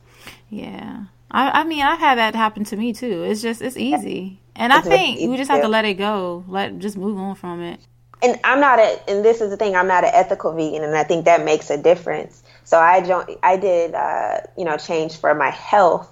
Yeah. 0.48 1.04
I, 1.30 1.60
I 1.60 1.64
mean, 1.64 1.82
I've 1.82 1.98
had 1.98 2.18
that 2.18 2.34
happen 2.34 2.64
to 2.64 2.76
me 2.76 2.92
too. 2.92 3.24
It's 3.24 3.42
just, 3.42 3.60
it's 3.60 3.76
easy. 3.76 4.40
And 4.56 4.72
I 4.72 4.80
think 4.80 5.20
we 5.20 5.36
just 5.36 5.50
have 5.50 5.62
to 5.62 5.68
let 5.68 5.84
it 5.84 5.94
go. 5.94 6.44
Let, 6.48 6.78
just 6.78 6.96
move 6.96 7.18
on 7.18 7.34
from 7.34 7.62
it. 7.62 7.80
And 8.22 8.38
I'm 8.42 8.60
not 8.60 8.80
a, 8.80 9.00
and 9.08 9.24
this 9.24 9.40
is 9.40 9.50
the 9.50 9.56
thing, 9.56 9.76
I'm 9.76 9.86
not 9.86 10.02
an 10.02 10.10
ethical 10.12 10.52
vegan, 10.52 10.82
and 10.82 10.96
I 10.96 11.04
think 11.04 11.26
that 11.26 11.44
makes 11.44 11.70
a 11.70 11.80
difference. 11.80 12.42
So 12.64 12.76
I 12.76 13.00
don't, 13.00 13.30
I 13.44 13.56
did, 13.56 13.94
uh, 13.94 14.40
you 14.56 14.64
know, 14.64 14.76
change 14.76 15.16
for 15.18 15.32
my 15.34 15.50
health 15.50 16.10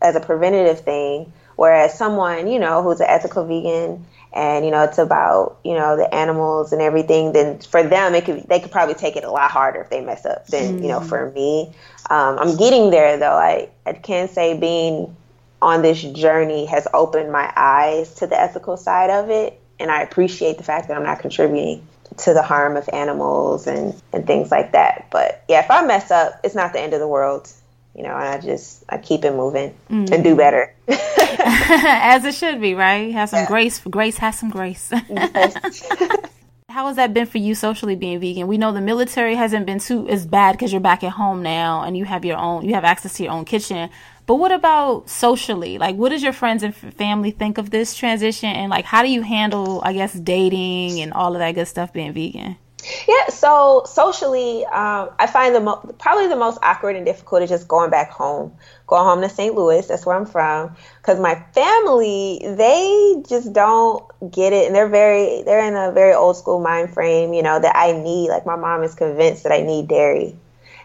as 0.00 0.14
a 0.14 0.20
preventative 0.20 0.84
thing, 0.84 1.32
whereas 1.56 1.98
someone, 1.98 2.46
you 2.46 2.60
know, 2.60 2.82
who's 2.84 3.00
an 3.00 3.08
ethical 3.08 3.44
vegan 3.44 4.06
and 4.32 4.64
you 4.64 4.70
know 4.70 4.82
it's 4.84 4.98
about 4.98 5.58
you 5.64 5.74
know 5.74 5.96
the 5.96 6.12
animals 6.14 6.72
and 6.72 6.80
everything 6.80 7.32
then 7.32 7.58
for 7.60 7.82
them 7.82 8.14
it 8.14 8.24
could 8.24 8.46
they 8.48 8.60
could 8.60 8.70
probably 8.70 8.94
take 8.94 9.16
it 9.16 9.24
a 9.24 9.30
lot 9.30 9.50
harder 9.50 9.80
if 9.80 9.90
they 9.90 10.00
mess 10.00 10.24
up 10.24 10.46
than 10.46 10.78
mm. 10.78 10.82
you 10.82 10.88
know 10.88 11.00
for 11.00 11.30
me. 11.32 11.72
Um, 12.08 12.38
i'm 12.38 12.56
getting 12.56 12.90
there 12.90 13.16
though. 13.18 13.36
I 13.36 13.68
i 13.86 13.92
can 13.92 14.28
say 14.28 14.58
being 14.58 15.14
on 15.62 15.82
this 15.82 16.02
journey 16.02 16.66
has 16.66 16.86
opened 16.94 17.32
my 17.32 17.52
eyes 17.56 18.14
to 18.16 18.26
the 18.26 18.40
ethical 18.40 18.76
side 18.76 19.10
of 19.10 19.30
it 19.30 19.60
and 19.78 19.90
i 19.90 20.02
appreciate 20.02 20.56
the 20.58 20.64
fact 20.64 20.88
that 20.88 20.96
i'm 20.96 21.04
not 21.04 21.20
contributing 21.20 21.86
to 22.16 22.34
the 22.34 22.42
harm 22.42 22.76
of 22.76 22.88
animals 22.92 23.66
and 23.66 24.00
and 24.12 24.26
things 24.26 24.50
like 24.50 24.72
that. 24.72 25.06
But 25.10 25.44
yeah 25.48 25.60
if 25.60 25.70
i 25.70 25.84
mess 25.84 26.10
up 26.10 26.40
it's 26.44 26.54
not 26.54 26.72
the 26.72 26.80
end 26.80 26.94
of 26.94 27.00
the 27.00 27.08
world 27.08 27.52
you 28.00 28.06
know, 28.06 28.14
I 28.14 28.38
just 28.38 28.82
I 28.88 28.96
keep 28.96 29.26
it 29.26 29.34
moving 29.34 29.74
mm-hmm. 29.90 30.10
and 30.10 30.24
do 30.24 30.34
better. 30.34 30.74
As 30.88 32.24
it 32.24 32.34
should 32.34 32.58
be, 32.58 32.74
right? 32.74 33.12
Have 33.12 33.28
some 33.28 33.40
yeah. 33.40 33.46
grace. 33.46 33.78
Grace 33.80 34.16
has 34.16 34.38
some 34.38 34.48
grace. 34.48 34.90
How 36.70 36.86
has 36.86 36.96
that 36.96 37.12
been 37.12 37.26
for 37.26 37.36
you 37.36 37.54
socially 37.54 37.96
being 37.96 38.18
vegan? 38.18 38.46
We 38.46 38.56
know 38.56 38.72
the 38.72 38.80
military 38.80 39.34
hasn't 39.34 39.66
been 39.66 39.80
too 39.80 40.08
as 40.08 40.24
bad 40.24 40.52
because 40.52 40.72
you're 40.72 40.80
back 40.80 41.04
at 41.04 41.12
home 41.12 41.42
now 41.42 41.82
and 41.82 41.94
you 41.94 42.06
have 42.06 42.24
your 42.24 42.38
own, 42.38 42.64
you 42.64 42.72
have 42.72 42.84
access 42.84 43.14
to 43.14 43.24
your 43.24 43.32
own 43.32 43.44
kitchen. 43.44 43.90
But 44.24 44.36
what 44.36 44.50
about 44.50 45.10
socially? 45.10 45.76
Like, 45.76 45.96
what 45.96 46.08
does 46.08 46.22
your 46.22 46.32
friends 46.32 46.62
and 46.62 46.74
family 46.74 47.32
think 47.32 47.58
of 47.58 47.68
this 47.68 47.94
transition? 47.94 48.48
And 48.48 48.70
like, 48.70 48.86
how 48.86 49.02
do 49.02 49.10
you 49.10 49.20
handle, 49.20 49.82
I 49.84 49.92
guess, 49.92 50.14
dating 50.14 51.02
and 51.02 51.12
all 51.12 51.34
of 51.34 51.40
that 51.40 51.52
good 51.52 51.68
stuff 51.68 51.92
being 51.92 52.14
vegan? 52.14 52.56
Yeah, 53.06 53.28
so 53.28 53.82
socially, 53.86 54.64
um, 54.66 55.10
I 55.18 55.26
find 55.26 55.54
the 55.54 55.60
mo- 55.60 55.94
probably 55.98 56.28
the 56.28 56.36
most 56.36 56.58
awkward 56.62 56.96
and 56.96 57.04
difficult 57.04 57.42
is 57.42 57.50
just 57.50 57.68
going 57.68 57.90
back 57.90 58.10
home, 58.10 58.56
going 58.86 59.04
home 59.04 59.20
to 59.20 59.28
St. 59.28 59.54
Louis. 59.54 59.86
That's 59.86 60.06
where 60.06 60.16
I'm 60.16 60.24
from. 60.26 60.76
Because 61.00 61.20
my 61.20 61.34
family, 61.52 62.40
they 62.42 63.22
just 63.28 63.52
don't 63.52 64.04
get 64.30 64.52
it, 64.52 64.66
and 64.66 64.74
they're 64.74 64.88
very 64.88 65.42
they're 65.42 65.66
in 65.66 65.74
a 65.76 65.92
very 65.92 66.14
old 66.14 66.36
school 66.36 66.60
mind 66.60 66.94
frame. 66.94 67.34
You 67.34 67.42
know 67.42 67.58
that 67.60 67.76
I 67.76 67.92
need 67.92 68.28
like 68.28 68.46
my 68.46 68.56
mom 68.56 68.82
is 68.82 68.94
convinced 68.94 69.42
that 69.42 69.52
I 69.52 69.60
need 69.62 69.88
dairy, 69.88 70.36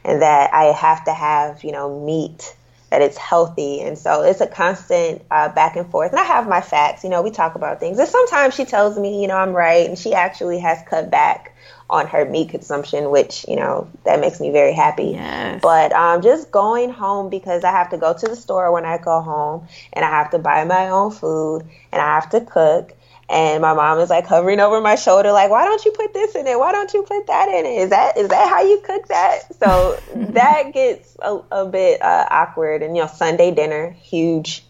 and 0.03 0.21
that 0.21 0.53
I 0.53 0.65
have 0.65 1.05
to 1.05 1.13
have 1.13 1.63
you 1.63 1.71
know 1.71 1.99
meat 2.03 2.55
that 2.91 3.01
it's 3.01 3.17
healthy. 3.17 3.81
And 3.81 3.97
so 3.97 4.23
it's 4.23 4.41
a 4.41 4.47
constant 4.47 5.23
uh, 5.31 5.49
back 5.49 5.75
and 5.75 5.89
forth. 5.89 6.11
And 6.11 6.19
I 6.19 6.23
have 6.23 6.47
my 6.47 6.61
facts, 6.61 7.03
you 7.03 7.09
know, 7.09 7.23
we 7.23 7.31
talk 7.31 7.55
about 7.55 7.79
things. 7.79 7.97
And 7.97 8.07
sometimes 8.07 8.53
she 8.53 8.63
tells 8.63 8.97
me, 8.97 9.21
you 9.21 9.27
know, 9.27 9.35
I'm 9.35 9.53
right. 9.53 9.87
And 9.89 9.97
she 9.97 10.13
actually 10.13 10.59
has 10.59 10.77
cut 10.87 11.09
back 11.09 11.54
on 11.89 12.07
her 12.07 12.25
meat 12.25 12.49
consumption, 12.49 13.11
which, 13.11 13.45
you 13.47 13.55
know, 13.55 13.89
that 14.05 14.19
makes 14.19 14.39
me 14.39 14.51
very 14.51 14.73
happy. 14.73 15.11
Yes. 15.11 15.61
But 15.61 15.91
um, 15.93 16.21
just 16.21 16.51
going 16.51 16.89
home 16.89 17.29
because 17.29 17.63
I 17.63 17.71
have 17.71 17.89
to 17.91 17.97
go 17.97 18.13
to 18.13 18.27
the 18.27 18.35
store 18.35 18.71
when 18.71 18.85
I 18.85 18.97
go 18.97 19.21
home 19.21 19.67
and 19.93 20.03
I 20.03 20.09
have 20.09 20.31
to 20.31 20.39
buy 20.39 20.63
my 20.65 20.89
own 20.89 21.11
food 21.11 21.63
and 21.91 22.01
I 22.01 22.15
have 22.15 22.29
to 22.31 22.41
cook. 22.41 22.93
And 23.27 23.61
my 23.61 23.73
mom 23.73 23.99
is 23.99 24.11
like 24.11 24.27
hovering 24.27 24.59
over 24.59 24.81
my 24.81 24.93
shoulder, 24.93 25.31
like, 25.31 25.49
"Why 25.49 25.65
don't 25.65 25.83
you 25.83 25.91
put 25.91 26.13
this 26.13 26.35
in 26.35 26.45
it? 26.45 26.59
Why 26.59 26.71
don't 26.71 26.93
you 26.93 27.01
put 27.01 27.25
that 27.25 27.49
in 27.49 27.65
it? 27.65 27.81
Is 27.81 27.89
that 27.89 28.17
is 28.19 28.29
that 28.29 28.49
how 28.49 28.61
you 28.61 28.79
cook 28.85 29.07
that?" 29.07 29.51
So 29.57 29.99
that 30.33 30.73
gets 30.73 31.17
a, 31.23 31.39
a 31.51 31.65
bit 31.65 32.03
uh, 32.03 32.27
awkward. 32.29 32.83
And 32.83 32.95
you 32.95 33.01
know, 33.01 33.07
Sunday 33.07 33.49
dinner, 33.49 33.89
huge, 33.99 34.63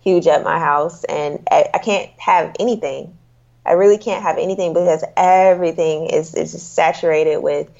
huge 0.00 0.26
at 0.26 0.42
my 0.42 0.58
house, 0.58 1.04
and 1.04 1.46
I, 1.50 1.66
I 1.74 1.78
can't 1.78 2.08
have 2.18 2.56
anything 2.58 3.17
I 3.68 3.72
really 3.72 3.98
can't 3.98 4.22
have 4.22 4.38
anything 4.38 4.72
because 4.72 5.04
everything 5.16 6.06
is, 6.06 6.34
is 6.34 6.52
just 6.52 6.74
saturated 6.74 7.38
with 7.38 7.70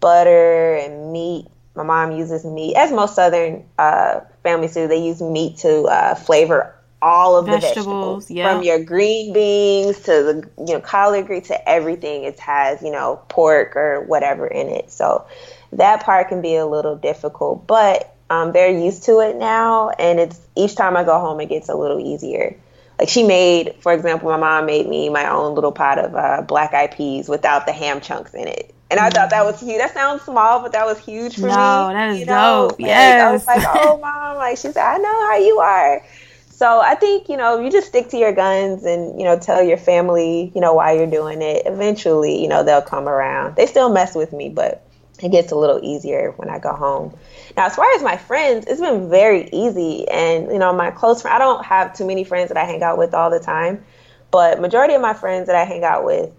butter 0.00 0.74
and 0.74 1.12
meat. 1.12 1.46
My 1.76 1.84
mom 1.84 2.12
uses 2.12 2.44
meat, 2.44 2.74
as 2.76 2.90
most 2.90 3.14
Southern 3.14 3.64
uh, 3.78 4.20
families 4.42 4.74
do. 4.74 4.88
They 4.88 5.06
use 5.06 5.22
meat 5.22 5.58
to 5.58 5.84
uh, 5.84 6.14
flavor 6.16 6.74
all 7.00 7.36
of 7.36 7.46
vegetables, 7.46 7.64
the 7.64 7.80
vegetables, 7.80 8.30
yeah. 8.30 8.52
from 8.52 8.62
your 8.62 8.84
green 8.84 9.32
beans 9.32 9.98
to 10.00 10.12
the 10.12 10.50
you 10.58 10.74
know 10.74 10.80
collard 10.80 11.26
green 11.26 11.42
to 11.42 11.68
everything. 11.68 12.24
It 12.24 12.38
has 12.40 12.82
you 12.82 12.90
know 12.90 13.22
pork 13.28 13.76
or 13.76 14.02
whatever 14.02 14.46
in 14.46 14.68
it. 14.68 14.90
So 14.90 15.26
that 15.72 16.02
part 16.02 16.28
can 16.28 16.42
be 16.42 16.56
a 16.56 16.66
little 16.66 16.96
difficult, 16.96 17.66
but 17.66 18.14
um, 18.28 18.52
they're 18.52 18.76
used 18.76 19.04
to 19.04 19.20
it 19.20 19.36
now, 19.36 19.90
and 19.90 20.20
it's 20.20 20.40
each 20.56 20.74
time 20.74 20.96
I 20.96 21.04
go 21.04 21.18
home, 21.18 21.40
it 21.40 21.48
gets 21.48 21.68
a 21.68 21.74
little 21.74 22.00
easier 22.00 22.56
like 23.02 23.08
she 23.08 23.24
made, 23.24 23.74
for 23.80 23.92
example, 23.92 24.30
my 24.30 24.36
mom 24.36 24.64
made 24.64 24.88
me 24.88 25.08
my 25.08 25.28
own 25.28 25.56
little 25.56 25.72
pot 25.72 25.98
of 25.98 26.14
uh, 26.14 26.42
black 26.42 26.72
eyed 26.72 26.92
peas 26.92 27.28
without 27.28 27.66
the 27.66 27.72
ham 27.72 28.00
chunks 28.00 28.32
in 28.32 28.46
it. 28.46 28.72
And 28.92 29.00
I 29.00 29.10
thought 29.10 29.30
that 29.30 29.44
was 29.44 29.58
huge. 29.58 29.78
That 29.78 29.92
sounds 29.92 30.22
small, 30.22 30.62
but 30.62 30.70
that 30.70 30.86
was 30.86 31.00
huge 31.00 31.34
for 31.34 31.48
no, 31.48 31.48
me. 31.48 31.54
No, 31.54 31.92
that 31.94 32.10
is 32.10 32.20
you 32.20 32.26
know? 32.26 32.68
dope. 32.68 32.78
Like, 32.78 32.88
yes. 32.88 33.22
I 33.22 33.32
was 33.32 33.46
like, 33.48 33.74
oh, 33.74 33.98
mom. 34.02 34.36
Like, 34.36 34.56
she 34.56 34.68
said, 34.68 34.76
I 34.76 34.98
know 34.98 35.26
how 35.26 35.36
you 35.36 35.58
are. 35.58 36.04
So 36.50 36.80
I 36.80 36.94
think, 36.94 37.28
you 37.28 37.36
know, 37.36 37.58
you 37.58 37.72
just 37.72 37.88
stick 37.88 38.10
to 38.10 38.16
your 38.16 38.32
guns 38.32 38.84
and, 38.84 39.18
you 39.18 39.24
know, 39.24 39.36
tell 39.36 39.64
your 39.64 39.78
family, 39.78 40.52
you 40.54 40.60
know, 40.60 40.74
why 40.74 40.92
you're 40.92 41.10
doing 41.10 41.42
it. 41.42 41.62
Eventually, 41.66 42.40
you 42.40 42.46
know, 42.46 42.62
they'll 42.62 42.82
come 42.82 43.08
around. 43.08 43.56
They 43.56 43.66
still 43.66 43.92
mess 43.92 44.14
with 44.14 44.32
me, 44.32 44.48
but 44.48 44.86
it 45.20 45.30
gets 45.32 45.50
a 45.50 45.56
little 45.56 45.80
easier 45.82 46.34
when 46.36 46.48
I 46.50 46.60
go 46.60 46.72
home. 46.72 47.16
Now, 47.56 47.66
as 47.66 47.76
far 47.76 47.86
as 47.94 48.02
my 48.02 48.16
friends, 48.16 48.66
it's 48.66 48.80
been 48.80 49.10
very 49.10 49.48
easy. 49.52 50.08
And, 50.08 50.50
you 50.50 50.58
know, 50.58 50.72
my 50.72 50.90
close 50.90 51.22
friends, 51.22 51.34
I 51.34 51.38
don't 51.38 51.64
have 51.64 51.94
too 51.94 52.06
many 52.06 52.24
friends 52.24 52.48
that 52.48 52.56
I 52.56 52.64
hang 52.64 52.82
out 52.82 52.98
with 52.98 53.14
all 53.14 53.30
the 53.30 53.40
time, 53.40 53.84
but 54.30 54.60
majority 54.60 54.94
of 54.94 55.02
my 55.02 55.14
friends 55.14 55.46
that 55.46 55.56
I 55.56 55.64
hang 55.64 55.84
out 55.84 56.04
with, 56.04 56.30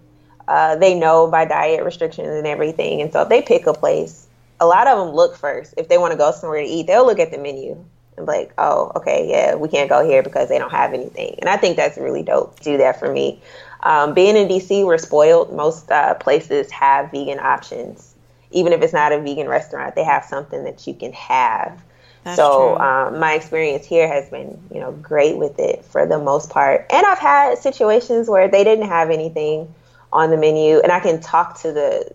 uh, 0.48 0.76
they 0.76 0.94
know 0.94 1.28
my 1.28 1.44
diet 1.44 1.84
restrictions 1.84 2.28
and 2.28 2.46
everything. 2.46 3.00
And 3.00 3.12
so 3.12 3.22
if 3.22 3.28
they 3.28 3.42
pick 3.42 3.66
a 3.66 3.72
place, 3.72 4.26
a 4.60 4.66
lot 4.66 4.86
of 4.86 4.98
them 4.98 5.14
look 5.14 5.36
first. 5.36 5.74
If 5.76 5.88
they 5.88 5.98
want 5.98 6.12
to 6.12 6.18
go 6.18 6.30
somewhere 6.32 6.60
to 6.60 6.66
eat, 6.66 6.86
they'll 6.86 7.06
look 7.06 7.18
at 7.18 7.30
the 7.30 7.38
menu 7.38 7.72
and 8.16 8.26
be 8.26 8.32
like, 8.32 8.52
oh, 8.58 8.92
okay, 8.96 9.28
yeah, 9.28 9.54
we 9.54 9.68
can't 9.68 9.88
go 9.88 10.06
here 10.06 10.22
because 10.22 10.48
they 10.48 10.58
don't 10.58 10.70
have 10.70 10.92
anything. 10.92 11.36
And 11.40 11.48
I 11.48 11.56
think 11.56 11.76
that's 11.76 11.96
really 11.96 12.22
dope 12.22 12.60
do 12.60 12.78
that 12.78 12.98
for 12.98 13.10
me. 13.10 13.40
Um, 13.82 14.14
being 14.14 14.36
in 14.36 14.48
DC, 14.48 14.84
we're 14.84 14.98
spoiled. 14.98 15.52
Most 15.52 15.90
uh, 15.90 16.14
places 16.14 16.70
have 16.70 17.10
vegan 17.10 17.38
options 17.38 18.13
even 18.54 18.72
if 18.72 18.80
it's 18.82 18.92
not 18.92 19.12
a 19.12 19.20
vegan 19.20 19.48
restaurant, 19.48 19.94
they 19.94 20.04
have 20.04 20.24
something 20.24 20.64
that 20.64 20.86
you 20.86 20.94
can 20.94 21.12
have. 21.12 21.82
That's 22.22 22.36
so 22.36 22.78
um, 22.78 23.18
my 23.18 23.34
experience 23.34 23.84
here 23.84 24.08
has 24.08 24.30
been, 24.30 24.58
you 24.72 24.80
know, 24.80 24.92
great 24.92 25.36
with 25.36 25.58
it 25.58 25.84
for 25.84 26.06
the 26.06 26.18
most 26.18 26.48
part. 26.48 26.86
And 26.90 27.04
I've 27.04 27.18
had 27.18 27.58
situations 27.58 28.28
where 28.28 28.48
they 28.48 28.64
didn't 28.64 28.86
have 28.88 29.10
anything 29.10 29.74
on 30.10 30.30
the 30.30 30.36
menu, 30.36 30.78
and 30.78 30.90
I 30.90 31.00
can 31.00 31.20
talk 31.20 31.60
to 31.60 31.72
the 31.72 32.14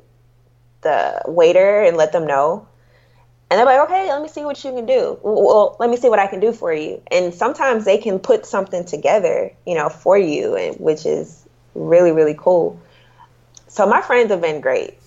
the 0.82 1.22
waiter 1.28 1.84
and 1.84 1.98
let 1.98 2.14
them 2.14 2.26
know. 2.26 2.66
And 3.52 3.58
they're 3.58 3.66
like, 3.66 3.82
okay, 3.90 4.08
let 4.10 4.22
me 4.22 4.30
see 4.30 4.46
what 4.46 4.64
you 4.64 4.72
can 4.72 4.86
do. 4.86 5.20
Well, 5.22 5.76
let 5.80 5.90
me 5.90 5.98
see 5.98 6.08
what 6.08 6.20
I 6.20 6.28
can 6.28 6.40
do 6.40 6.54
for 6.54 6.72
you. 6.72 7.02
And 7.12 7.34
sometimes 7.34 7.84
they 7.84 7.98
can 7.98 8.20
put 8.20 8.46
something 8.46 8.86
together, 8.86 9.52
you 9.66 9.76
know, 9.76 9.90
for 9.90 10.18
you, 10.18 10.56
and 10.56 10.76
which 10.78 11.06
is 11.06 11.46
really, 11.76 12.12
really 12.12 12.36
cool. 12.38 12.80
So 13.68 13.86
my 13.88 14.02
friends 14.02 14.32
have 14.32 14.42
been 14.42 14.62
great 14.62 15.00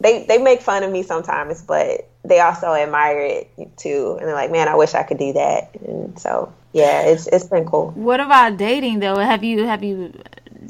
they 0.00 0.24
they 0.24 0.38
make 0.38 0.60
fun 0.60 0.82
of 0.82 0.92
me 0.92 1.02
sometimes, 1.02 1.62
but 1.62 2.08
they 2.24 2.40
also 2.40 2.72
admire 2.72 3.20
it 3.20 3.76
too, 3.76 4.16
and 4.18 4.26
they're 4.26 4.34
like, 4.34 4.50
"Man, 4.50 4.68
I 4.68 4.74
wish 4.74 4.94
I 4.94 5.02
could 5.02 5.18
do 5.18 5.32
that." 5.34 5.74
And 5.86 6.18
so, 6.18 6.52
yeah, 6.72 7.02
it's 7.02 7.26
it's 7.26 7.46
been 7.46 7.64
cool. 7.64 7.90
What 7.92 8.20
about 8.20 8.56
dating 8.56 9.00
though? 9.00 9.16
Have 9.16 9.44
you 9.44 9.64
have 9.64 9.84
you 9.84 10.12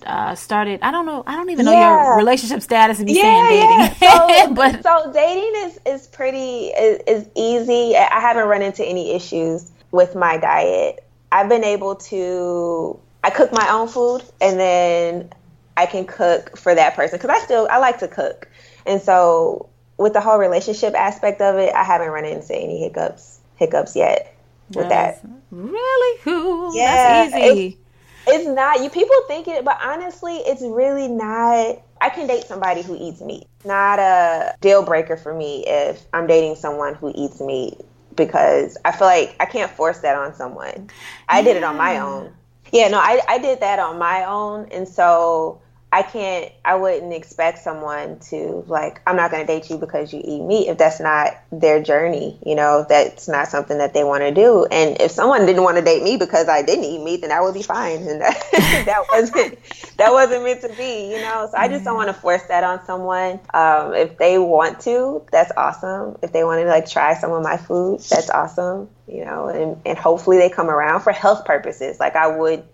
uh, 0.06 0.34
started? 0.34 0.80
I 0.82 0.90
don't 0.90 1.06
know. 1.06 1.22
I 1.26 1.36
don't 1.36 1.50
even 1.50 1.64
know 1.64 1.72
yeah. 1.72 2.06
your 2.06 2.16
relationship 2.16 2.62
status 2.62 3.00
if 3.00 3.08
you 3.08 3.16
yeah, 3.16 3.48
dating. 3.48 3.96
Yeah. 4.02 4.44
So, 4.46 4.54
but 4.54 4.82
so 4.82 5.12
dating 5.12 5.52
is 5.56 5.78
is 5.86 6.06
pretty 6.08 6.66
is, 6.66 7.00
is 7.06 7.28
easy. 7.34 7.96
I 7.96 8.20
haven't 8.20 8.46
run 8.46 8.62
into 8.62 8.84
any 8.84 9.14
issues 9.14 9.70
with 9.90 10.14
my 10.14 10.36
diet. 10.36 11.04
I've 11.32 11.48
been 11.48 11.64
able 11.64 11.96
to. 11.96 12.98
I 13.22 13.30
cook 13.30 13.52
my 13.52 13.66
own 13.70 13.88
food, 13.88 14.22
and 14.40 14.60
then 14.60 15.30
I 15.76 15.86
can 15.86 16.06
cook 16.06 16.56
for 16.56 16.74
that 16.74 16.94
person 16.94 17.18
because 17.18 17.30
I 17.30 17.44
still 17.44 17.68
I 17.70 17.78
like 17.78 17.98
to 17.98 18.08
cook. 18.08 18.48
And 18.86 19.00
so 19.00 19.68
with 19.96 20.12
the 20.12 20.20
whole 20.20 20.38
relationship 20.38 20.94
aspect 20.94 21.40
of 21.40 21.56
it, 21.56 21.74
I 21.74 21.84
haven't 21.84 22.08
run 22.08 22.24
into 22.24 22.54
any 22.54 22.80
hiccups 22.80 23.40
hiccups 23.56 23.96
yet 23.96 24.36
with 24.70 24.88
That's 24.88 25.20
that. 25.20 25.30
Really 25.50 26.18
cool. 26.22 26.76
Yeah, 26.76 27.26
That's 27.30 27.34
easy. 27.34 27.78
It's, 28.26 28.44
it's 28.44 28.46
not 28.48 28.82
you 28.82 28.90
people 28.90 29.16
think 29.28 29.48
it, 29.48 29.64
but 29.64 29.78
honestly, 29.82 30.36
it's 30.36 30.62
really 30.62 31.08
not 31.08 31.82
I 32.00 32.10
can 32.10 32.26
date 32.26 32.44
somebody 32.44 32.82
who 32.82 32.96
eats 33.00 33.20
meat. 33.20 33.46
Not 33.64 33.98
a 33.98 34.54
deal 34.60 34.82
breaker 34.82 35.16
for 35.16 35.32
me 35.32 35.64
if 35.66 36.04
I'm 36.12 36.26
dating 36.26 36.56
someone 36.56 36.94
who 36.94 37.12
eats 37.14 37.40
meat 37.40 37.78
because 38.14 38.76
I 38.84 38.92
feel 38.92 39.06
like 39.06 39.36
I 39.40 39.46
can't 39.46 39.70
force 39.70 40.00
that 40.00 40.16
on 40.16 40.34
someone. 40.34 40.90
I 41.28 41.38
yeah. 41.38 41.44
did 41.44 41.56
it 41.56 41.64
on 41.64 41.76
my 41.76 41.98
own. 41.98 42.32
Yeah, 42.72 42.88
no, 42.88 42.98
I, 42.98 43.20
I 43.28 43.38
did 43.38 43.60
that 43.60 43.78
on 43.78 43.98
my 43.98 44.24
own. 44.24 44.68
And 44.70 44.86
so 44.88 45.60
I 45.94 46.02
can't, 46.02 46.50
I 46.64 46.74
wouldn't 46.74 47.12
expect 47.12 47.60
someone 47.60 48.18
to 48.30 48.64
like, 48.66 49.00
I'm 49.06 49.14
not 49.14 49.30
going 49.30 49.46
to 49.46 49.52
date 49.52 49.70
you 49.70 49.78
because 49.78 50.12
you 50.12 50.20
eat 50.24 50.42
meat 50.42 50.66
if 50.66 50.76
that's 50.76 50.98
not 50.98 51.36
their 51.52 51.80
journey, 51.80 52.36
you 52.44 52.56
know, 52.56 52.84
that's 52.88 53.28
not 53.28 53.46
something 53.46 53.78
that 53.78 53.94
they 53.94 54.02
want 54.02 54.24
to 54.24 54.32
do. 54.32 54.66
And 54.72 55.00
if 55.00 55.12
someone 55.12 55.46
didn't 55.46 55.62
want 55.62 55.76
to 55.76 55.84
date 55.84 56.02
me 56.02 56.16
because 56.16 56.48
I 56.48 56.62
didn't 56.62 56.82
eat 56.82 57.00
meat, 57.00 57.20
then 57.20 57.30
that 57.30 57.44
would 57.44 57.54
be 57.54 57.62
fine. 57.62 58.08
And 58.08 58.22
that, 58.22 58.42
that 58.86 59.04
wasn't, 59.12 59.56
that 59.96 60.10
wasn't 60.10 60.42
meant 60.42 60.62
to 60.62 60.68
be, 60.70 61.12
you 61.12 61.20
know, 61.20 61.46
so 61.48 61.56
I 61.56 61.68
just 61.68 61.84
don't 61.84 61.94
want 61.94 62.08
to 62.08 62.14
force 62.14 62.42
that 62.48 62.64
on 62.64 62.84
someone. 62.84 63.38
Um, 63.54 63.94
if 63.94 64.18
they 64.18 64.36
want 64.36 64.80
to, 64.80 65.24
that's 65.30 65.52
awesome. 65.56 66.18
If 66.24 66.32
they 66.32 66.42
want 66.42 66.60
to 66.60 66.66
like 66.66 66.90
try 66.90 67.14
some 67.14 67.30
of 67.30 67.44
my 67.44 67.56
food, 67.56 68.00
that's 68.00 68.30
awesome, 68.30 68.88
you 69.06 69.24
know, 69.24 69.46
and, 69.46 69.80
and 69.86 69.96
hopefully 69.96 70.38
they 70.38 70.50
come 70.50 70.70
around 70.70 71.02
for 71.02 71.12
health 71.12 71.44
purposes. 71.44 72.00
Like 72.00 72.16
I 72.16 72.36
would, 72.36 72.64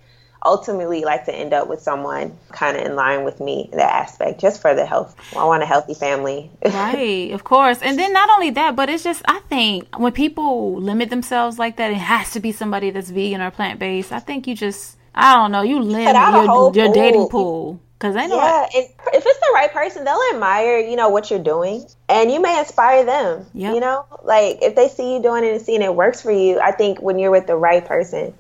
ultimately 0.44 1.04
like 1.04 1.24
to 1.26 1.34
end 1.34 1.52
up 1.52 1.68
with 1.68 1.80
someone 1.80 2.36
kind 2.50 2.76
of 2.76 2.84
in 2.84 2.96
line 2.96 3.24
with 3.24 3.40
me 3.40 3.68
in 3.72 3.78
that 3.78 3.92
aspect 3.92 4.40
just 4.40 4.60
for 4.60 4.74
the 4.74 4.86
health 4.86 5.14
i 5.36 5.44
want 5.44 5.62
a 5.62 5.66
healthy 5.66 5.94
family 5.94 6.50
right 6.64 7.30
of 7.32 7.44
course 7.44 7.82
and 7.82 7.98
then 7.98 8.12
not 8.12 8.30
only 8.30 8.50
that 8.50 8.74
but 8.74 8.88
it's 8.88 9.04
just 9.04 9.22
i 9.26 9.38
think 9.48 9.98
when 9.98 10.12
people 10.12 10.76
limit 10.76 11.10
themselves 11.10 11.58
like 11.58 11.76
that 11.76 11.90
it 11.90 11.96
has 11.96 12.30
to 12.30 12.40
be 12.40 12.52
somebody 12.52 12.90
that's 12.90 13.10
vegan 13.10 13.40
or 13.40 13.50
plant-based 13.50 14.12
i 14.12 14.18
think 14.18 14.46
you 14.46 14.54
just 14.54 14.96
i 15.14 15.34
don't 15.34 15.52
know 15.52 15.62
you 15.62 15.78
limit 15.80 16.14
your, 16.14 16.74
your 16.74 16.92
dating 16.92 17.28
pool 17.28 17.80
because 18.00 18.16
I 18.16 18.26
know 18.26 18.36
yeah, 18.36 18.62
and 18.62 18.86
if 19.12 19.26
it's 19.26 19.38
the 19.40 19.50
right 19.52 19.70
person, 19.70 20.04
they'll 20.04 20.22
admire, 20.32 20.78
you 20.78 20.96
know, 20.96 21.10
what 21.10 21.30
you're 21.30 21.38
doing, 21.42 21.84
and 22.08 22.30
you 22.30 22.40
may 22.40 22.58
inspire 22.58 23.04
them. 23.04 23.44
Yep. 23.52 23.74
You 23.74 23.80
know, 23.80 24.06
like 24.22 24.60
if 24.62 24.74
they 24.74 24.88
see 24.88 25.14
you 25.14 25.22
doing 25.22 25.44
it 25.44 25.52
and 25.52 25.60
seeing 25.60 25.82
it 25.82 25.94
works 25.94 26.22
for 26.22 26.32
you, 26.32 26.58
I 26.60 26.72
think 26.72 27.02
when 27.02 27.18
you're 27.18 27.30
with 27.30 27.46
the 27.46 27.56
right 27.56 27.84
person, 27.84 28.32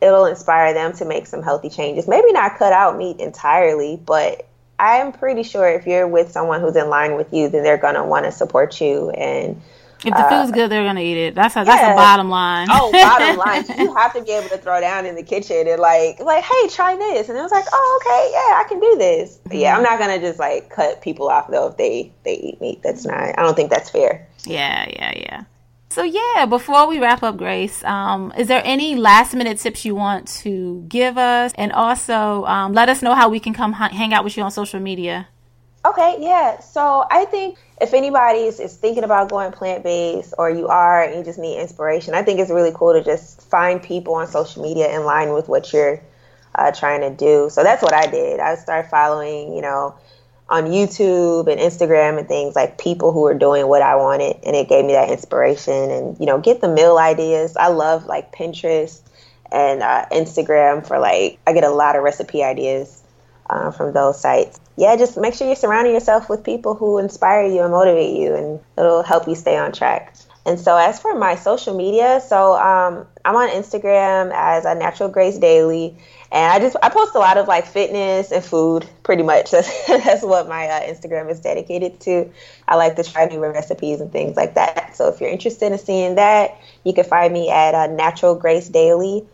it'll 0.00 0.26
inspire 0.26 0.74
them 0.74 0.92
to 0.94 1.04
make 1.04 1.26
some 1.26 1.42
healthy 1.42 1.70
changes. 1.70 2.06
Maybe 2.08 2.32
not 2.32 2.58
cut 2.58 2.72
out 2.72 2.96
meat 2.96 3.20
entirely, 3.20 4.00
but 4.04 4.46
I'm 4.78 5.12
pretty 5.12 5.42
sure 5.42 5.68
if 5.68 5.86
you're 5.86 6.06
with 6.06 6.30
someone 6.30 6.60
who's 6.60 6.76
in 6.76 6.88
line 6.88 7.16
with 7.16 7.32
you, 7.32 7.48
then 7.48 7.62
they're 7.62 7.78
gonna 7.78 8.06
want 8.06 8.24
to 8.26 8.32
support 8.32 8.80
you 8.80 9.10
and 9.10 9.60
if 10.04 10.14
the 10.14 10.22
food's 10.22 10.50
uh, 10.50 10.54
good, 10.54 10.70
they're 10.70 10.84
gonna 10.84 11.00
eat 11.00 11.16
it. 11.16 11.34
That's 11.34 11.56
a, 11.56 11.64
that's 11.64 11.80
yeah. 11.80 11.92
a 11.92 11.96
bottom 11.96 12.28
line. 12.28 12.68
oh, 12.70 12.92
bottom 12.92 13.36
line. 13.44 13.64
You 13.78 13.94
have 13.94 14.12
to 14.14 14.22
be 14.22 14.30
able 14.32 14.48
to 14.50 14.58
throw 14.58 14.80
down 14.80 15.06
in 15.06 15.16
the 15.16 15.22
kitchen 15.22 15.66
and 15.66 15.80
like, 15.80 16.20
like, 16.20 16.44
hey, 16.44 16.68
try 16.68 16.96
this. 16.96 17.28
And 17.28 17.38
it 17.38 17.42
was 17.42 17.50
like, 17.50 17.64
oh, 17.72 18.00
okay, 18.02 18.30
yeah, 18.32 18.62
I 18.62 18.64
can 18.68 18.78
do 18.78 18.96
this. 18.98 19.40
But 19.44 19.56
yeah, 19.56 19.76
I'm 19.76 19.82
not 19.82 19.98
gonna 19.98 20.20
just 20.20 20.38
like 20.38 20.68
cut 20.68 21.00
people 21.00 21.28
off 21.28 21.50
though 21.50 21.68
if 21.68 21.76
they 21.76 22.12
they 22.24 22.34
eat 22.34 22.60
meat. 22.60 22.82
That's 22.82 23.06
not. 23.06 23.38
I 23.38 23.42
don't 23.42 23.54
think 23.54 23.70
that's 23.70 23.90
fair. 23.90 24.28
Yeah, 24.44 24.86
yeah, 24.88 25.12
yeah. 25.16 25.44
So 25.96 26.02
yeah, 26.02 26.44
before 26.44 26.86
we 26.88 27.00
wrap 27.00 27.22
up, 27.22 27.38
Grace, 27.38 27.82
um, 27.82 28.30
is 28.36 28.48
there 28.48 28.60
any 28.66 28.96
last 28.96 29.34
minute 29.34 29.56
tips 29.56 29.86
you 29.86 29.94
want 29.94 30.28
to 30.42 30.84
give 30.90 31.16
us, 31.16 31.54
and 31.56 31.72
also 31.72 32.44
um, 32.44 32.74
let 32.74 32.90
us 32.90 33.00
know 33.00 33.14
how 33.14 33.30
we 33.30 33.40
can 33.40 33.54
come 33.54 33.72
h- 33.72 33.92
hang 33.92 34.12
out 34.12 34.22
with 34.22 34.36
you 34.36 34.42
on 34.42 34.50
social 34.50 34.78
media? 34.78 35.26
Okay, 35.86 36.18
yeah. 36.20 36.60
So 36.60 37.06
I 37.10 37.24
think 37.24 37.56
if 37.80 37.94
anybody 37.94 38.40
is, 38.40 38.60
is 38.60 38.76
thinking 38.76 39.04
about 39.04 39.30
going 39.30 39.52
plant 39.52 39.84
based 39.84 40.34
or 40.36 40.50
you 40.50 40.68
are 40.68 41.02
and 41.02 41.16
you 41.16 41.24
just 41.24 41.38
need 41.38 41.58
inspiration, 41.58 42.12
I 42.12 42.20
think 42.20 42.40
it's 42.40 42.50
really 42.50 42.72
cool 42.74 42.92
to 42.92 43.02
just 43.02 43.40
find 43.48 43.82
people 43.82 44.16
on 44.16 44.26
social 44.26 44.62
media 44.62 44.94
in 44.94 45.04
line 45.04 45.32
with 45.32 45.48
what 45.48 45.72
you're 45.72 46.02
uh, 46.56 46.72
trying 46.72 47.00
to 47.00 47.10
do. 47.10 47.48
So 47.48 47.62
that's 47.62 47.82
what 47.82 47.94
I 47.94 48.06
did. 48.06 48.38
I 48.38 48.56
started 48.56 48.90
following, 48.90 49.56
you 49.56 49.62
know, 49.62 49.94
on 50.48 50.66
YouTube 50.66 51.50
and 51.50 51.60
Instagram 51.60 52.18
and 52.18 52.28
things 52.28 52.54
like 52.54 52.78
people 52.78 53.12
who 53.12 53.26
are 53.26 53.34
doing 53.34 53.66
what 53.66 53.82
I 53.82 53.96
wanted, 53.96 54.36
and 54.44 54.54
it 54.54 54.68
gave 54.68 54.84
me 54.84 54.92
that 54.92 55.10
inspiration. 55.10 55.90
And 55.90 56.18
you 56.20 56.26
know, 56.26 56.38
get 56.38 56.60
the 56.60 56.68
meal 56.68 56.98
ideas. 56.98 57.56
I 57.56 57.68
love 57.68 58.06
like 58.06 58.32
Pinterest 58.34 59.00
and 59.50 59.82
uh, 59.82 60.06
Instagram 60.12 60.86
for 60.86 60.98
like 60.98 61.38
I 61.46 61.52
get 61.52 61.64
a 61.64 61.70
lot 61.70 61.96
of 61.96 62.02
recipe 62.02 62.42
ideas 62.42 63.02
uh, 63.48 63.70
from 63.70 63.92
those 63.92 64.20
sites 64.20 64.60
yeah, 64.76 64.94
just 64.96 65.16
make 65.16 65.34
sure 65.34 65.46
you're 65.46 65.56
surrounding 65.56 65.94
yourself 65.94 66.28
with 66.28 66.44
people 66.44 66.74
who 66.74 66.98
inspire 66.98 67.46
you 67.46 67.62
and 67.62 67.72
motivate 67.72 68.16
you, 68.16 68.34
and 68.34 68.60
it'll 68.76 69.02
help 69.02 69.26
you 69.26 69.34
stay 69.34 69.56
on 69.56 69.72
track. 69.72 70.14
And 70.46 70.60
so, 70.60 70.76
as 70.76 71.00
for 71.00 71.12
my 71.18 71.34
social 71.34 71.76
media, 71.76 72.22
so 72.24 72.54
um, 72.54 73.04
I'm 73.24 73.34
on 73.34 73.48
Instagram 73.48 74.30
as 74.32 74.64
a 74.64 74.76
Natural 74.76 75.08
Grace 75.08 75.38
Daily, 75.38 75.96
and 76.30 76.52
I 76.52 76.60
just 76.60 76.76
I 76.84 76.88
post 76.88 77.16
a 77.16 77.18
lot 77.18 77.36
of 77.36 77.48
like 77.48 77.66
fitness 77.66 78.30
and 78.30 78.44
food, 78.44 78.88
pretty 79.02 79.24
much. 79.24 79.50
That's, 79.56 79.86
that's 79.88 80.22
what 80.22 80.48
my 80.48 80.68
uh, 80.68 80.80
Instagram 80.82 81.28
is 81.32 81.40
dedicated 81.40 81.98
to. 82.02 82.30
I 82.68 82.76
like 82.76 82.94
to 82.94 83.02
try 83.02 83.26
new 83.26 83.40
recipes 83.40 84.00
and 84.00 84.12
things 84.12 84.36
like 84.36 84.54
that. 84.54 84.96
So 84.96 85.08
if 85.08 85.20
you're 85.20 85.30
interested 85.30 85.72
in 85.72 85.78
seeing 85.78 86.14
that, 86.14 86.56
you 86.84 86.92
can 86.92 87.04
find 87.04 87.32
me 87.32 87.50
at 87.50 87.74
uh, 87.74 87.88
Natural 87.88 88.36
Grace 88.36 88.68
Daily 88.68 89.24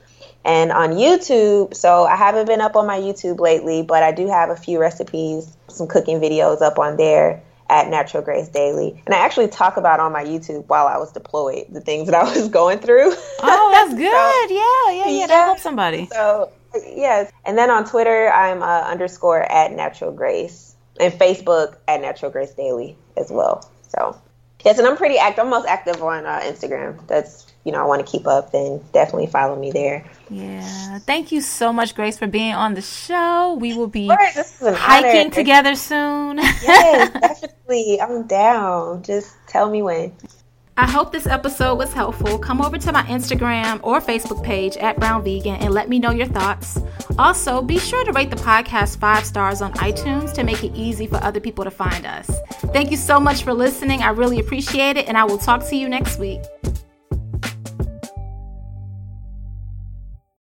and 0.47 0.73
on 0.73 0.93
YouTube. 0.93 1.75
So 1.75 2.05
I 2.05 2.17
haven't 2.17 2.47
been 2.47 2.63
up 2.63 2.75
on 2.75 2.87
my 2.87 2.99
YouTube 2.99 3.39
lately, 3.39 3.83
but 3.83 4.03
I 4.03 4.13
do 4.13 4.29
have 4.29 4.49
a 4.49 4.57
few 4.57 4.81
recipes, 4.81 5.55
some 5.69 5.89
cooking 5.89 6.21
videos 6.21 6.63
up 6.63 6.79
on 6.79 6.97
there 6.97 7.43
at 7.73 7.89
Natural 7.89 8.23
Grace 8.23 8.49
Daily. 8.49 9.03
And 9.07 9.15
I 9.15 9.19
actually 9.19 9.49
talk 9.49 9.79
about 9.79 9.99
on 9.99 10.13
my 10.13 10.23
YouTube 10.23 10.67
while 10.67 10.87
I 10.87 10.99
was 10.99 11.11
deployed 11.11 11.65
the 11.71 11.81
things 11.81 12.07
that 12.07 12.15
I 12.15 12.23
was 12.23 12.49
going 12.61 12.79
through. 12.79 13.15
Oh, 13.41 13.71
that's 13.73 13.95
good. 13.95 14.49
so, 14.49 14.55
yeah, 14.55 15.07
yeah, 15.07 15.21
yeah. 15.21 15.27
That 15.27 15.45
helps 15.47 15.63
somebody. 15.63 16.07
So 16.13 16.53
yes. 16.87 17.33
And 17.47 17.57
then 17.57 17.71
on 17.71 17.87
Twitter, 17.87 18.31
I'm 18.31 18.63
uh, 18.63 18.83
underscore 18.83 19.51
at 19.51 19.73
Natural 19.73 20.13
Grace, 20.13 20.77
and 21.01 21.13
Facebook 21.15 21.77
at 21.89 22.03
Natural 22.03 22.31
Grace 22.31 22.53
Daily 22.53 22.97
as 23.17 23.31
well. 23.31 23.69
So 23.89 24.21
yes, 24.65 24.79
and 24.79 24.87
I'm 24.87 24.99
pretty 24.99 25.17
active. 25.17 25.45
I'm 25.45 25.51
most 25.51 25.67
active 25.67 26.03
on 26.03 26.27
uh, 26.27 26.41
Instagram. 26.41 27.07
That's 27.07 27.52
you 27.65 27.73
know 27.73 27.79
I 27.79 27.87
want 27.87 28.05
to 28.05 28.11
keep 28.11 28.27
up, 28.27 28.53
then 28.53 28.81
definitely 28.93 29.27
follow 29.27 29.57
me 29.57 29.71
there. 29.71 30.05
Yeah. 30.31 30.99
Thank 31.01 31.33
you 31.33 31.41
so 31.41 31.73
much, 31.73 31.95
Grace, 31.95 32.19
for 32.19 32.27
being 32.27 32.55
on 32.55 32.75
the 32.75 32.83
show. 32.83 33.57
We 33.61 33.75
will 33.77 33.87
be 33.87 34.09
hiking 34.09 35.31
together 35.31 35.75
soon. 35.75 36.39
yes, 36.39 37.13
definitely. 37.13 38.01
I'm 38.01 38.27
down. 38.27 39.03
Just 39.03 39.37
tell 39.47 39.71
me 39.71 39.83
when. 39.83 40.13
I 40.75 40.91
hope 40.91 41.13
this 41.13 41.27
episode 41.27 41.75
was 41.77 41.93
helpful. 41.93 42.39
Come 42.39 42.63
over 42.63 42.79
to 42.79 42.93
my 42.93 43.03
Instagram 43.03 43.79
or 43.83 44.01
Facebook 44.01 44.43
page 44.43 44.79
at 44.79 44.99
Brown 44.99 45.23
Vegan 45.23 45.57
and 45.57 45.75
let 45.75 45.91
me 45.91 45.99
know 45.99 46.13
your 46.13 46.27
thoughts. 46.27 46.81
Also, 47.19 47.61
be 47.61 47.79
sure 47.79 48.05
to 48.05 48.13
rate 48.13 48.31
the 48.31 48.37
podcast 48.37 48.99
five 48.99 49.27
stars 49.27 49.61
on 49.61 49.75
iTunes 49.75 50.33
to 50.33 50.43
make 50.45 50.65
it 50.65 50.75
easy 50.75 51.07
for 51.07 51.17
other 51.17 51.41
people 51.41 51.63
to 51.63 51.71
find 51.71 52.07
us. 52.07 52.31
Thank 52.73 52.91
you 52.91 52.97
so 52.97 53.21
much 53.21 53.43
for 53.43 53.53
listening. 53.53 54.01
I 54.01 54.11
really 54.11 54.41
appreciate 54.41 54.97
it, 54.97 55.09
and 55.09 55.19
I 55.19 55.25
will 55.25 55.39
talk 55.39 55.63
to 55.69 55.77
you 55.77 55.91
next 55.91 56.19
week. 56.19 56.41